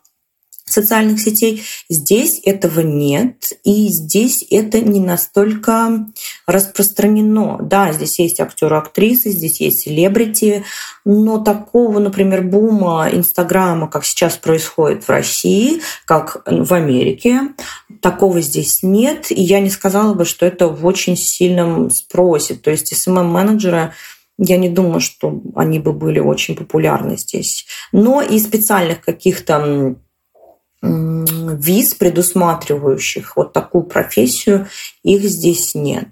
социальных 0.71 1.19
сетей. 1.19 1.63
Здесь 1.89 2.41
этого 2.43 2.81
нет, 2.81 3.51
и 3.63 3.87
здесь 3.89 4.45
это 4.49 4.79
не 4.79 4.99
настолько 4.99 6.07
распространено. 6.47 7.57
Да, 7.61 7.91
здесь 7.91 8.19
есть 8.19 8.39
актеры, 8.39 8.77
актрисы, 8.77 9.31
здесь 9.31 9.61
есть 9.61 9.81
селебрити, 9.81 10.63
но 11.05 11.39
такого, 11.39 11.99
например, 11.99 12.43
бума 12.43 13.09
Инстаграма, 13.11 13.87
как 13.87 14.05
сейчас 14.05 14.37
происходит 14.37 15.03
в 15.03 15.09
России, 15.09 15.81
как 16.05 16.43
в 16.45 16.73
Америке, 16.73 17.53
такого 18.01 18.41
здесь 18.41 18.83
нет. 18.83 19.31
И 19.31 19.41
я 19.41 19.59
не 19.59 19.69
сказала 19.69 20.13
бы, 20.13 20.25
что 20.25 20.45
это 20.45 20.67
в 20.67 20.85
очень 20.85 21.15
сильном 21.15 21.89
спросе. 21.89 22.55
То 22.55 22.71
есть 22.71 22.93
СММ-менеджеры 22.93 23.93
я 24.37 24.57
не 24.57 24.69
думаю, 24.69 25.01
что 25.01 25.41
они 25.55 25.79
бы 25.79 25.93
были 25.93 26.19
очень 26.19 26.55
популярны 26.55 27.17
здесь. 27.17 27.67
Но 27.91 28.21
и 28.21 28.39
специальных 28.39 29.01
каких-то 29.01 29.95
виз, 30.81 31.93
предусматривающих 31.93 33.35
вот 33.35 33.53
такую 33.53 33.83
профессию, 33.83 34.67
их 35.03 35.23
здесь 35.23 35.75
нет. 35.75 36.07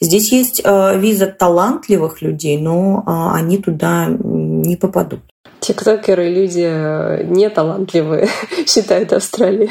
Здесь 0.00 0.32
есть 0.32 0.60
э, 0.64 0.98
виза 0.98 1.26
талантливых 1.26 2.22
людей, 2.22 2.58
но 2.58 3.02
а, 3.06 3.34
они 3.34 3.58
туда 3.58 4.06
не 4.08 4.76
попадут. 4.76 5.20
Тиктокеры 5.60 6.30
люди 6.30 6.64
э, 6.64 7.24
не 7.24 7.50
талантливые, 7.50 8.28
считают 8.66 9.12
Австралии. 9.12 9.70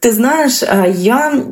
Ты 0.00 0.12
знаешь, 0.12 0.62
э, 0.62 0.90
я 0.96 1.44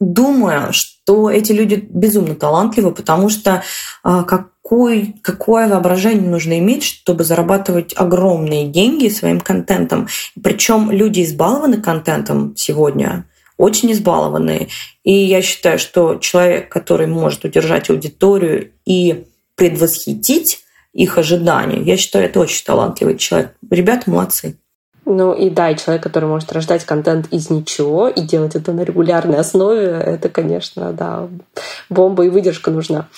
думаю, 0.00 0.72
что 0.72 1.30
эти 1.30 1.52
люди 1.52 1.74
безумно 1.88 2.34
талантливы, 2.34 2.92
потому 2.92 3.28
что 3.28 3.62
как 4.02 4.50
какой, 4.70 5.16
какое 5.22 5.68
воображение 5.68 6.30
нужно 6.30 6.56
иметь, 6.60 6.84
чтобы 6.84 7.24
зарабатывать 7.24 7.92
огромные 7.96 8.68
деньги 8.68 9.08
своим 9.08 9.40
контентом. 9.40 10.06
Причем 10.40 10.92
люди 10.92 11.24
избалованы 11.24 11.82
контентом 11.82 12.54
сегодня, 12.56 13.26
очень 13.56 13.90
избалованные. 13.90 14.68
И 15.02 15.12
я 15.12 15.42
считаю, 15.42 15.80
что 15.80 16.16
человек, 16.16 16.68
который 16.68 17.08
может 17.08 17.44
удержать 17.44 17.90
аудиторию 17.90 18.70
и 18.86 19.24
предвосхитить 19.56 20.60
их 20.92 21.18
ожидания, 21.18 21.82
я 21.82 21.96
считаю, 21.96 22.26
это 22.26 22.38
очень 22.38 22.64
талантливый 22.64 23.18
человек. 23.18 23.56
Ребята 23.68 24.08
молодцы. 24.08 24.56
Ну 25.06 25.32
и 25.32 25.50
да, 25.50 25.74
человек, 25.74 26.02
который 26.02 26.28
может 26.28 26.52
рождать 26.52 26.84
контент 26.84 27.26
из 27.32 27.50
ничего 27.50 28.08
и 28.08 28.20
делать 28.20 28.54
это 28.54 28.72
на 28.72 28.82
регулярной 28.82 29.38
основе, 29.38 29.86
это, 29.86 30.28
конечно, 30.28 30.92
да, 30.92 31.28
бомба 31.88 32.24
и 32.24 32.28
выдержка 32.28 32.70
нужна. 32.70 33.08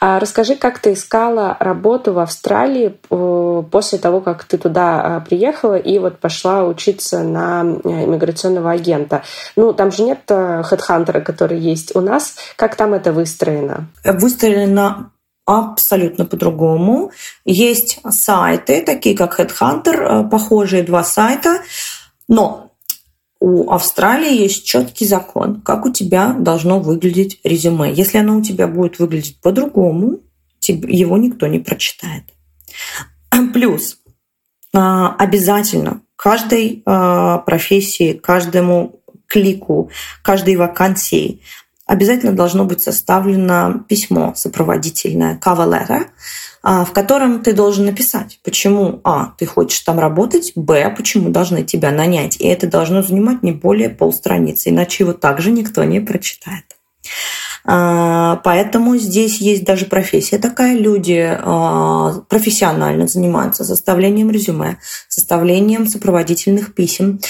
А 0.00 0.18
расскажи, 0.18 0.56
как 0.56 0.78
ты 0.78 0.94
искала 0.94 1.58
работу 1.60 2.14
в 2.14 2.18
Австралии 2.20 2.96
э, 3.10 3.62
после 3.70 3.98
того, 3.98 4.22
как 4.22 4.44
ты 4.44 4.56
туда 4.56 5.16
а, 5.16 5.20
приехала 5.20 5.76
и 5.76 5.98
вот 5.98 6.18
пошла 6.18 6.64
учиться 6.64 7.22
на 7.22 7.62
э, 7.62 8.04
иммиграционного 8.06 8.70
агента. 8.70 9.22
Ну, 9.56 9.74
там 9.74 9.92
же 9.92 10.04
нет 10.04 10.20
э, 10.28 10.62
хедхантера, 10.64 11.20
который 11.20 11.58
есть 11.58 11.94
у 11.94 12.00
нас. 12.00 12.36
Как 12.56 12.76
там 12.76 12.94
это 12.94 13.12
выстроено? 13.12 13.88
Выстроено 14.02 15.10
абсолютно 15.58 16.24
по-другому. 16.24 17.10
Есть 17.44 18.00
сайты, 18.08 18.82
такие 18.82 19.16
как 19.16 19.38
Headhunter, 19.38 20.26
э, 20.26 20.28
похожие 20.28 20.82
два 20.82 21.02
сайта, 21.02 21.62
но 22.28 22.70
у 23.40 23.70
Австралии 23.70 24.42
есть 24.42 24.64
четкий 24.64 25.06
закон, 25.06 25.60
как 25.62 25.86
у 25.86 25.92
тебя 25.92 26.34
должно 26.38 26.78
выглядеть 26.78 27.40
резюме. 27.42 27.92
Если 27.92 28.18
оно 28.18 28.36
у 28.36 28.42
тебя 28.42 28.68
будет 28.68 28.98
выглядеть 28.98 29.40
по-другому, 29.40 30.20
его 30.68 31.16
никто 31.16 31.46
не 31.46 31.58
прочитает. 31.58 32.24
Плюс 33.54 33.98
а, 34.74 35.16
обязательно 35.16 36.02
каждой 36.16 36.82
а, 36.84 37.38
профессии, 37.38 38.12
каждому 38.12 39.00
клику, 39.26 39.90
каждой 40.22 40.56
вакансии 40.56 41.40
обязательно 41.90 42.32
должно 42.32 42.64
быть 42.64 42.80
составлено 42.80 43.80
письмо 43.88 44.32
сопроводительное, 44.36 45.40
letter, 45.44 46.06
а, 46.62 46.84
в 46.84 46.92
котором 46.92 47.42
ты 47.42 47.52
должен 47.52 47.84
написать, 47.86 48.38
почему, 48.44 49.00
а, 49.02 49.32
ты 49.36 49.44
хочешь 49.44 49.80
там 49.80 49.98
работать, 49.98 50.52
б, 50.54 50.94
почему 50.96 51.30
должны 51.30 51.64
тебя 51.64 51.90
нанять. 51.90 52.36
И 52.40 52.46
это 52.46 52.68
должно 52.68 53.02
занимать 53.02 53.42
не 53.42 53.50
более 53.50 53.88
полстраницы, 53.88 54.68
иначе 54.68 55.02
его 55.02 55.14
также 55.14 55.50
никто 55.50 55.82
не 55.82 55.98
прочитает. 55.98 56.64
А, 57.64 58.36
поэтому 58.44 58.96
здесь 58.96 59.38
есть 59.38 59.64
даже 59.64 59.86
профессия 59.86 60.38
такая. 60.38 60.78
Люди 60.78 61.38
а, 61.42 62.22
профессионально 62.28 63.06
занимаются 63.06 63.64
составлением 63.64 64.30
резюме, 64.30 64.78
составлением 65.08 65.86
сопроводительных 65.86 66.74
писем. 66.74 67.20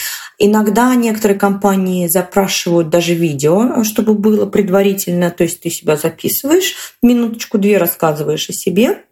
Иногда 0.42 0.94
некоторые 0.94 1.38
компании 1.38 2.08
запрашивают 2.08 2.88
даже 2.88 3.12
видео, 3.12 3.84
чтобы 3.84 4.14
было 4.14 4.46
предварительно. 4.46 5.30
То 5.30 5.44
есть 5.44 5.60
ты 5.60 5.68
себя 5.68 5.96
записываешь, 5.96 6.96
минуточку-две 7.02 7.76
рассказываешь 7.76 8.48
о 8.48 8.54
себе, 8.54 9.04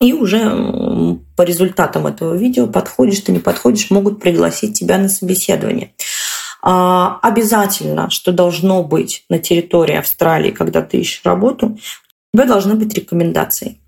и 0.00 0.12
уже 0.12 1.18
по 1.36 1.42
результатам 1.42 2.06
этого 2.06 2.36
видео 2.36 2.68
подходишь 2.68 3.20
ты, 3.20 3.32
не 3.32 3.40
подходишь, 3.40 3.90
могут 3.90 4.20
пригласить 4.20 4.78
тебя 4.78 4.98
на 4.98 5.08
собеседование. 5.08 5.92
А, 6.62 7.18
обязательно, 7.22 8.08
что 8.10 8.30
должно 8.30 8.84
быть 8.84 9.24
на 9.28 9.40
территории 9.40 9.96
Австралии, 9.96 10.52
когда 10.52 10.80
ты 10.80 10.98
ищешь 10.98 11.22
работу, 11.24 11.76
у 12.32 12.36
тебя 12.36 12.46
должны 12.46 12.76
быть 12.76 12.94
рекомендации. 12.94 13.80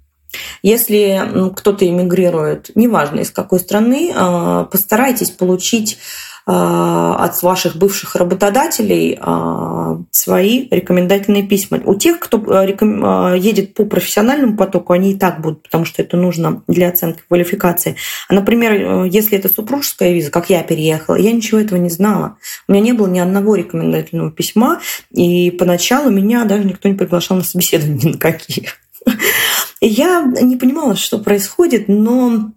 Если 0.62 1.52
кто-то 1.54 1.88
эмигрирует, 1.88 2.72
неважно 2.74 3.20
из 3.20 3.30
какой 3.30 3.60
страны, 3.60 4.12
а, 4.14 4.64
постарайтесь 4.64 5.30
получить 5.30 5.98
от 6.50 7.42
ваших 7.42 7.76
бывших 7.76 8.16
работодателей 8.16 9.18
а, 9.20 9.98
свои 10.10 10.66
рекомендательные 10.70 11.42
письма. 11.42 11.78
У 11.84 11.94
тех, 11.94 12.18
кто 12.18 12.42
а, 12.48 13.34
едет 13.34 13.74
по 13.74 13.84
профессиональному 13.84 14.56
потоку, 14.56 14.94
они 14.94 15.12
и 15.12 15.18
так 15.18 15.42
будут, 15.42 15.64
потому 15.64 15.84
что 15.84 16.00
это 16.00 16.16
нужно 16.16 16.62
для 16.66 16.88
оценки 16.88 17.20
квалификации. 17.28 17.96
А, 18.30 18.34
например, 18.34 19.04
если 19.04 19.36
это 19.36 19.52
супружеская 19.52 20.14
виза, 20.14 20.30
как 20.30 20.48
я 20.48 20.62
переехала, 20.62 21.16
я 21.16 21.32
ничего 21.32 21.60
этого 21.60 21.78
не 21.78 21.90
знала. 21.90 22.38
У 22.66 22.72
меня 22.72 22.82
не 22.82 22.92
было 22.92 23.08
ни 23.08 23.18
одного 23.18 23.54
рекомендательного 23.54 24.30
письма, 24.30 24.80
и 25.10 25.50
поначалу 25.50 26.10
меня 26.10 26.44
даже 26.44 26.64
никто 26.64 26.88
не 26.88 26.94
приглашал 26.94 27.36
на 27.36 27.44
собеседование 27.44 27.98
ни 28.02 28.12
на 28.12 28.18
какие. 28.18 28.68
Я 29.80 30.22
не 30.22 30.56
понимала, 30.56 30.96
что 30.96 31.18
происходит, 31.18 31.88
но 31.88 32.52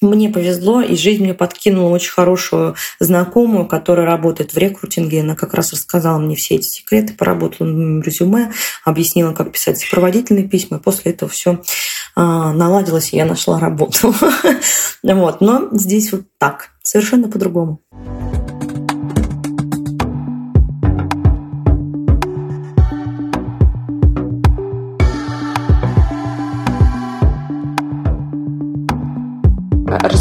мне 0.00 0.28
повезло, 0.28 0.80
и 0.80 0.96
жизнь 0.96 1.22
мне 1.24 1.34
подкинула 1.34 1.90
очень 1.90 2.12
хорошую 2.12 2.74
знакомую, 3.00 3.66
которая 3.66 4.06
работает 4.06 4.52
в 4.52 4.58
рекрутинге. 4.58 5.20
Она 5.20 5.34
как 5.34 5.54
раз 5.54 5.72
рассказала 5.72 6.18
мне 6.18 6.36
все 6.36 6.56
эти 6.56 6.68
секреты, 6.68 7.14
поработала 7.14 7.66
на 7.68 8.02
резюме, 8.02 8.52
объяснила, 8.84 9.32
как 9.32 9.52
писать 9.52 9.78
сопроводительные 9.78 10.48
письма. 10.48 10.78
И 10.78 10.80
после 10.80 11.12
этого 11.12 11.30
все 11.30 11.62
а, 12.14 12.52
наладилось, 12.52 13.12
и 13.12 13.16
я 13.16 13.24
нашла 13.24 13.58
работу. 13.58 14.14
Вот. 15.02 15.40
Но 15.40 15.68
здесь 15.72 16.12
вот 16.12 16.22
так, 16.38 16.70
совершенно 16.82 17.28
по-другому. 17.28 17.80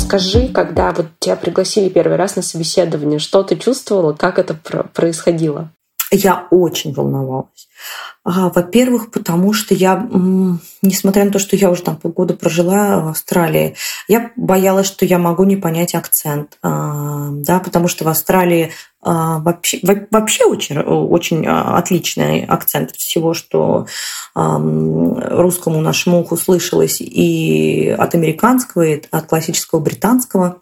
Расскажи, 0.10 0.48
когда 0.48 0.94
вот 0.94 1.08
тебя 1.20 1.36
пригласили 1.36 1.90
первый 1.90 2.16
раз 2.16 2.38
на 2.38 2.42
собеседование, 2.42 3.20
что 3.20 3.44
ты 3.44 3.58
чувствовала, 3.58 4.14
как 4.14 4.40
это 4.40 4.54
происходило? 4.94 5.74
Я 6.12 6.48
очень 6.52 6.94
волновалась. 6.94 7.68
А, 8.24 8.50
во-первых, 8.50 9.12
потому 9.12 9.52
что 9.52 9.74
я, 9.74 10.08
несмотря 10.82 11.26
на 11.26 11.32
то, 11.32 11.40
что 11.40 11.56
я 11.56 11.70
уже 11.70 11.82
там 11.84 11.98
полгода 11.98 12.34
прожила 12.34 13.00
в 13.02 13.08
Австралии, 13.10 13.76
я 14.08 14.32
боялась, 14.38 14.88
что 14.88 15.06
я 15.06 15.18
могу 15.18 15.44
не 15.44 15.58
понять 15.58 15.96
акцент, 15.96 16.58
а, 16.62 17.30
да, 17.32 17.60
потому 17.60 17.90
что 17.90 18.06
в 18.06 18.08
Австралии 18.08 18.72
а, 19.02 19.40
вообще, 19.40 19.80
вообще 20.12 20.46
очень, 20.46 20.80
очень 20.80 21.46
отличный 21.46 22.46
акцент 22.46 22.92
всего, 22.92 23.34
что 23.34 23.88
русскому 24.34 25.82
нашему 25.82 26.22
уху 26.22 26.38
слышалось 26.38 27.02
и 27.02 27.90
от 27.98 28.16
американского, 28.16 28.84
и 28.84 29.02
от 29.12 29.26
классического 29.26 29.80
британского. 29.80 30.62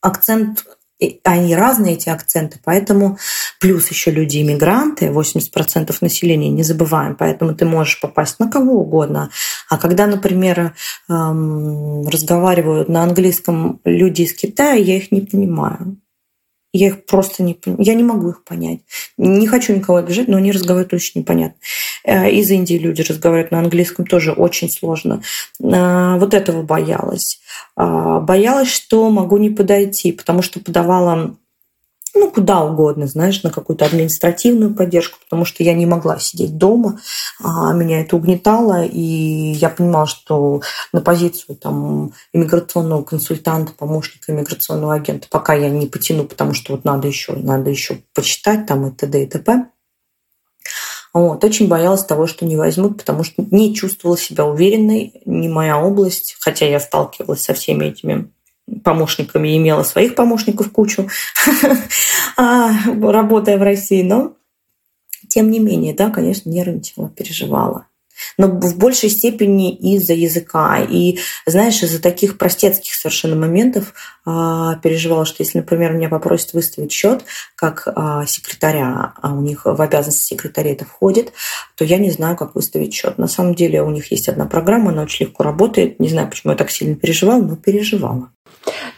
Акцент 0.00 0.64
они 1.24 1.56
разные, 1.56 1.94
эти 1.94 2.08
акценты, 2.08 2.58
поэтому 2.64 3.18
плюс 3.60 3.88
еще 3.90 4.10
люди-иммигранты, 4.10 5.06
80% 5.06 5.94
населения, 6.00 6.50
не 6.50 6.62
забываем, 6.62 7.16
поэтому 7.16 7.54
ты 7.54 7.64
можешь 7.64 8.00
попасть 8.00 8.38
на 8.38 8.50
кого 8.50 8.80
угодно. 8.80 9.30
А 9.68 9.78
когда, 9.78 10.06
например, 10.06 10.74
разговаривают 11.08 12.88
на 12.88 13.02
английском 13.02 13.80
люди 13.84 14.22
из 14.22 14.34
Китая, 14.34 14.74
я 14.74 14.96
их 14.96 15.12
не 15.12 15.22
понимаю. 15.22 15.98
Я 16.74 16.88
их 16.88 17.06
просто 17.06 17.44
не. 17.44 17.56
Я 17.78 17.94
не 17.94 18.02
могу 18.02 18.30
их 18.30 18.42
понять. 18.42 18.80
Не 19.16 19.46
хочу 19.46 19.72
никого 19.72 19.98
обижать, 19.98 20.26
но 20.26 20.38
они 20.38 20.50
разговаривают 20.50 20.92
очень 20.92 21.20
непонятно. 21.20 21.56
Э, 22.02 22.28
из 22.28 22.50
Индии 22.50 22.74
люди 22.74 23.02
разговаривают 23.02 23.52
на 23.52 23.60
английском 23.60 24.04
тоже 24.04 24.32
очень 24.32 24.68
сложно. 24.68 25.22
Э, 25.62 26.18
вот 26.18 26.34
этого 26.34 26.62
боялась. 26.62 27.38
А, 27.76 28.18
боялась, 28.18 28.72
что 28.72 29.08
могу 29.08 29.36
не 29.36 29.50
подойти, 29.50 30.10
потому 30.10 30.42
что 30.42 30.58
подавала 30.58 31.36
ну, 32.14 32.30
куда 32.30 32.62
угодно, 32.64 33.06
знаешь, 33.06 33.42
на 33.42 33.50
какую-то 33.50 33.84
административную 33.84 34.74
поддержку, 34.74 35.18
потому 35.22 35.44
что 35.44 35.62
я 35.62 35.74
не 35.74 35.86
могла 35.86 36.18
сидеть 36.18 36.56
дома, 36.56 37.00
а 37.42 37.72
меня 37.72 38.00
это 38.00 38.16
угнетало, 38.16 38.84
и 38.84 39.00
я 39.00 39.68
понимала, 39.68 40.06
что 40.06 40.62
на 40.92 41.00
позицию 41.00 41.56
там 41.56 42.12
иммиграционного 42.32 43.02
консультанта, 43.02 43.72
помощника 43.72 44.32
иммиграционного 44.32 44.94
агента 44.94 45.26
пока 45.28 45.54
я 45.54 45.68
не 45.70 45.86
потяну, 45.86 46.24
потому 46.24 46.54
что 46.54 46.72
вот 46.72 46.84
надо 46.84 47.08
еще, 47.08 47.32
надо 47.32 47.70
еще 47.70 47.98
почитать 48.14 48.66
там 48.66 48.86
и 48.86 48.90
т.д. 48.90 49.24
и 49.24 49.26
т.п. 49.26 49.66
Вот. 51.12 51.44
Очень 51.44 51.68
боялась 51.68 52.04
того, 52.04 52.26
что 52.26 52.44
не 52.44 52.56
возьмут, 52.56 52.98
потому 52.98 53.22
что 53.22 53.44
не 53.50 53.74
чувствовала 53.74 54.18
себя 54.18 54.44
уверенной, 54.44 55.20
не 55.24 55.48
моя 55.48 55.80
область, 55.80 56.36
хотя 56.40 56.66
я 56.66 56.80
сталкивалась 56.80 57.42
со 57.42 57.54
всеми 57.54 57.86
этими 57.86 58.30
помощниками 58.82 59.56
имела 59.56 59.82
своих 59.82 60.14
помощников 60.14 60.70
кучу, 60.70 61.08
а, 62.36 62.72
работая 62.86 63.58
в 63.58 63.62
России, 63.62 64.02
но 64.02 64.34
тем 65.28 65.50
не 65.50 65.58
менее, 65.58 65.94
да, 65.94 66.10
конечно, 66.10 66.48
нервничала, 66.50 67.08
переживала 67.08 67.86
но 68.38 68.48
в 68.48 68.76
большей 68.76 69.10
степени 69.10 69.74
из-за 69.74 70.14
языка. 70.14 70.78
И, 70.88 71.18
знаешь, 71.46 71.82
из-за 71.82 72.00
таких 72.00 72.38
простецких 72.38 72.94
совершенно 72.94 73.36
моментов 73.36 73.94
а, 74.24 74.76
переживала, 74.76 75.24
что 75.24 75.42
если, 75.42 75.58
например, 75.58 75.92
меня 75.92 76.08
попросят 76.08 76.52
выставить 76.52 76.92
счет 76.92 77.24
как 77.56 77.86
а, 77.86 78.26
секретаря, 78.26 79.14
а 79.20 79.32
у 79.32 79.40
них 79.40 79.64
в 79.64 79.80
обязанности 79.80 80.34
секретаря 80.34 80.72
это 80.72 80.84
входит, 80.84 81.32
то 81.76 81.84
я 81.84 81.98
не 81.98 82.10
знаю, 82.10 82.36
как 82.36 82.54
выставить 82.54 82.94
счет. 82.94 83.18
На 83.18 83.28
самом 83.28 83.54
деле 83.54 83.82
у 83.82 83.90
них 83.90 84.10
есть 84.10 84.28
одна 84.28 84.46
программа, 84.46 84.90
она 84.90 85.02
очень 85.02 85.26
легко 85.26 85.42
работает. 85.42 86.00
Не 86.00 86.08
знаю, 86.08 86.28
почему 86.28 86.52
я 86.52 86.58
так 86.58 86.70
сильно 86.70 86.94
переживала, 86.94 87.42
но 87.42 87.56
переживала. 87.56 88.30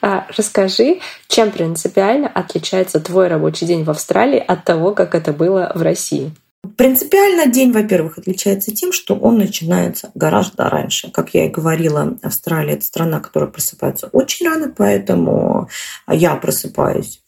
А, 0.03 0.27
расскажи, 0.37 1.01
чем 1.29 1.51
принципиально 1.51 2.29
отличается 2.29 3.01
твой 3.01 3.29
рабочий 3.29 3.67
день 3.67 3.85
в 3.85 3.91
Австралии 3.91 4.39
от 4.39 4.65
того, 4.65 4.93
как 4.93 5.15
это 5.15 5.33
было 5.33 5.73
в 5.75 5.83
России? 5.83 6.33
Принципиально 6.77 7.47
день, 7.47 7.73
во-первых, 7.73 8.19
отличается 8.19 8.75
тем, 8.75 8.93
что 8.93 9.15
он 9.15 9.39
начинается 9.39 10.11
гораздо 10.15 10.69
раньше. 10.69 11.11
Как 11.11 11.33
я 11.33 11.47
и 11.47 11.51
говорила, 11.51 12.19
Австралия– 12.23 12.73
это 12.75 12.85
страна, 12.85 13.21
которая 13.21 13.51
просыпается 13.51 14.09
очень 14.09 14.47
рано, 14.47 14.73
поэтому 14.77 15.69
я 16.09 16.35
просыпаюсь 16.37 17.23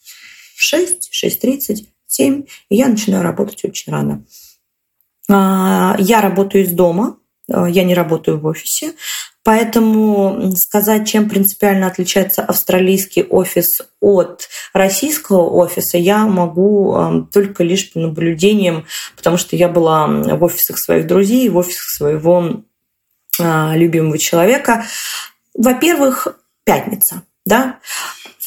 в 0.55 0.61
6, 0.61 1.09
6.30, 1.13 1.87
7, 2.07 2.43
и 2.69 2.75
я 2.75 2.87
начинаю 2.87 3.23
работать 3.23 3.63
очень 3.63 3.93
рано. 3.93 4.25
А, 5.29 5.95
я 5.99 6.21
работаю 6.21 6.63
из 6.65 6.71
дома, 6.71 7.17
я 7.49 7.83
не 7.83 7.93
работаю 7.93 8.39
в 8.39 8.45
офисе, 8.45 8.93
Поэтому 9.43 10.51
сказать, 10.55 11.07
чем 11.07 11.29
принципиально 11.29 11.87
отличается 11.87 12.43
австралийский 12.43 13.23
офис 13.23 13.81
от 13.99 14.47
российского 14.73 15.49
офиса, 15.49 15.97
я 15.97 16.27
могу 16.27 16.95
эм, 16.95 17.25
только 17.25 17.63
лишь 17.63 17.91
по 17.91 17.99
наблюдениям, 17.99 18.85
потому 19.15 19.37
что 19.37 19.55
я 19.55 19.69
была 19.69 20.05
в 20.07 20.43
офисах 20.43 20.77
своих 20.77 21.07
друзей, 21.07 21.49
в 21.49 21.57
офисах 21.57 21.89
своего 21.89 22.63
любимого 23.39 24.17
человека. 24.17 24.85
Во-первых, 25.53 26.27
пятница, 26.65 27.23
да, 27.45 27.79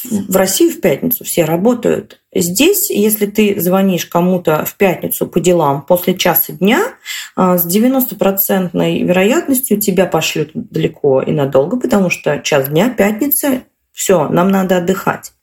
в 0.03 0.35
России 0.35 0.69
в 0.69 0.81
пятницу 0.81 1.23
все 1.23 1.45
работают. 1.45 2.21
Здесь, 2.33 2.89
если 2.89 3.25
ты 3.25 3.59
звонишь 3.59 4.05
кому-то 4.05 4.65
в 4.65 4.75
пятницу 4.75 5.27
по 5.27 5.39
делам 5.39 5.81
после 5.81 6.15
часа 6.15 6.53
дня, 6.53 6.95
а, 7.35 7.57
с 7.57 7.65
90% 7.65 9.03
вероятностью 9.03 9.79
тебя 9.79 10.05
пошлют 10.05 10.51
далеко 10.53 11.21
и 11.21 11.31
надолго, 11.31 11.79
потому 11.79 12.09
что 12.09 12.39
час 12.39 12.69
дня, 12.69 12.89
пятница, 12.89 13.63
все, 13.91 14.27
нам 14.27 14.49
надо 14.49 14.77
отдыхать. 14.77 15.33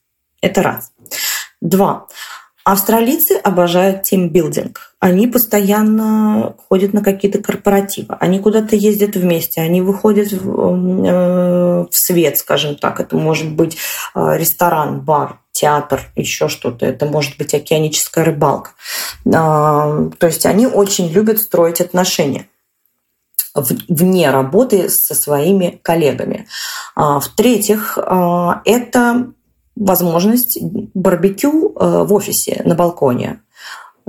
Это 0.41 0.61
раз. 0.61 0.91
Два. 1.61 2.07
Австралийцы 2.63 3.33
обожают 3.33 4.03
тимбилдинг. 4.03 4.93
Они 4.99 5.27
постоянно 5.27 6.55
ходят 6.69 6.93
на 6.93 7.03
какие-то 7.03 7.39
корпоративы, 7.41 8.15
они 8.19 8.39
куда-то 8.39 8.75
ездят 8.75 9.15
вместе, 9.15 9.61
они 9.61 9.81
выходят 9.81 10.31
в, 10.31 11.05
э, 11.05 11.87
в 11.89 11.95
свет, 11.97 12.37
скажем 12.37 12.75
так. 12.75 12.99
Это 12.99 13.15
может 13.17 13.51
быть 13.51 13.77
э, 14.13 14.37
ресторан, 14.37 15.01
бар, 15.01 15.39
театр, 15.51 16.01
еще 16.15 16.49
что-то. 16.49 16.85
Это 16.85 17.05
может 17.05 17.37
быть 17.37 17.53
океаническая 17.53 18.25
рыбалка. 18.25 18.71
А, 19.33 20.09
то 20.17 20.27
есть 20.27 20.45
они 20.45 20.67
очень 20.67 21.09
любят 21.09 21.39
строить 21.39 21.81
отношения 21.81 22.47
вне 23.53 24.31
работы 24.31 24.89
со 24.89 25.13
своими 25.13 25.79
коллегами. 25.83 26.47
А, 26.95 27.19
в-третьих, 27.19 27.97
а, 27.97 28.61
это 28.65 29.33
возможность 29.81 30.59
барбекю 30.93 31.73
э, 31.75 32.03
в 32.03 32.13
офисе 32.13 32.61
на 32.65 32.75
балконе. 32.75 33.41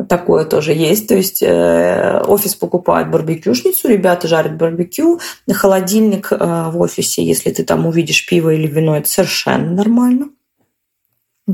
Такое 0.08 0.44
тоже 0.44 0.72
есть. 0.72 1.08
То 1.08 1.14
есть 1.14 1.42
э, 1.42 2.22
офис 2.26 2.54
покупает 2.54 3.10
барбекюшницу, 3.10 3.88
ребята 3.88 4.28
жарят 4.28 4.56
барбекю, 4.56 5.20
холодильник 5.50 6.32
э, 6.32 6.36
в 6.70 6.80
офисе, 6.80 7.24
если 7.24 7.50
ты 7.50 7.64
там 7.64 7.86
увидишь 7.86 8.26
пиво 8.26 8.50
или 8.50 8.66
вино, 8.66 8.96
это 8.96 9.08
совершенно 9.08 9.70
нормально. 9.70 10.28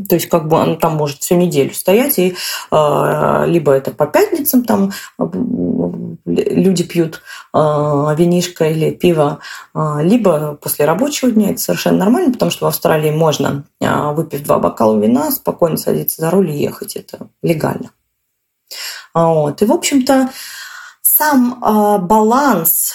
То 0.09 0.17
есть 0.17 0.29
как 0.29 0.49
бы 0.49 0.57
он 0.57 0.79
там 0.79 0.97
может 0.97 1.23
всю 1.23 1.35
неделю 1.37 1.73
стоять, 1.73 2.19
и 2.19 2.35
э, 2.71 3.45
либо 3.47 3.73
это 3.73 3.91
по 3.91 4.07
пятницам 4.07 4.65
там 4.65 4.93
люди 6.45 6.85
пьют 6.85 7.23
э, 7.55 7.59
винишко 7.59 8.69
или 8.69 8.91
пиво, 8.91 9.41
э, 9.75 9.99
либо 10.03 10.55
после 10.55 10.85
рабочего 10.85 11.31
дня. 11.31 11.51
Это 11.51 11.61
совершенно 11.61 11.99
нормально, 11.99 12.33
потому 12.33 12.51
что 12.51 12.67
в 12.67 12.69
Австралии 12.69 13.11
можно, 13.11 13.65
э, 13.81 14.13
выпив 14.13 14.43
два 14.45 14.59
бокала 14.59 14.99
вина, 14.99 15.31
спокойно 15.31 15.77
садиться 15.77 16.21
за 16.21 16.31
руль 16.31 16.51
и 16.51 16.59
ехать. 16.59 16.97
Это 16.97 17.29
легально. 17.43 17.91
Вот. 19.15 19.63
И, 19.63 19.65
в 19.65 19.73
общем-то, 19.73 20.31
сам 21.03 21.59
баланс 22.07 22.95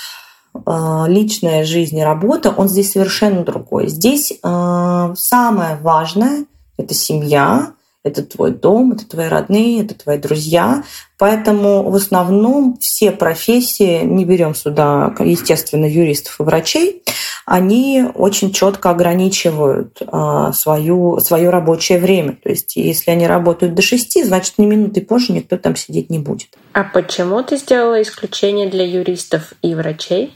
личная 1.07 1.63
жизнь 1.63 1.97
и 1.97 2.03
работа, 2.03 2.51
он 2.51 2.69
здесь 2.69 2.91
совершенно 2.91 3.43
другой. 3.43 3.87
Здесь 3.87 4.31
самое 4.41 5.75
важное 5.81 6.45
это 6.77 6.93
семья, 6.93 7.73
это 8.03 8.23
твой 8.23 8.51
дом, 8.51 8.91
это 8.91 9.07
твои 9.07 9.27
родные, 9.27 9.83
это 9.83 9.95
твои 9.95 10.17
друзья. 10.17 10.83
Поэтому 11.17 11.89
в 11.89 11.95
основном 11.95 12.77
все 12.79 13.11
профессии, 13.11 14.03
не 14.03 14.25
берем 14.25 14.55
сюда, 14.55 15.15
естественно, 15.19 15.85
юристов 15.85 16.39
и 16.39 16.43
врачей, 16.43 17.03
они 17.45 18.05
очень 18.13 18.51
четко 18.51 18.89
ограничивают 18.89 20.01
а, 20.07 20.51
свою, 20.51 21.19
свое 21.19 21.49
рабочее 21.49 21.99
время. 21.99 22.37
То 22.43 22.49
есть 22.49 22.75
если 22.75 23.11
они 23.11 23.25
работают 23.25 23.73
до 23.73 23.81
шести, 23.81 24.23
значит, 24.23 24.57
ни 24.57 24.65
минуты 24.65 25.01
позже 25.01 25.31
никто 25.31 25.57
там 25.57 25.75
сидеть 25.75 26.09
не 26.09 26.19
будет. 26.19 26.49
А 26.73 26.83
почему 26.83 27.41
ты 27.41 27.57
сделала 27.57 28.01
исключение 28.01 28.69
для 28.69 28.85
юристов 28.85 29.53
и 29.61 29.75
врачей? 29.75 30.33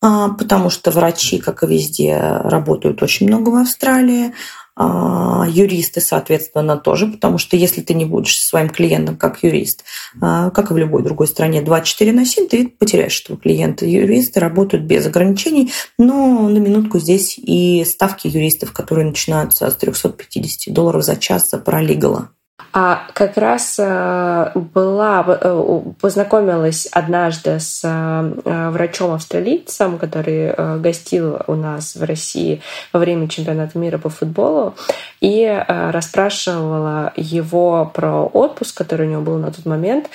А, 0.00 0.28
потому 0.28 0.68
что 0.68 0.90
врачи, 0.90 1.38
как 1.38 1.62
и 1.62 1.66
везде, 1.66 2.18
работают 2.18 3.02
очень 3.02 3.26
много 3.26 3.48
в 3.48 3.54
Австралии. 3.54 4.34
А, 4.76 5.46
юристы, 5.48 6.00
соответственно, 6.00 6.76
тоже, 6.76 7.06
потому 7.06 7.38
что 7.38 7.56
если 7.56 7.80
ты 7.80 7.94
не 7.94 8.04
будешь 8.04 8.36
со 8.40 8.46
своим 8.46 8.68
клиентом 8.68 9.16
как 9.16 9.44
юрист, 9.44 9.84
а, 10.20 10.50
как 10.50 10.70
и 10.70 10.74
в 10.74 10.76
любой 10.76 11.02
другой 11.02 11.28
стране, 11.28 11.62
24 11.62 12.12
на 12.12 12.26
7, 12.26 12.48
ты 12.48 12.68
потеряешь 12.68 13.22
этого 13.22 13.38
клиента. 13.38 13.86
Юристы 13.86 14.40
работают 14.40 14.84
без 14.84 15.06
ограничений, 15.06 15.72
но 15.96 16.48
на 16.48 16.58
минутку 16.58 16.98
здесь 16.98 17.38
и 17.38 17.84
ставки 17.84 18.26
юристов, 18.26 18.72
которые 18.72 19.06
начинаются 19.06 19.70
с 19.70 19.76
350 19.76 20.74
долларов 20.74 21.04
за 21.04 21.16
час 21.16 21.50
за 21.50 21.58
паралигала. 21.58 22.30
А 22.72 23.06
как 23.12 23.36
раз 23.36 23.76
э, 23.78 24.50
была, 24.54 25.24
э, 25.26 25.80
познакомилась 26.00 26.86
однажды 26.86 27.58
с 27.58 27.82
э, 27.84 28.70
врачом-австралийцем, 28.70 29.98
который 29.98 30.54
гостил 30.80 31.38
у 31.46 31.54
нас 31.54 31.96
в 31.96 32.02
России 32.04 32.62
во 32.92 33.00
время 33.00 33.28
чемпионата 33.28 33.78
мира 33.78 33.98
по 33.98 34.08
футболу, 34.08 34.74
и 35.20 35.64
расспрашивала 35.66 37.12
его 37.16 37.90
про 37.92 38.24
отпуск, 38.24 38.76
который 38.76 39.06
у 39.06 39.10
него 39.10 39.22
был 39.22 39.38
на 39.38 39.50
тот 39.50 39.64
момент, 39.66 40.10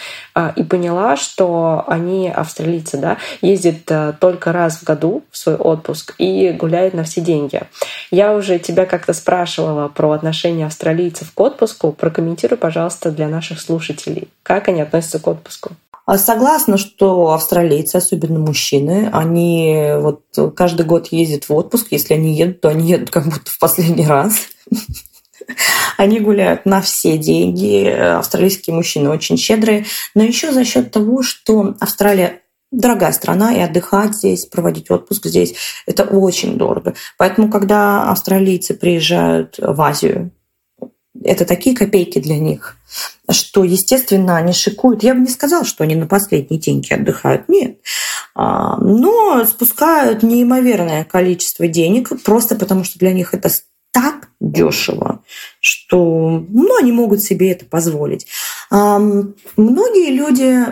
и 0.55 0.63
поняла, 0.63 1.15
что 1.15 1.83
они, 1.87 2.29
австралийцы, 2.29 2.97
да, 2.97 3.17
ездят 3.41 4.19
только 4.19 4.51
раз 4.51 4.77
в 4.77 4.83
году 4.83 5.23
в 5.31 5.37
свой 5.37 5.55
отпуск 5.55 6.13
и 6.19 6.51
гуляют 6.51 6.93
на 6.93 7.03
все 7.03 7.21
деньги. 7.21 7.61
Я 8.11 8.33
уже 8.33 8.59
тебя 8.59 8.85
как-то 8.85 9.13
спрашивала 9.13 9.87
про 9.87 10.11
отношение 10.11 10.67
австралийцев 10.67 11.31
к 11.33 11.39
отпуску, 11.39 11.91
прокомментируй 11.91 12.28
прокомментируй, 12.29 12.57
пожалуйста, 12.57 13.11
для 13.11 13.27
наших 13.27 13.59
слушателей, 13.59 14.29
как 14.43 14.67
они 14.67 14.81
относятся 14.81 15.19
к 15.19 15.27
отпуску. 15.27 15.71
А 16.05 16.17
согласна, 16.17 16.77
что 16.77 17.33
австралийцы, 17.33 17.97
особенно 17.97 18.39
мужчины, 18.39 19.09
они 19.13 19.91
вот 19.97 20.23
каждый 20.55 20.85
год 20.85 21.07
ездят 21.11 21.49
в 21.49 21.53
отпуск. 21.53 21.87
Если 21.91 22.15
они 22.15 22.35
едут, 22.35 22.61
то 22.61 22.69
они 22.69 22.89
едут 22.89 23.11
как 23.11 23.25
будто 23.25 23.51
в 23.51 23.59
последний 23.59 24.07
раз. 24.07 24.47
Они 25.97 26.19
гуляют 26.19 26.65
на 26.65 26.81
все 26.81 27.17
деньги. 27.17 27.85
Австралийские 27.87 28.75
мужчины 28.75 29.09
очень 29.09 29.37
щедрые. 29.37 29.85
Но 30.15 30.23
еще 30.23 30.51
за 30.51 30.63
счет 30.63 30.91
того, 30.91 31.21
что 31.21 31.75
Австралия 31.79 32.41
дорогая 32.71 33.11
страна, 33.11 33.53
и 33.53 33.59
отдыхать 33.59 34.15
здесь, 34.15 34.45
проводить 34.45 34.91
отпуск 34.91 35.25
здесь, 35.25 35.55
это 35.87 36.03
очень 36.03 36.55
дорого. 36.55 36.93
Поэтому, 37.17 37.49
когда 37.49 38.09
австралийцы 38.11 38.75
приезжают 38.75 39.55
в 39.57 39.81
Азию, 39.81 40.31
это 41.23 41.45
такие 41.45 41.75
копейки 41.75 42.19
для 42.19 42.37
них, 42.37 42.77
что, 43.29 43.63
естественно, 43.63 44.37
они 44.37 44.53
шикуют. 44.53 45.03
Я 45.03 45.13
бы 45.13 45.21
не 45.21 45.27
сказала, 45.27 45.65
что 45.65 45.83
они 45.83 45.95
на 45.95 46.07
последние 46.07 46.59
деньги 46.59 46.93
отдыхают. 46.93 47.47
Нет. 47.49 47.77
А, 48.35 48.77
но 48.77 49.45
спускают 49.45 50.23
неимоверное 50.23 51.03
количество 51.03 51.67
денег 51.67 52.11
просто 52.23 52.55
потому, 52.55 52.83
что 52.83 52.99
для 52.99 53.13
них 53.13 53.33
это 53.33 53.49
так 53.91 54.29
дешево, 54.39 55.23
что 55.59 56.45
ну, 56.47 56.77
они 56.77 56.91
могут 56.91 57.21
себе 57.21 57.51
это 57.51 57.65
позволить. 57.65 58.27
Многие 58.69 60.11
люди 60.11 60.65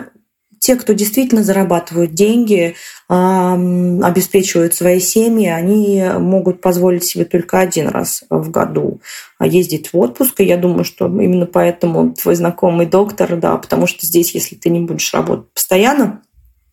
те, 0.60 0.76
кто 0.76 0.92
действительно 0.92 1.42
зарабатывают 1.42 2.14
деньги, 2.14 2.74
обеспечивают 3.08 4.74
свои 4.74 5.00
семьи, 5.00 5.48
они 5.48 6.04
могут 6.18 6.60
позволить 6.60 7.04
себе 7.04 7.24
только 7.24 7.60
один 7.60 7.88
раз 7.88 8.24
в 8.28 8.50
году 8.50 9.00
ездить 9.40 9.92
в 9.92 9.98
отпуск. 9.98 10.40
И 10.40 10.44
я 10.44 10.56
думаю, 10.56 10.84
что 10.84 11.06
именно 11.06 11.46
поэтому 11.46 12.12
твой 12.14 12.34
знакомый 12.34 12.86
доктор, 12.86 13.36
да, 13.36 13.56
потому 13.56 13.86
что 13.86 14.06
здесь, 14.06 14.34
если 14.34 14.56
ты 14.56 14.68
не 14.70 14.80
будешь 14.80 15.12
работать 15.14 15.50
постоянно, 15.52 16.22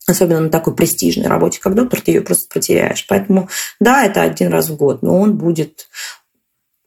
особенно 0.08 0.42
на 0.42 0.50
такой 0.50 0.76
престижной 0.76 1.28
работе, 1.28 1.60
как 1.60 1.74
доктор, 1.74 2.02
ты 2.02 2.12
ее 2.12 2.22
просто 2.22 2.48
потеряешь. 2.54 3.06
Поэтому, 3.08 3.50
да, 3.80 4.06
это 4.06 4.22
один 4.22 4.50
раз 4.50 4.70
в 4.70 4.76
год, 4.76 5.02
но 5.02 5.20
он 5.20 5.38
будет 5.38 5.88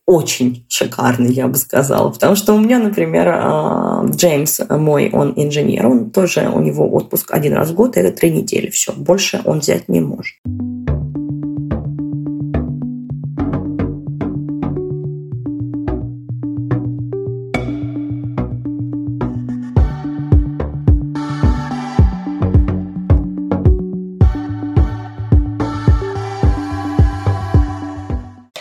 очень 0.09 0.65
шикарный, 0.69 1.31
я 1.35 1.49
бы 1.49 1.57
сказала. 1.57 2.09
Потому 2.09 2.35
что 2.35 2.55
у 2.55 2.59
меня, 2.59 2.79
например, 2.79 3.29
а, 3.29 4.07
Джеймс 4.09 4.61
мой, 4.71 5.11
он 5.13 5.35
инженер, 5.37 5.87
он 5.87 6.11
тоже, 6.11 6.49
у 6.49 6.61
него 6.61 6.91
отпуск 6.91 7.31
один 7.31 7.53
раз 7.53 7.69
в 7.69 7.75
год, 7.75 7.99
это 7.99 8.11
три 8.17 8.31
недели, 8.31 8.71
все, 8.71 8.95
больше 8.95 9.43
он 9.45 9.59
взять 9.59 9.87
не 9.91 10.01
может. 10.01 10.39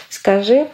Скажи, 0.10 0.68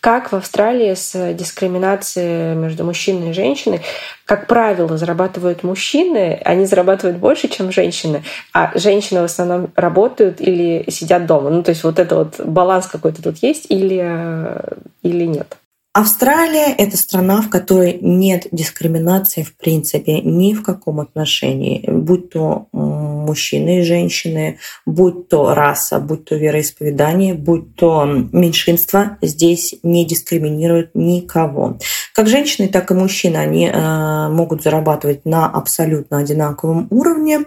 как 0.00 0.32
в 0.32 0.36
Австралии 0.36 0.94
с 0.94 1.34
дискриминацией 1.34 2.54
между 2.54 2.84
мужчиной 2.84 3.30
и 3.30 3.32
женщиной, 3.34 3.82
как 4.24 4.46
правило, 4.46 4.96
зарабатывают 4.96 5.62
мужчины, 5.62 6.40
они 6.44 6.64
зарабатывают 6.64 7.18
больше, 7.18 7.48
чем 7.48 7.70
женщины, 7.70 8.22
а 8.52 8.72
женщины 8.78 9.20
в 9.20 9.24
основном 9.24 9.70
работают 9.76 10.40
или 10.40 10.84
сидят 10.90 11.26
дома. 11.26 11.50
Ну, 11.50 11.62
то 11.62 11.70
есть 11.70 11.84
вот 11.84 11.98
это 11.98 12.16
вот 12.16 12.40
баланс 12.40 12.86
какой-то 12.86 13.22
тут 13.22 13.38
есть 13.42 13.66
или, 13.68 14.56
или 15.02 15.24
нет? 15.26 15.59
Австралия– 15.92 16.72
это 16.78 16.96
страна, 16.96 17.42
в 17.42 17.50
которой 17.50 17.98
нет 18.00 18.46
дискриминации 18.52 19.42
в 19.42 19.56
принципе 19.56 20.20
ни 20.20 20.54
в 20.54 20.62
каком 20.62 21.00
отношении, 21.00 21.84
будь 21.90 22.30
то 22.30 22.68
мужчины 22.72 23.80
и 23.80 23.82
женщины, 23.82 24.58
будь 24.86 25.28
то 25.28 25.52
раса, 25.52 25.98
будь 25.98 26.24
то 26.26 26.36
вероисповедание, 26.36 27.34
будь 27.34 27.74
то 27.74 28.04
меньшинство, 28.04 29.16
здесь 29.20 29.74
не 29.82 30.04
дискриминируют 30.04 30.90
никого. 30.94 31.78
Как 32.14 32.28
женщины, 32.28 32.68
так 32.68 32.90
и 32.90 32.94
мужчины, 32.94 33.36
они 33.36 33.66
э, 33.66 34.28
могут 34.28 34.62
зарабатывать 34.62 35.24
на 35.24 35.46
абсолютно 35.46 36.18
одинаковом 36.18 36.86
уровне, 36.90 37.40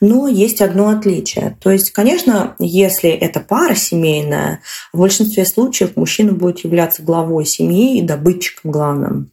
но 0.00 0.28
есть 0.28 0.60
одно 0.60 0.88
отличие. 0.88 1.56
То 1.62 1.70
есть, 1.70 1.90
конечно, 1.90 2.54
если 2.58 3.10
это 3.10 3.40
пара 3.40 3.74
семейная, 3.74 4.60
в 4.92 5.00
большинстве 5.00 5.44
случаев 5.44 5.96
мужчина 5.96 6.32
будет 6.32 6.64
являться 6.64 7.02
главой 7.02 7.44
семьи 7.44 7.89
и 7.98 8.02
добытчиком 8.02 8.70
главным. 8.70 9.30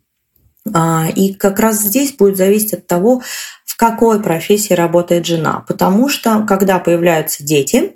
А, 0.74 1.08
и 1.16 1.34
как 1.34 1.60
раз 1.60 1.82
здесь 1.82 2.14
будет 2.14 2.38
зависеть 2.38 2.74
от 2.74 2.88
того, 2.88 3.22
в 3.66 3.78
какой 3.78 4.22
профессии 4.22 4.74
работает 4.74 5.26
жена. 5.26 5.64
Потому 5.68 6.10
что, 6.10 6.46
когда 6.48 6.80
появляются 6.80 7.44
дети, 7.44 7.94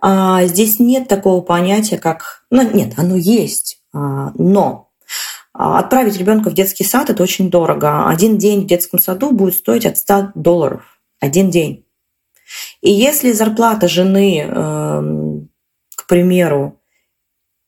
а, 0.00 0.44
здесь 0.44 0.78
нет 0.78 1.08
такого 1.08 1.40
понятия, 1.40 1.98
как... 1.98 2.44
Ну, 2.50 2.62
нет, 2.62 2.94
оно 2.96 3.16
есть, 3.16 3.80
а, 3.92 4.32
но 4.34 4.90
отправить 5.52 6.16
ребенка 6.16 6.50
в 6.50 6.54
детский 6.54 6.84
сад– 6.84 7.10
это 7.10 7.22
очень 7.22 7.50
дорого. 7.50 8.08
Один 8.08 8.38
день 8.38 8.62
в 8.62 8.66
детском 8.66 9.00
саду 9.00 9.32
будет 9.32 9.54
стоить 9.54 9.86
от 9.86 9.98
100 9.98 10.32
долларов. 10.34 10.82
Один 11.20 11.50
день. 11.50 11.84
И 12.80 12.90
если 12.92 13.32
зарплата 13.32 13.88
жены, 13.88 14.40
эм, 14.40 15.48
к 15.96 16.06
примеру, 16.06 16.77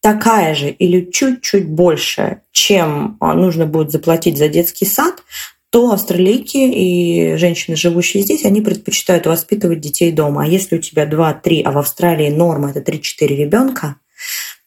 такая 0.01 0.55
же 0.55 0.70
или 0.70 1.11
чуть-чуть 1.11 1.68
больше, 1.68 2.42
чем 2.53 3.16
а, 3.20 3.34
нужно 3.34 3.66
будет 3.66 3.90
заплатить 3.90 4.38
за 4.38 4.48
детский 4.48 4.86
сад, 4.86 5.22
то 5.70 5.92
австралийки 5.92 6.57
и 6.57 7.36
женщины, 7.36 7.76
живущие 7.76 8.22
здесь, 8.24 8.44
они 8.44 8.61
предпочитают 8.61 9.26
воспитывать 9.26 9.80
детей 9.80 10.11
дома. 10.11 10.42
А 10.42 10.46
если 10.46 10.76
у 10.76 10.80
тебя 10.80 11.07
2-3, 11.07 11.62
а 11.62 11.70
в 11.70 11.78
Австралии 11.78 12.28
норма 12.28 12.70
это 12.70 12.80
3-4 12.80 13.26
ребенка, 13.28 13.96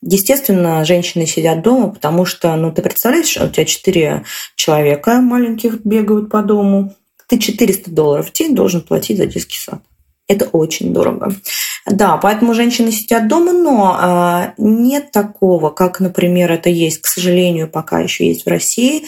Естественно, 0.06 0.84
женщины 0.84 1.26
сидят 1.26 1.62
дома, 1.62 1.90
потому 1.90 2.26
что, 2.26 2.54
ну, 2.58 2.74
ты 2.74 2.82
представляешь, 2.82 3.38
у 3.38 3.48
тебя 3.48 3.64
4 3.64 4.26
человека 4.56 5.22
маленьких 5.22 5.86
бегают 5.86 6.30
по 6.30 6.42
дому, 6.42 6.94
ты 7.28 7.38
400 7.38 7.90
долларов 7.92 8.30
в 8.30 8.34
день 8.34 8.54
должен 8.54 8.82
платить 8.82 9.18
за 9.18 9.28
детский 9.28 9.58
сад. 9.58 9.82
Это 10.34 10.46
очень 10.46 10.94
дорого. 10.94 11.36
Да, 11.86 12.18
поэтому 12.18 12.56
женщины 12.56 12.92
сидят 12.92 13.28
дома, 13.28 13.54
но 13.54 14.00
э, 14.02 14.54
нет 14.58 15.12
такого, 15.12 15.70
как, 15.70 16.00
например, 16.00 16.52
это 16.52 16.70
есть, 16.70 17.02
к 17.02 17.06
сожалению, 17.06 17.70
пока 17.70 18.00
еще 18.00 18.26
есть 18.26 18.46
в 18.46 18.50
России. 18.50 19.06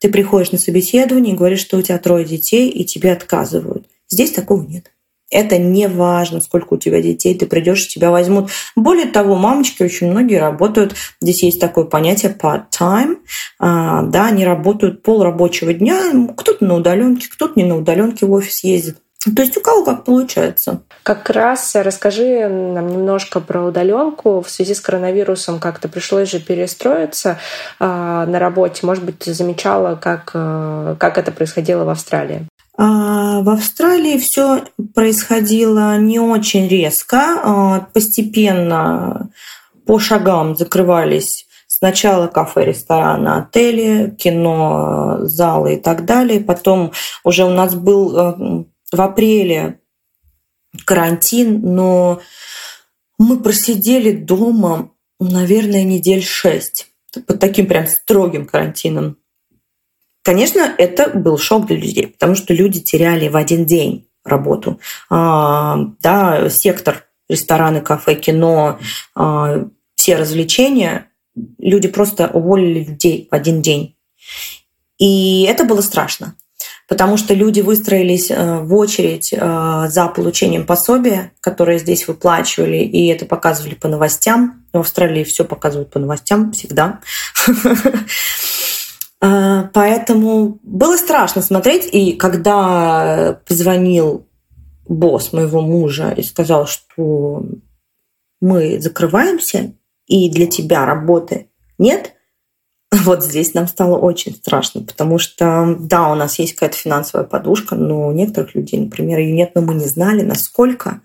Ты 0.00 0.10
приходишь 0.10 0.52
на 0.52 0.58
собеседование 0.58 1.32
и 1.32 1.36
говоришь, 1.36 1.60
что 1.60 1.78
у 1.78 1.82
тебя 1.82 1.96
трое 1.96 2.26
детей, 2.26 2.68
и 2.68 2.84
тебе 2.84 3.12
отказывают. 3.12 3.86
Здесь 4.10 4.32
такого 4.32 4.62
нет. 4.66 4.92
Это 5.30 5.56
не 5.56 5.88
важно, 5.88 6.42
сколько 6.42 6.74
у 6.74 6.76
тебя 6.76 7.00
детей, 7.00 7.34
ты 7.34 7.46
придешь, 7.46 7.88
тебя 7.88 8.10
возьмут. 8.10 8.50
Более 8.76 9.06
того, 9.06 9.34
мамочки 9.34 9.82
очень 9.82 10.10
многие 10.10 10.38
работают, 10.38 10.94
здесь 11.22 11.42
есть 11.42 11.58
такое 11.58 11.84
понятие 11.84 12.36
part-time, 12.38 13.16
а, 13.58 14.02
да, 14.02 14.26
они 14.26 14.44
работают 14.44 15.02
пол 15.02 15.22
рабочего 15.24 15.72
дня, 15.72 16.12
кто-то 16.36 16.64
на 16.64 16.74
удаленке, 16.74 17.28
кто-то 17.28 17.54
не 17.56 17.64
на 17.64 17.78
удаленке 17.78 18.26
в 18.26 18.32
офис 18.32 18.62
ездит. 18.62 18.98
То 19.34 19.42
есть 19.42 19.56
у 19.56 19.60
кого 19.60 19.84
как 19.84 20.04
получается. 20.04 20.82
Как 21.02 21.28
раз 21.30 21.74
расскажи 21.74 22.48
нам 22.48 22.86
немножко 22.88 23.40
про 23.40 23.64
удаленку. 23.64 24.40
В 24.40 24.48
связи 24.48 24.74
с 24.74 24.80
коронавирусом 24.80 25.58
как-то 25.58 25.88
пришлось 25.88 26.30
же 26.30 26.38
перестроиться 26.38 27.38
э, 27.80 27.84
на 27.84 28.38
работе. 28.38 28.86
Может 28.86 29.04
быть, 29.04 29.18
ты 29.18 29.34
замечала, 29.34 29.96
как, 29.96 30.30
э, 30.34 30.96
как 30.98 31.18
это 31.18 31.32
происходило 31.32 31.84
в 31.84 31.88
Австралии? 31.88 32.46
А, 32.78 33.40
в 33.40 33.48
Австралии 33.48 34.18
все 34.18 34.64
происходило 34.94 35.96
не 35.98 36.20
очень 36.20 36.68
резко. 36.68 37.18
А, 37.42 37.80
постепенно 37.92 39.30
по 39.86 39.98
шагам 39.98 40.56
закрывались 40.56 41.46
Сначала 41.78 42.26
кафе, 42.28 42.64
рестораны, 42.64 43.28
отели, 43.28 44.14
кино, 44.16 45.18
залы 45.22 45.74
и 45.74 45.76
так 45.76 46.06
далее. 46.06 46.40
Потом 46.40 46.92
уже 47.22 47.44
у 47.44 47.50
нас 47.50 47.74
был 47.74 48.16
э, 48.16 48.64
в 48.92 49.00
апреле 49.00 49.80
карантин, 50.84 51.60
но 51.62 52.20
мы 53.18 53.40
просидели 53.40 54.12
дома, 54.12 54.90
наверное, 55.18 55.84
недель 55.84 56.22
шесть 56.22 56.88
под 57.26 57.40
таким 57.40 57.66
прям 57.66 57.86
строгим 57.86 58.46
карантином. 58.46 59.16
Конечно, 60.22 60.74
это 60.76 61.10
был 61.10 61.38
шок 61.38 61.66
для 61.66 61.76
людей, 61.76 62.08
потому 62.08 62.34
что 62.34 62.52
люди 62.52 62.80
теряли 62.80 63.28
в 63.28 63.36
один 63.36 63.64
день 63.64 64.08
работу. 64.24 64.80
А, 65.08 65.78
да, 66.00 66.50
сектор 66.50 67.06
рестораны, 67.28 67.80
кафе, 67.80 68.16
кино, 68.16 68.78
а, 69.14 69.66
все 69.94 70.16
развлечения, 70.16 71.10
люди 71.58 71.88
просто 71.88 72.28
уволили 72.28 72.84
людей 72.84 73.28
в 73.30 73.34
один 73.34 73.62
день. 73.62 73.96
И 74.98 75.44
это 75.44 75.64
было 75.64 75.80
страшно 75.80 76.36
потому 76.88 77.16
что 77.16 77.34
люди 77.34 77.60
выстроились 77.60 78.30
э, 78.30 78.60
в 78.60 78.74
очередь 78.74 79.32
э, 79.32 79.86
за 79.88 80.08
получением 80.08 80.66
пособия, 80.66 81.32
которое 81.40 81.78
здесь 81.78 82.06
выплачивали, 82.06 82.78
и 82.78 83.06
это 83.08 83.26
показывали 83.26 83.74
по 83.74 83.88
новостям. 83.88 84.64
В 84.72 84.78
Австралии 84.78 85.24
все 85.24 85.44
показывают 85.44 85.90
по 85.90 85.98
новостям 85.98 86.52
всегда. 86.52 87.00
Э, 89.18 89.70
поэтому 89.72 90.60
было 90.62 90.98
страшно 90.98 91.40
смотреть, 91.40 91.88
и 91.90 92.12
когда 92.12 93.40
позвонил 93.48 94.28
босс 94.86 95.32
моего 95.32 95.62
мужа 95.62 96.10
и 96.10 96.22
сказал, 96.22 96.66
что 96.66 97.42
мы 98.42 98.78
закрываемся, 98.78 99.72
и 100.06 100.30
для 100.30 100.46
тебя 100.46 100.84
работы 100.84 101.48
нет, 101.78 102.15
вот 102.92 103.24
здесь 103.24 103.54
нам 103.54 103.66
стало 103.66 103.96
очень 103.98 104.34
страшно, 104.34 104.82
потому 104.82 105.18
что, 105.18 105.76
да, 105.78 106.10
у 106.10 106.14
нас 106.14 106.38
есть 106.38 106.54
какая-то 106.54 106.76
финансовая 106.76 107.26
подушка, 107.26 107.74
но 107.74 108.08
у 108.08 108.12
некоторых 108.12 108.54
людей, 108.54 108.80
например, 108.80 109.18
ее 109.18 109.32
нет, 109.32 109.52
но 109.54 109.60
мы 109.60 109.74
не 109.74 109.86
знали, 109.86 110.22
насколько 110.22 111.00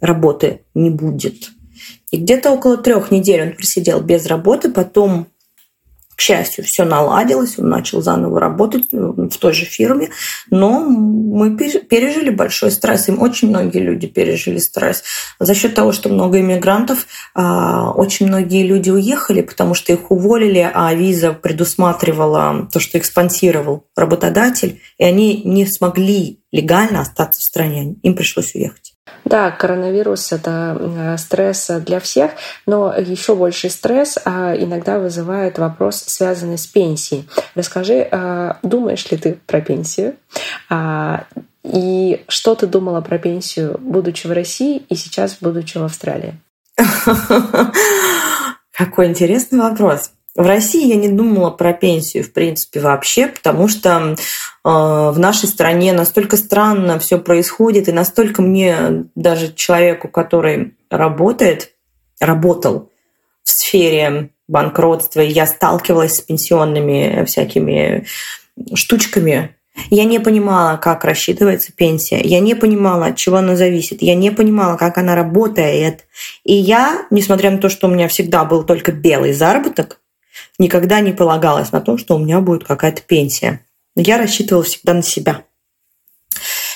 работы 0.00 0.62
не 0.74 0.90
будет. 0.90 1.50
И 2.10 2.18
где-то 2.18 2.50
около 2.50 2.76
трех 2.76 3.10
недель 3.10 3.42
он 3.42 3.52
просидел 3.52 4.00
без 4.00 4.26
работы, 4.26 4.70
потом 4.70 5.28
к 6.18 6.20
счастью, 6.20 6.64
все 6.64 6.84
наладилось, 6.84 7.60
он 7.60 7.68
начал 7.68 8.02
заново 8.02 8.40
работать 8.40 8.88
в 8.90 9.36
той 9.38 9.52
же 9.52 9.66
фирме, 9.66 10.10
но 10.50 10.80
мы 10.80 11.56
пережили 11.56 12.30
большой 12.30 12.72
стресс, 12.72 13.08
и 13.08 13.12
очень 13.12 13.50
многие 13.50 13.78
люди 13.78 14.08
пережили 14.08 14.58
стресс. 14.58 15.04
За 15.38 15.54
счет 15.54 15.76
того, 15.76 15.92
что 15.92 16.08
много 16.08 16.40
иммигрантов, 16.40 17.06
а, 17.36 17.92
очень 17.92 18.26
многие 18.26 18.66
люди 18.66 18.90
уехали, 18.90 19.42
потому 19.42 19.74
что 19.74 19.92
их 19.92 20.10
уволили, 20.10 20.68
а 20.74 20.92
виза 20.92 21.34
предусматривала 21.34 22.68
то, 22.72 22.80
что 22.80 22.98
их 22.98 23.04
работодатель, 23.96 24.80
и 24.98 25.04
они 25.04 25.42
не 25.44 25.66
смогли 25.66 26.40
легально 26.50 27.02
остаться 27.02 27.40
в 27.40 27.44
стране, 27.44 27.94
им 28.02 28.16
пришлось 28.16 28.56
уехать. 28.56 28.97
Да, 29.24 29.50
коронавирус— 29.50 30.32
это 30.32 30.76
э, 30.80 31.18
стресс 31.18 31.70
для 31.84 32.00
всех, 32.00 32.32
но 32.66 32.94
еще 32.94 33.34
больший 33.34 33.70
стресс 33.70 34.18
а, 34.24 34.54
иногда 34.56 34.98
вызывает 34.98 35.58
вопрос, 35.58 36.02
связанный 36.06 36.56
с 36.56 36.66
пенсией. 36.66 37.28
Расскажи, 37.54 38.08
а, 38.10 38.58
думаешь 38.62 39.10
ли 39.10 39.18
ты 39.18 39.38
про 39.46 39.60
пенсию? 39.60 40.16
А, 40.70 41.24
и 41.62 42.24
что 42.28 42.54
ты 42.54 42.66
думала 42.66 43.00
про 43.02 43.18
пенсию, 43.18 43.76
будучи 43.80 44.26
в 44.26 44.32
России 44.32 44.82
и 44.88 44.94
сейчас, 44.94 45.36
будучи 45.40 45.76
в 45.76 45.84
Австралии? 45.84 46.34
Какой 48.72 49.06
интересный 49.08 49.58
вопрос. 49.58 50.12
В 50.38 50.46
России 50.46 50.86
я 50.86 50.94
не 50.94 51.08
думала 51.08 51.50
про 51.50 51.72
пенсию, 51.72 52.22
в 52.22 52.32
принципе, 52.32 52.78
вообще, 52.78 53.26
потому 53.26 53.66
что 53.66 54.14
э, 54.14 54.14
в 54.64 55.18
нашей 55.18 55.48
стране 55.48 55.92
настолько 55.92 56.36
странно 56.36 57.00
все 57.00 57.18
происходит, 57.18 57.88
и 57.88 57.92
настолько 57.92 58.40
мне, 58.40 59.06
даже 59.16 59.52
человеку, 59.52 60.06
который 60.06 60.76
работает, 60.90 61.72
работал 62.20 62.92
в 63.42 63.50
сфере 63.50 64.30
банкротства, 64.46 65.22
и 65.22 65.32
я 65.32 65.44
сталкивалась 65.44 66.18
с 66.18 66.20
пенсионными 66.20 67.24
всякими 67.24 68.06
штучками, 68.74 69.56
я 69.90 70.04
не 70.04 70.20
понимала, 70.20 70.76
как 70.76 71.04
рассчитывается 71.04 71.72
пенсия. 71.72 72.20
Я 72.22 72.38
не 72.38 72.54
понимала, 72.54 73.06
от 73.06 73.16
чего 73.16 73.38
она 73.38 73.56
зависит. 73.56 74.02
Я 74.02 74.14
не 74.14 74.30
понимала, 74.30 74.76
как 74.76 74.98
она 74.98 75.16
работает. 75.16 76.06
И 76.44 76.54
я, 76.54 77.06
несмотря 77.10 77.50
на 77.50 77.58
то, 77.58 77.68
что 77.68 77.88
у 77.88 77.90
меня 77.90 78.06
всегда 78.06 78.44
был 78.44 78.64
только 78.64 78.90
белый 78.90 79.32
заработок, 79.32 80.00
никогда 80.58 81.00
не 81.00 81.12
полагалась 81.12 81.72
на 81.72 81.80
то, 81.80 81.98
что 81.98 82.16
у 82.16 82.18
меня 82.18 82.40
будет 82.40 82.64
какая-то 82.64 83.02
пенсия. 83.02 83.60
Я 83.96 84.18
рассчитывала 84.18 84.64
всегда 84.64 84.94
на 84.94 85.02
себя. 85.02 85.42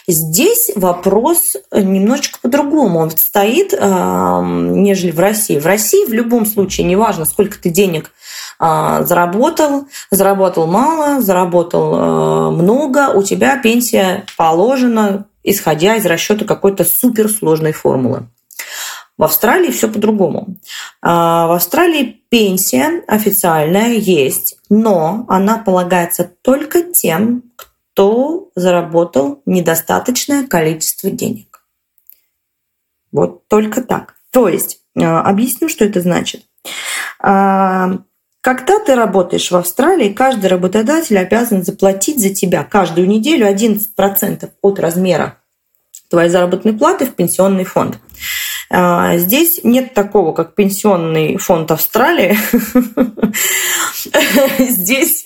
Здесь 0.08 0.72
вопрос 0.74 1.56
немножечко 1.70 2.40
по-другому 2.42 2.98
он 2.98 3.12
стоит, 3.12 3.72
нежели 3.72 5.12
в 5.12 5.20
России. 5.20 5.60
В 5.60 5.66
России 5.66 6.04
в 6.06 6.12
любом 6.12 6.44
случае, 6.44 6.88
неважно, 6.88 7.24
сколько 7.24 7.56
ты 7.56 7.70
денег 7.70 8.10
а, 8.58 9.04
заработал, 9.04 9.86
заработал 10.10 10.66
мало, 10.66 11.22
заработал 11.22 11.94
а, 11.94 12.50
много, 12.50 13.10
у 13.14 13.22
тебя 13.22 13.56
пенсия 13.58 14.26
положена 14.36 15.26
исходя 15.44 15.96
из 15.96 16.06
расчета 16.06 16.44
какой-то 16.44 16.84
суперсложной 16.84 17.72
формулы. 17.72 18.26
В 19.22 19.24
Австралии 19.24 19.70
все 19.70 19.88
по-другому. 19.88 20.56
А, 21.00 21.46
в 21.46 21.52
Австралии 21.52 22.24
пенсия 22.28 23.04
официальная 23.06 23.92
есть, 23.92 24.56
но 24.68 25.26
она 25.28 25.58
полагается 25.58 26.28
только 26.42 26.82
тем, 26.82 27.44
кто 27.54 28.50
заработал 28.56 29.40
недостаточное 29.46 30.48
количество 30.48 31.08
денег. 31.08 31.64
Вот 33.12 33.46
только 33.46 33.82
так. 33.82 34.16
То 34.32 34.48
есть, 34.48 34.80
а, 35.00 35.20
объясню, 35.20 35.68
что 35.68 35.84
это 35.84 36.00
значит. 36.00 36.42
А, 37.20 37.98
когда 38.40 38.80
ты 38.80 38.96
работаешь 38.96 39.52
в 39.52 39.56
Австралии, 39.56 40.12
каждый 40.12 40.46
работодатель 40.46 41.16
обязан 41.16 41.62
заплатить 41.62 42.18
за 42.18 42.34
тебя 42.34 42.64
каждую 42.64 43.06
неделю 43.06 43.46
11% 43.46 44.50
от 44.62 44.80
размера 44.80 45.38
твоей 46.10 46.28
заработной 46.28 46.72
платы 46.72 47.06
в 47.06 47.14
пенсионный 47.14 47.64
фонд. 47.64 47.98
А, 48.74 49.18
здесь 49.18 49.60
нет 49.64 49.92
такого, 49.92 50.32
как 50.32 50.54
пенсионный 50.54 51.36
фонд 51.36 51.70
Австралии. 51.72 52.38
Здесь 54.58 55.24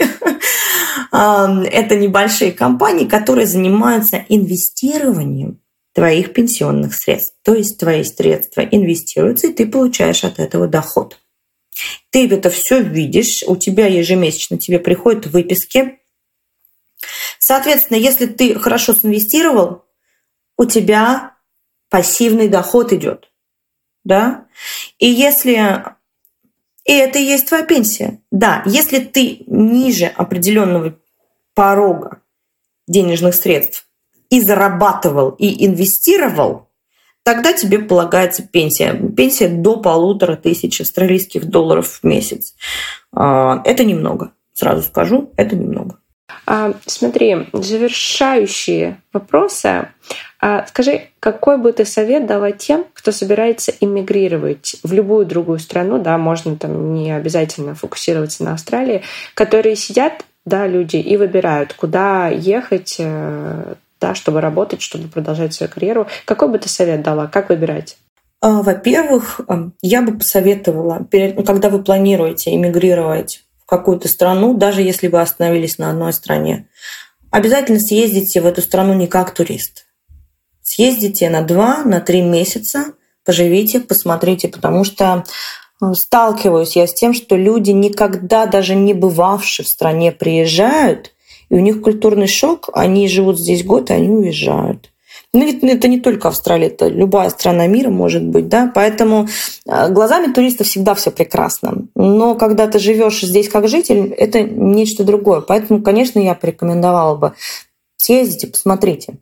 это 1.12 1.96
небольшие 1.96 2.50
компании, 2.50 3.06
которые 3.06 3.46
занимаются 3.46 4.24
инвестированием 4.28 5.60
твоих 5.92 6.32
пенсионных 6.32 6.92
средств. 6.92 7.36
То 7.44 7.54
есть 7.54 7.78
твои 7.78 8.02
средства 8.02 8.62
инвестируются, 8.62 9.46
и 9.46 9.52
ты 9.52 9.66
получаешь 9.66 10.24
от 10.24 10.40
этого 10.40 10.66
доход. 10.66 11.20
Ты 12.10 12.28
это 12.28 12.50
все 12.50 12.82
видишь, 12.82 13.44
у 13.46 13.54
тебя 13.54 13.86
ежемесячно 13.86 14.58
тебе 14.58 14.80
приходят 14.80 15.26
выписки. 15.26 16.00
Соответственно, 17.38 17.98
если 17.98 18.26
ты 18.26 18.58
хорошо 18.58 18.92
синвестировал, 18.92 19.84
у 20.58 20.64
тебя 20.64 21.36
пассивный 21.90 22.48
доход 22.48 22.92
идет. 22.92 23.30
Да? 24.06 24.46
И 25.00 25.08
если 25.08 25.84
и 26.84 26.92
это 26.92 27.18
и 27.18 27.24
есть 27.24 27.48
твоя 27.48 27.64
пенсия. 27.64 28.20
Да, 28.30 28.62
если 28.64 29.00
ты 29.00 29.42
ниже 29.48 30.06
определенного 30.06 30.96
порога 31.54 32.20
денежных 32.86 33.34
средств 33.34 33.88
и 34.30 34.40
зарабатывал, 34.40 35.30
и 35.30 35.66
инвестировал, 35.66 36.68
тогда 37.24 37.52
тебе 37.52 37.80
полагается 37.80 38.44
пенсия. 38.44 38.94
Пенсия 39.16 39.48
до 39.48 39.78
полутора 39.78 40.36
тысяч 40.36 40.80
австралийских 40.80 41.46
долларов 41.46 41.98
в 42.00 42.04
месяц. 42.04 42.54
А, 43.12 43.60
это 43.64 43.84
немного, 43.84 44.30
сразу 44.52 44.82
скажу, 44.82 45.32
это 45.36 45.56
немного. 45.56 45.98
А, 46.46 46.74
смотри, 46.86 47.48
завершающие 47.52 49.02
вопросы. 49.12 49.88
А, 50.48 50.64
скажи, 50.68 51.08
какой 51.18 51.58
бы 51.58 51.72
ты 51.72 51.84
совет 51.84 52.24
дала 52.24 52.52
тем, 52.52 52.86
кто 52.92 53.10
собирается 53.10 53.72
иммигрировать 53.80 54.76
в 54.84 54.92
любую 54.92 55.26
другую 55.26 55.58
страну, 55.58 55.98
да, 55.98 56.18
можно 56.18 56.54
там 56.54 56.94
не 56.94 57.10
обязательно 57.10 57.74
фокусироваться 57.74 58.44
на 58.44 58.52
Австралии, 58.52 59.02
которые 59.34 59.74
сидят, 59.74 60.24
да, 60.44 60.68
люди 60.68 60.98
и 60.98 61.16
выбирают, 61.16 61.72
куда 61.72 62.28
ехать, 62.28 62.94
э, 63.00 63.74
да, 64.00 64.14
чтобы 64.14 64.40
работать, 64.40 64.82
чтобы 64.82 65.08
продолжать 65.08 65.52
свою 65.52 65.72
карьеру. 65.72 66.06
Какой 66.26 66.46
бы 66.48 66.60
ты 66.60 66.68
совет 66.68 67.02
дала? 67.02 67.26
Как 67.26 67.48
выбирать? 67.48 67.96
А, 68.40 68.62
во-первых, 68.62 69.40
я 69.82 70.00
бы 70.00 70.16
посоветовала, 70.16 71.04
когда 71.44 71.70
вы 71.70 71.82
планируете 71.82 72.54
эмигрировать 72.54 73.42
в 73.64 73.66
какую-то 73.66 74.06
страну, 74.06 74.54
даже 74.54 74.82
если 74.82 75.08
вы 75.08 75.20
остановились 75.20 75.78
на 75.78 75.90
одной 75.90 76.12
стране, 76.12 76.68
обязательно 77.32 77.80
съездите 77.80 78.40
в 78.40 78.46
эту 78.46 78.62
страну 78.62 78.94
не 78.94 79.08
как 79.08 79.34
турист. 79.34 79.85
Съездите 80.68 81.30
на 81.30 81.42
два, 81.42 81.84
на 81.84 82.00
три 82.00 82.22
месяца, 82.22 82.86
поживите, 83.24 83.78
посмотрите, 83.78 84.48
потому 84.48 84.82
что 84.82 85.22
э, 85.80 85.94
сталкиваюсь 85.94 86.74
я 86.74 86.88
с 86.88 86.92
тем, 86.92 87.14
что 87.14 87.36
люди, 87.36 87.70
никогда 87.70 88.46
даже 88.46 88.74
не 88.74 88.92
бывавшие 88.92 89.64
в 89.64 89.68
стране, 89.68 90.10
приезжают, 90.10 91.12
и 91.50 91.54
у 91.54 91.60
них 91.60 91.82
культурный 91.82 92.26
шок, 92.26 92.68
они 92.72 93.06
живут 93.06 93.38
здесь 93.38 93.64
год, 93.64 93.90
и 93.90 93.94
они 93.94 94.08
уезжают. 94.08 94.90
Ну, 95.32 95.46
это 95.46 95.86
не 95.86 96.00
только 96.00 96.28
Австралия, 96.28 96.66
это 96.66 96.88
любая 96.88 97.30
страна 97.30 97.68
мира 97.68 97.90
может 97.90 98.24
быть, 98.24 98.48
да, 98.48 98.68
поэтому 98.74 99.28
э, 99.66 99.88
глазами 99.90 100.32
туриста 100.32 100.64
всегда 100.64 100.96
все 100.96 101.12
прекрасно. 101.12 101.86
Но 101.94 102.34
когда 102.34 102.66
ты 102.66 102.80
живешь 102.80 103.20
здесь 103.20 103.48
как 103.48 103.68
житель, 103.68 104.12
это 104.12 104.42
нечто 104.42 105.04
другое. 105.04 105.42
Поэтому, 105.42 105.80
конечно, 105.80 106.18
я 106.18 106.34
порекомендовала 106.34 107.14
бы 107.14 107.34
съездите, 107.98 108.48
посмотрите. 108.48 109.18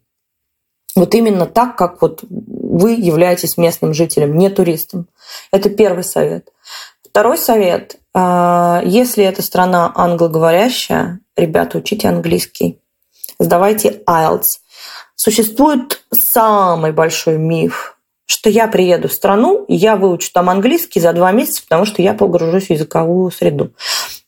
Вот 0.96 1.14
именно 1.14 1.46
так, 1.46 1.76
как 1.76 2.00
вот 2.02 2.24
вы 2.28 2.92
являетесь 2.92 3.56
местным 3.56 3.94
жителем, 3.94 4.38
не 4.38 4.48
туристом. 4.48 5.08
Это 5.50 5.70
первый 5.70 6.04
совет. 6.04 6.48
Второй 7.04 7.38
совет. 7.38 7.96
Э, 8.14 8.80
если 8.84 9.24
эта 9.24 9.42
страна 9.42 9.92
англоговорящая, 9.94 11.20
ребята, 11.36 11.78
учите 11.78 12.08
английский. 12.08 12.80
Сдавайте 13.38 14.02
IELTS. 14.06 14.58
Существует 15.16 16.04
самый 16.12 16.92
большой 16.92 17.38
миф, 17.38 17.96
что 18.26 18.50
я 18.50 18.68
приеду 18.68 19.08
в 19.08 19.12
страну, 19.12 19.64
я 19.68 19.96
выучу 19.96 20.30
там 20.32 20.50
английский 20.50 21.00
за 21.00 21.12
два 21.12 21.32
месяца, 21.32 21.62
потому 21.62 21.84
что 21.84 22.02
я 22.02 22.14
погружусь 22.14 22.66
в 22.66 22.70
языковую 22.70 23.30
среду. 23.30 23.72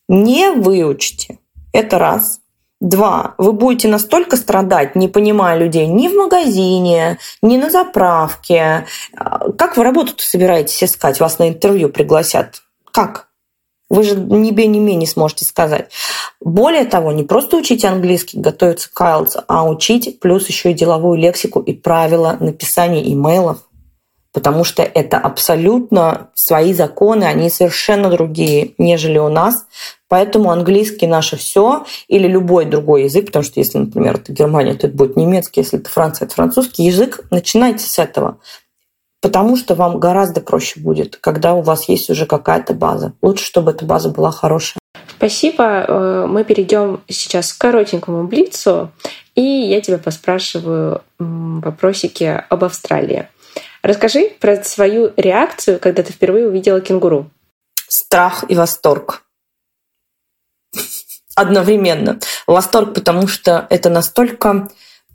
Не 0.09 0.51
выучите. 0.51 1.39
Это 1.73 1.99
раз. 1.99 2.41
Два. 2.81 3.35
Вы 3.39 3.53
будете 3.53 3.89
настолько 3.89 4.37
страдать, 4.37 4.97
не 4.97 5.09
понимая 5.09 5.57
людей 5.57 5.87
ни 5.87 6.09
в 6.09 6.15
магазине, 6.15 7.19
ни 7.41 7.57
на 7.57 7.71
заправке. 7.71 8.87
Как 9.57 9.77
вы 9.77 9.85
работу 9.85 10.13
собираетесь 10.19 10.85
искать? 10.85 11.19
Вас 11.19 11.39
на 11.39 11.49
интервью 11.49 11.89
пригласят. 11.89 12.63
Как? 12.93 13.29
Вы 13.89 14.03
же 14.03 14.17
ни 14.17 14.51
бе, 14.51 14.67
ни 14.67 14.79
ме 14.79 14.95
не 14.95 15.07
сможете 15.07 15.45
сказать. 15.45 15.91
Более 16.41 16.85
того, 16.85 17.13
не 17.13 17.23
просто 17.23 17.57
учить 17.57 17.85
английский, 17.85 18.39
готовиться 18.39 18.91
к 18.93 19.01
IELTS, 19.01 19.45
а 19.47 19.67
учить 19.67 20.19
плюс 20.21 20.49
еще 20.49 20.73
и 20.73 20.75
деловую 20.75 21.19
лексику 21.19 21.61
и 21.61 21.73
правила 21.73 22.37
написания 22.41 23.11
имейлов, 23.13 23.59
потому 24.33 24.65
что 24.65 24.83
это 24.83 25.19
абсолютно 25.19 26.31
свои 26.35 26.75
законы, 26.75 27.25
они 27.25 27.49
совершенно 27.49 28.11
другие, 28.11 28.75
нежели 28.77 29.19
у 29.19 29.29
нас. 29.29 29.67
Поэтому 30.09 30.51
английский 30.51 31.07
наше 31.07 31.37
все 31.37 31.85
или 32.09 32.29
любой 32.29 32.65
другой 32.65 33.05
язык, 33.05 33.27
потому 33.27 33.45
что 33.45 33.59
если, 33.61 33.79
например, 33.79 34.17
это 34.17 34.33
Германия, 34.33 34.75
то 34.75 34.87
это 34.87 34.97
будет 34.97 35.17
немецкий, 35.17 35.61
если 35.61 35.81
это 35.81 35.91
Франция, 35.91 36.27
это 36.27 36.35
французский 36.35 36.85
язык, 36.85 37.21
начинайте 37.31 37.85
с 37.85 37.99
этого 37.99 38.39
потому 39.27 39.57
что 39.57 39.75
вам 39.75 39.99
гораздо 39.99 40.41
проще 40.41 40.79
будет, 40.79 41.17
когда 41.17 41.55
у 41.55 41.61
вас 41.61 41.89
есть 41.89 42.11
уже 42.11 42.27
какая-то 42.27 42.75
база. 42.75 43.13
Лучше, 43.23 43.45
чтобы 43.45 43.73
эта 43.73 43.85
база 43.85 44.09
была 44.09 44.31
хорошая. 44.31 44.79
Спасибо. 45.09 45.85
Э, 45.89 46.27
мы 46.29 46.45
перейдем 46.45 47.01
сейчас 47.09 47.53
к 47.53 47.59
коротенькому 47.61 48.29
блицу, 48.29 48.93
и 49.35 49.43
я 49.43 49.81
тебя 49.81 49.99
поспрашиваю 49.99 51.03
вопросики 51.19 52.45
об 52.49 52.63
Австралии. 52.63 53.29
Расскажи 53.83 54.31
про 54.41 54.63
свою 54.63 55.13
реакцию, 55.17 55.81
когда 55.81 56.05
ты 56.05 56.13
впервые 56.13 56.47
увидела 56.47 56.81
кенгуру. 56.81 57.29
Страх 57.89 58.45
и 58.49 58.55
восторг. 58.55 59.26
Одновременно. 61.37 62.19
Восторг, 62.47 62.95
потому 62.95 63.29
что 63.29 63.67
это 63.71 63.91
настолько 63.91 64.69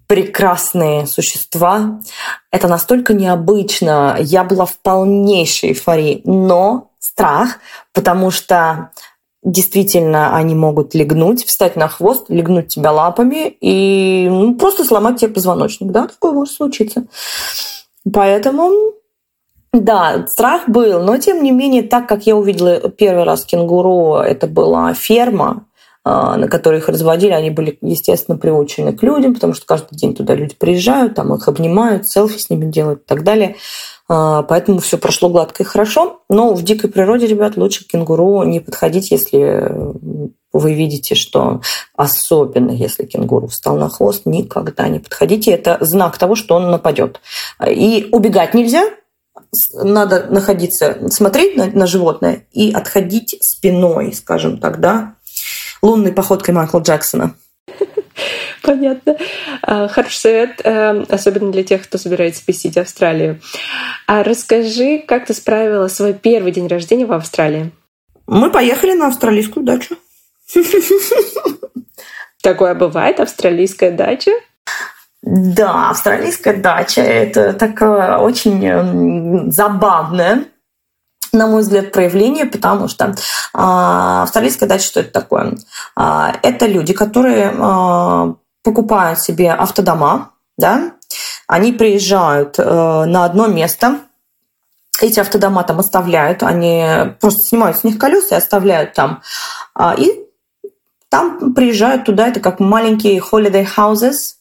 прекрасные 0.08 1.08
существа. 1.08 2.00
Это 2.52 2.68
настолько 2.68 3.14
необычно. 3.14 4.18
Я 4.20 4.44
была 4.44 4.66
в 4.66 4.78
полнейшей 4.78 5.70
эйфории. 5.70 6.22
Но 6.24 6.92
страх, 7.00 7.58
потому 7.94 8.32
что 8.32 8.92
действительно 9.44 10.36
они 10.36 10.54
могут 10.54 10.94
легнуть, 10.94 11.46
встать 11.46 11.76
на 11.76 11.88
хвост, 11.88 12.26
легнуть 12.30 12.68
тебя 12.68 12.92
лапами 12.92 13.58
и 13.60 14.28
ну, 14.30 14.56
просто 14.56 14.86
сломать 14.86 15.20
тебе 15.20 15.34
позвоночник. 15.34 15.92
Да, 15.92 16.08
такое 16.08 16.32
может 16.34 16.54
случиться. 16.54 17.06
Поэтому 18.14 18.94
да, 19.74 20.28
страх 20.28 20.68
был, 20.68 21.02
но 21.02 21.18
тем 21.18 21.42
не 21.42 21.52
менее, 21.52 21.84
так 21.84 22.08
как 22.08 22.28
я 22.28 22.36
увидела 22.36 22.90
первый 22.90 23.24
раз 23.24 23.46
кенгуру, 23.46 24.16
это 24.18 24.46
была 24.48 24.94
ферма, 24.94 25.66
на 26.04 26.48
которые 26.48 26.80
их 26.80 26.90
разводили, 26.90 27.32
они 27.32 27.52
были, 27.52 27.78
естественно, 27.82 28.38
приучены 28.38 28.94
к 28.94 29.04
людям, 29.04 29.36
потому 29.36 29.54
что 29.54 29.66
каждый 29.66 29.96
день 29.96 30.16
туда 30.16 30.34
люди 30.34 30.56
приезжают, 30.56 31.16
там 31.16 31.34
их 31.34 31.48
обнимают, 31.48 32.08
селфи 32.08 32.40
с 32.40 32.50
ними 32.50 32.66
делают 32.66 33.02
и 33.02 33.06
так 33.06 33.24
далее. 33.24 33.56
А, 34.14 34.44
поэтому 34.44 34.80
все 34.80 34.98
прошло 34.98 35.30
гладко 35.30 35.64
и 35.64 35.66
хорошо. 35.66 36.22
Но 36.30 36.54
в 36.54 36.64
дикой 36.64 36.90
природе, 36.90 37.28
ребят, 37.28 37.56
лучше 37.56 37.86
к 37.86 37.92
кенгуру 37.92 38.44
не 38.44 38.60
подходить, 38.60 39.12
если 39.12 39.72
вы 40.52 40.74
видите, 40.74 41.16
что 41.16 41.62
особенно 41.96 42.72
если 42.72 43.06
кенгуру 43.06 43.48
встал 43.48 43.78
на 43.78 43.88
хвост, 43.88 44.24
никогда 44.26 44.90
не 44.90 45.00
подходите. 45.00 45.52
Это 45.52 45.78
знак 45.80 46.18
того, 46.18 46.36
что 46.36 46.56
он 46.56 46.72
нападет. 46.72 47.22
И 47.66 48.10
убегать 48.12 48.54
нельзя, 48.54 48.84
надо 49.74 50.28
находиться, 50.30 51.10
смотреть 51.10 51.56
на, 51.56 51.68
на 51.68 51.88
животное 51.88 52.48
и 52.52 52.72
отходить 52.72 53.38
спиной, 53.42 54.14
скажем 54.14 54.58
так, 54.58 54.80
да, 54.80 55.16
лунной 55.82 56.12
походкой 56.12 56.54
Майкла 56.54 56.80
Джексона. 56.80 57.36
Понятно. 58.62 59.18
А, 59.62 59.88
хороший 59.88 60.18
совет, 60.18 60.62
э, 60.64 61.04
особенно 61.10 61.52
для 61.52 61.64
тех, 61.64 61.84
кто 61.84 61.98
собирается 61.98 62.44
посетить 62.46 62.78
Австралию. 62.78 63.40
А 64.08 64.24
расскажи, 64.24 65.00
как 65.00 65.26
ты 65.26 65.34
справила 65.34 65.88
свой 65.88 66.14
первый 66.14 66.52
день 66.52 66.68
рождения 66.68 67.06
в 67.06 67.14
Австралии? 67.14 67.72
Мы 68.28 68.52
поехали 68.52 68.94
на 68.94 69.08
австралийскую 69.08 69.66
дачу. 69.66 69.96
Такое 72.42 72.76
бывает, 72.76 73.20
австралийская 73.20 73.92
дача? 73.92 74.32
Да, 75.22 75.92
австралийская 75.92 76.56
дача– 76.56 77.02
это 77.04 77.54
такое 77.54 78.18
очень 78.18 79.52
забавное 79.52 80.46
на 81.34 81.48
мой 81.48 81.62
взгляд, 81.62 81.92
проявление, 81.92 82.46
потому 82.46 82.88
что 82.88 83.16
а, 83.54 84.24
австралийская 84.24 84.68
дача, 84.68 84.86
что 84.86 85.00
это 85.00 85.12
такое? 85.12 85.58
А, 85.96 86.36
это 86.44 86.66
люди, 86.68 86.94
которые 86.94 87.54
а, 87.58 88.36
покупают 88.64 89.20
себе 89.20 89.52
автодома, 89.52 90.32
да, 90.58 90.92
они 91.48 91.72
приезжают 91.72 92.56
а, 92.60 93.06
на 93.06 93.26
одно 93.26 93.48
место, 93.48 94.00
эти 95.02 95.20
автодома 95.20 95.64
там 95.64 95.80
оставляют, 95.80 96.44
они 96.44 96.86
просто 97.20 97.44
снимают 97.44 97.78
с 97.78 97.84
них 97.84 97.98
колеса 97.98 98.36
и 98.36 98.38
оставляют 98.38 98.94
там. 98.94 99.22
А, 99.74 99.96
и 99.98 100.28
там 101.10 101.54
приезжают 101.54 102.06
туда, 102.06 102.28
это 102.28 102.40
как 102.40 102.60
маленькие 102.60 103.20
holiday 103.20 103.68
houses, 103.78 104.36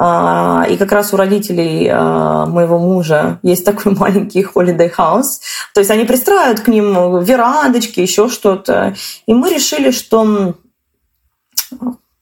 и 0.00 0.76
как 0.78 0.92
раз 0.92 1.12
у 1.12 1.18
родителей 1.18 1.86
а, 1.92 2.46
моего 2.46 2.78
мужа 2.78 3.38
есть 3.42 3.66
такой 3.66 3.92
маленький 3.96 4.42
holiday 4.42 4.90
house. 4.90 5.40
То 5.74 5.80
есть 5.80 5.90
они 5.90 6.04
пристраивают 6.04 6.60
к 6.60 6.68
ним 6.68 7.22
верандочки, 7.22 8.00
еще 8.00 8.28
что-то. 8.28 8.94
И 9.26 9.34
мы 9.34 9.50
решили, 9.50 9.90
что 9.90 10.54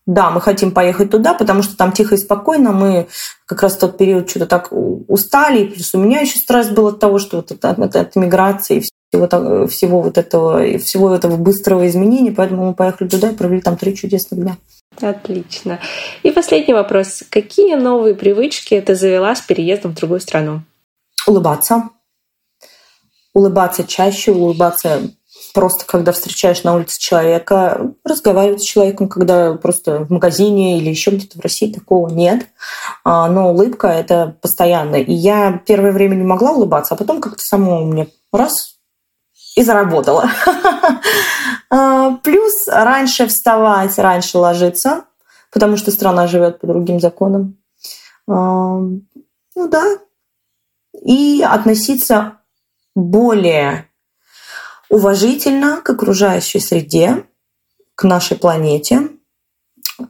да, 0.06 0.30
мы 0.30 0.40
хотим 0.40 0.72
поехать 0.72 1.10
туда, 1.10 1.34
потому 1.34 1.62
что 1.62 1.76
там 1.76 1.92
тихо 1.92 2.14
и 2.14 2.18
спокойно. 2.18 2.72
Мы 2.72 3.08
как 3.46 3.62
раз 3.62 3.76
в 3.76 3.78
тот 3.78 3.98
период 3.98 4.28
что-то 4.28 4.46
так 4.46 4.68
устали. 4.72 5.66
Плюс 5.66 5.94
у 5.94 5.98
меня 5.98 6.20
еще 6.20 6.38
стресс 6.38 6.70
был 6.70 6.88
от 6.88 6.98
того, 6.98 7.18
что 7.18 7.36
вот 7.36 7.52
от, 7.52 7.64
от, 7.64 7.94
от 7.94 8.16
миграции 8.16 8.80
всего, 9.10 9.66
всего 9.68 10.00
вот 10.00 10.16
этого, 10.16 10.78
всего 10.78 11.14
этого 11.14 11.36
быстрого 11.36 11.86
изменения. 11.86 12.32
Поэтому 12.32 12.68
мы 12.68 12.74
поехали 12.74 13.06
туда 13.06 13.28
и 13.28 13.36
провели 13.36 13.60
там 13.60 13.76
три 13.76 13.94
чудесных 13.94 14.40
дня. 14.40 14.56
Отлично. 15.00 15.78
И 16.22 16.30
последний 16.30 16.74
вопрос. 16.74 17.22
Какие 17.30 17.76
новые 17.76 18.14
привычки 18.14 18.80
ты 18.80 18.94
завела 18.94 19.34
с 19.34 19.40
переездом 19.40 19.92
в 19.92 19.94
другую 19.94 20.20
страну? 20.20 20.62
Улыбаться. 21.26 21.90
Улыбаться 23.32 23.84
чаще, 23.86 24.32
улыбаться 24.32 25.10
просто 25.54 25.84
когда 25.86 26.12
встречаешь 26.12 26.62
на 26.62 26.74
улице 26.74 27.00
человека, 27.00 27.92
разговаривать 28.04 28.62
с 28.62 28.66
человеком, 28.66 29.08
когда 29.08 29.54
просто 29.54 30.04
в 30.04 30.10
магазине 30.10 30.78
или 30.78 30.90
еще 30.90 31.10
где-то 31.10 31.38
в 31.38 31.42
России 31.42 31.72
такого 31.72 32.08
нет. 32.08 32.46
А, 33.04 33.28
но 33.28 33.50
улыбка– 33.50 33.88
это 33.88 34.36
постоянно. 34.40 34.96
И 34.96 35.12
я 35.12 35.60
первое 35.66 35.92
время 35.92 36.14
не 36.16 36.24
могла 36.24 36.52
улыбаться, 36.52 36.94
а 36.94 36.96
потом 36.96 37.20
как-то 37.20 37.42
само 37.42 37.82
у 37.82 37.86
меня 37.86 38.06
раз 38.32 38.77
и 39.58 39.62
заработала. 39.62 40.30
А, 41.70 42.12
плюс 42.24 42.66
раньше 42.66 43.26
вставать, 43.26 43.98
раньше 43.98 44.38
ложиться, 44.38 45.04
потому 45.52 45.76
что 45.76 45.90
страна 45.90 46.26
живет 46.26 46.60
по 46.60 46.66
другим 46.66 46.98
законам. 46.98 47.58
А, 48.26 48.78
ну 48.78 49.68
да. 49.68 49.98
И 51.04 51.44
относиться 51.46 52.38
более 52.94 53.86
уважительно 54.88 55.82
к 55.82 55.90
окружающей 55.90 56.58
среде, 56.58 57.26
к 57.94 58.04
нашей 58.04 58.38
планете, 58.38 59.10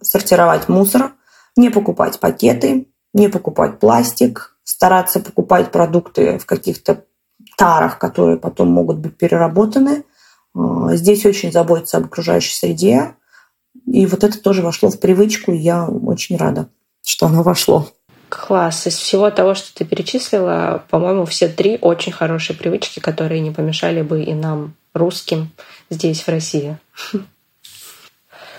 сортировать 0.01 0.68
мусор, 0.68 1.14
не 1.57 1.70
покупать 1.70 2.20
пакеты, 2.20 2.86
не 3.12 3.28
покупать 3.28 3.80
пластик, 3.80 4.57
стараться 4.62 5.18
покупать 5.18 5.72
продукты 5.72 6.38
в 6.38 6.46
каких-то 6.46 7.05
тарах, 7.59 7.98
которые 7.98 8.38
потом 8.38 8.68
могут 8.68 8.98
быть 8.98 9.16
переработаны. 9.16 10.04
А, 10.54 10.94
здесь 10.94 11.26
очень 11.26 11.52
заботиться 11.52 11.98
об 11.98 12.06
окружающей 12.06 12.54
среде. 12.54 13.16
И 13.84 14.06
вот 14.06 14.24
это 14.24 14.40
тоже 14.40 14.62
вошло 14.62 14.90
в 14.90 15.00
привычку, 15.00 15.52
и 15.52 15.59
я 15.59 15.86
очень 15.86 16.36
рада, 16.36 16.68
что 17.04 17.26
оно 17.26 17.42
вошло. 17.42 17.88
Класс. 18.28 18.86
Из 18.86 18.94
всего 18.94 19.30
того, 19.30 19.54
что 19.54 19.74
ты 19.74 19.84
перечислила, 19.84 20.84
по-моему, 20.88 21.24
все 21.24 21.48
три 21.48 21.78
очень 21.80 22.12
хорошие 22.12 22.56
привычки, 22.56 23.00
которые 23.00 23.40
не 23.40 23.50
помешали 23.50 24.02
бы 24.02 24.22
и 24.22 24.34
нам, 24.34 24.74
русским, 24.94 25.50
здесь, 25.90 26.22
в 26.22 26.28
России. 26.28 26.76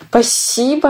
Спасибо. 0.09 0.89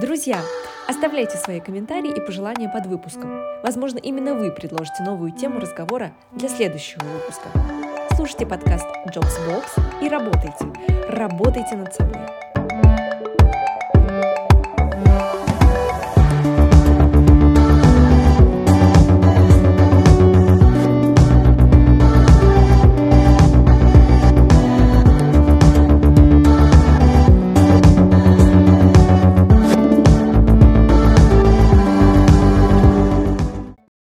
Друзья, 0.00 0.42
Оставляйте 0.86 1.38
свои 1.38 1.60
комментарии 1.60 2.12
и 2.14 2.20
пожелания 2.20 2.68
под 2.68 2.86
выпуском. 2.86 3.40
Возможно, 3.62 3.98
именно 3.98 4.34
вы 4.34 4.50
предложите 4.50 5.02
новую 5.02 5.32
тему 5.32 5.58
разговора 5.58 6.12
для 6.32 6.48
следующего 6.48 7.02
выпуска. 7.04 7.48
Слушайте 8.14 8.44
подкаст 8.46 8.86
Jobs 9.06 9.34
Box 9.48 9.64
и 10.02 10.08
работайте. 10.08 10.66
Работайте 11.08 11.76
над 11.76 11.94
собой. 11.94 12.53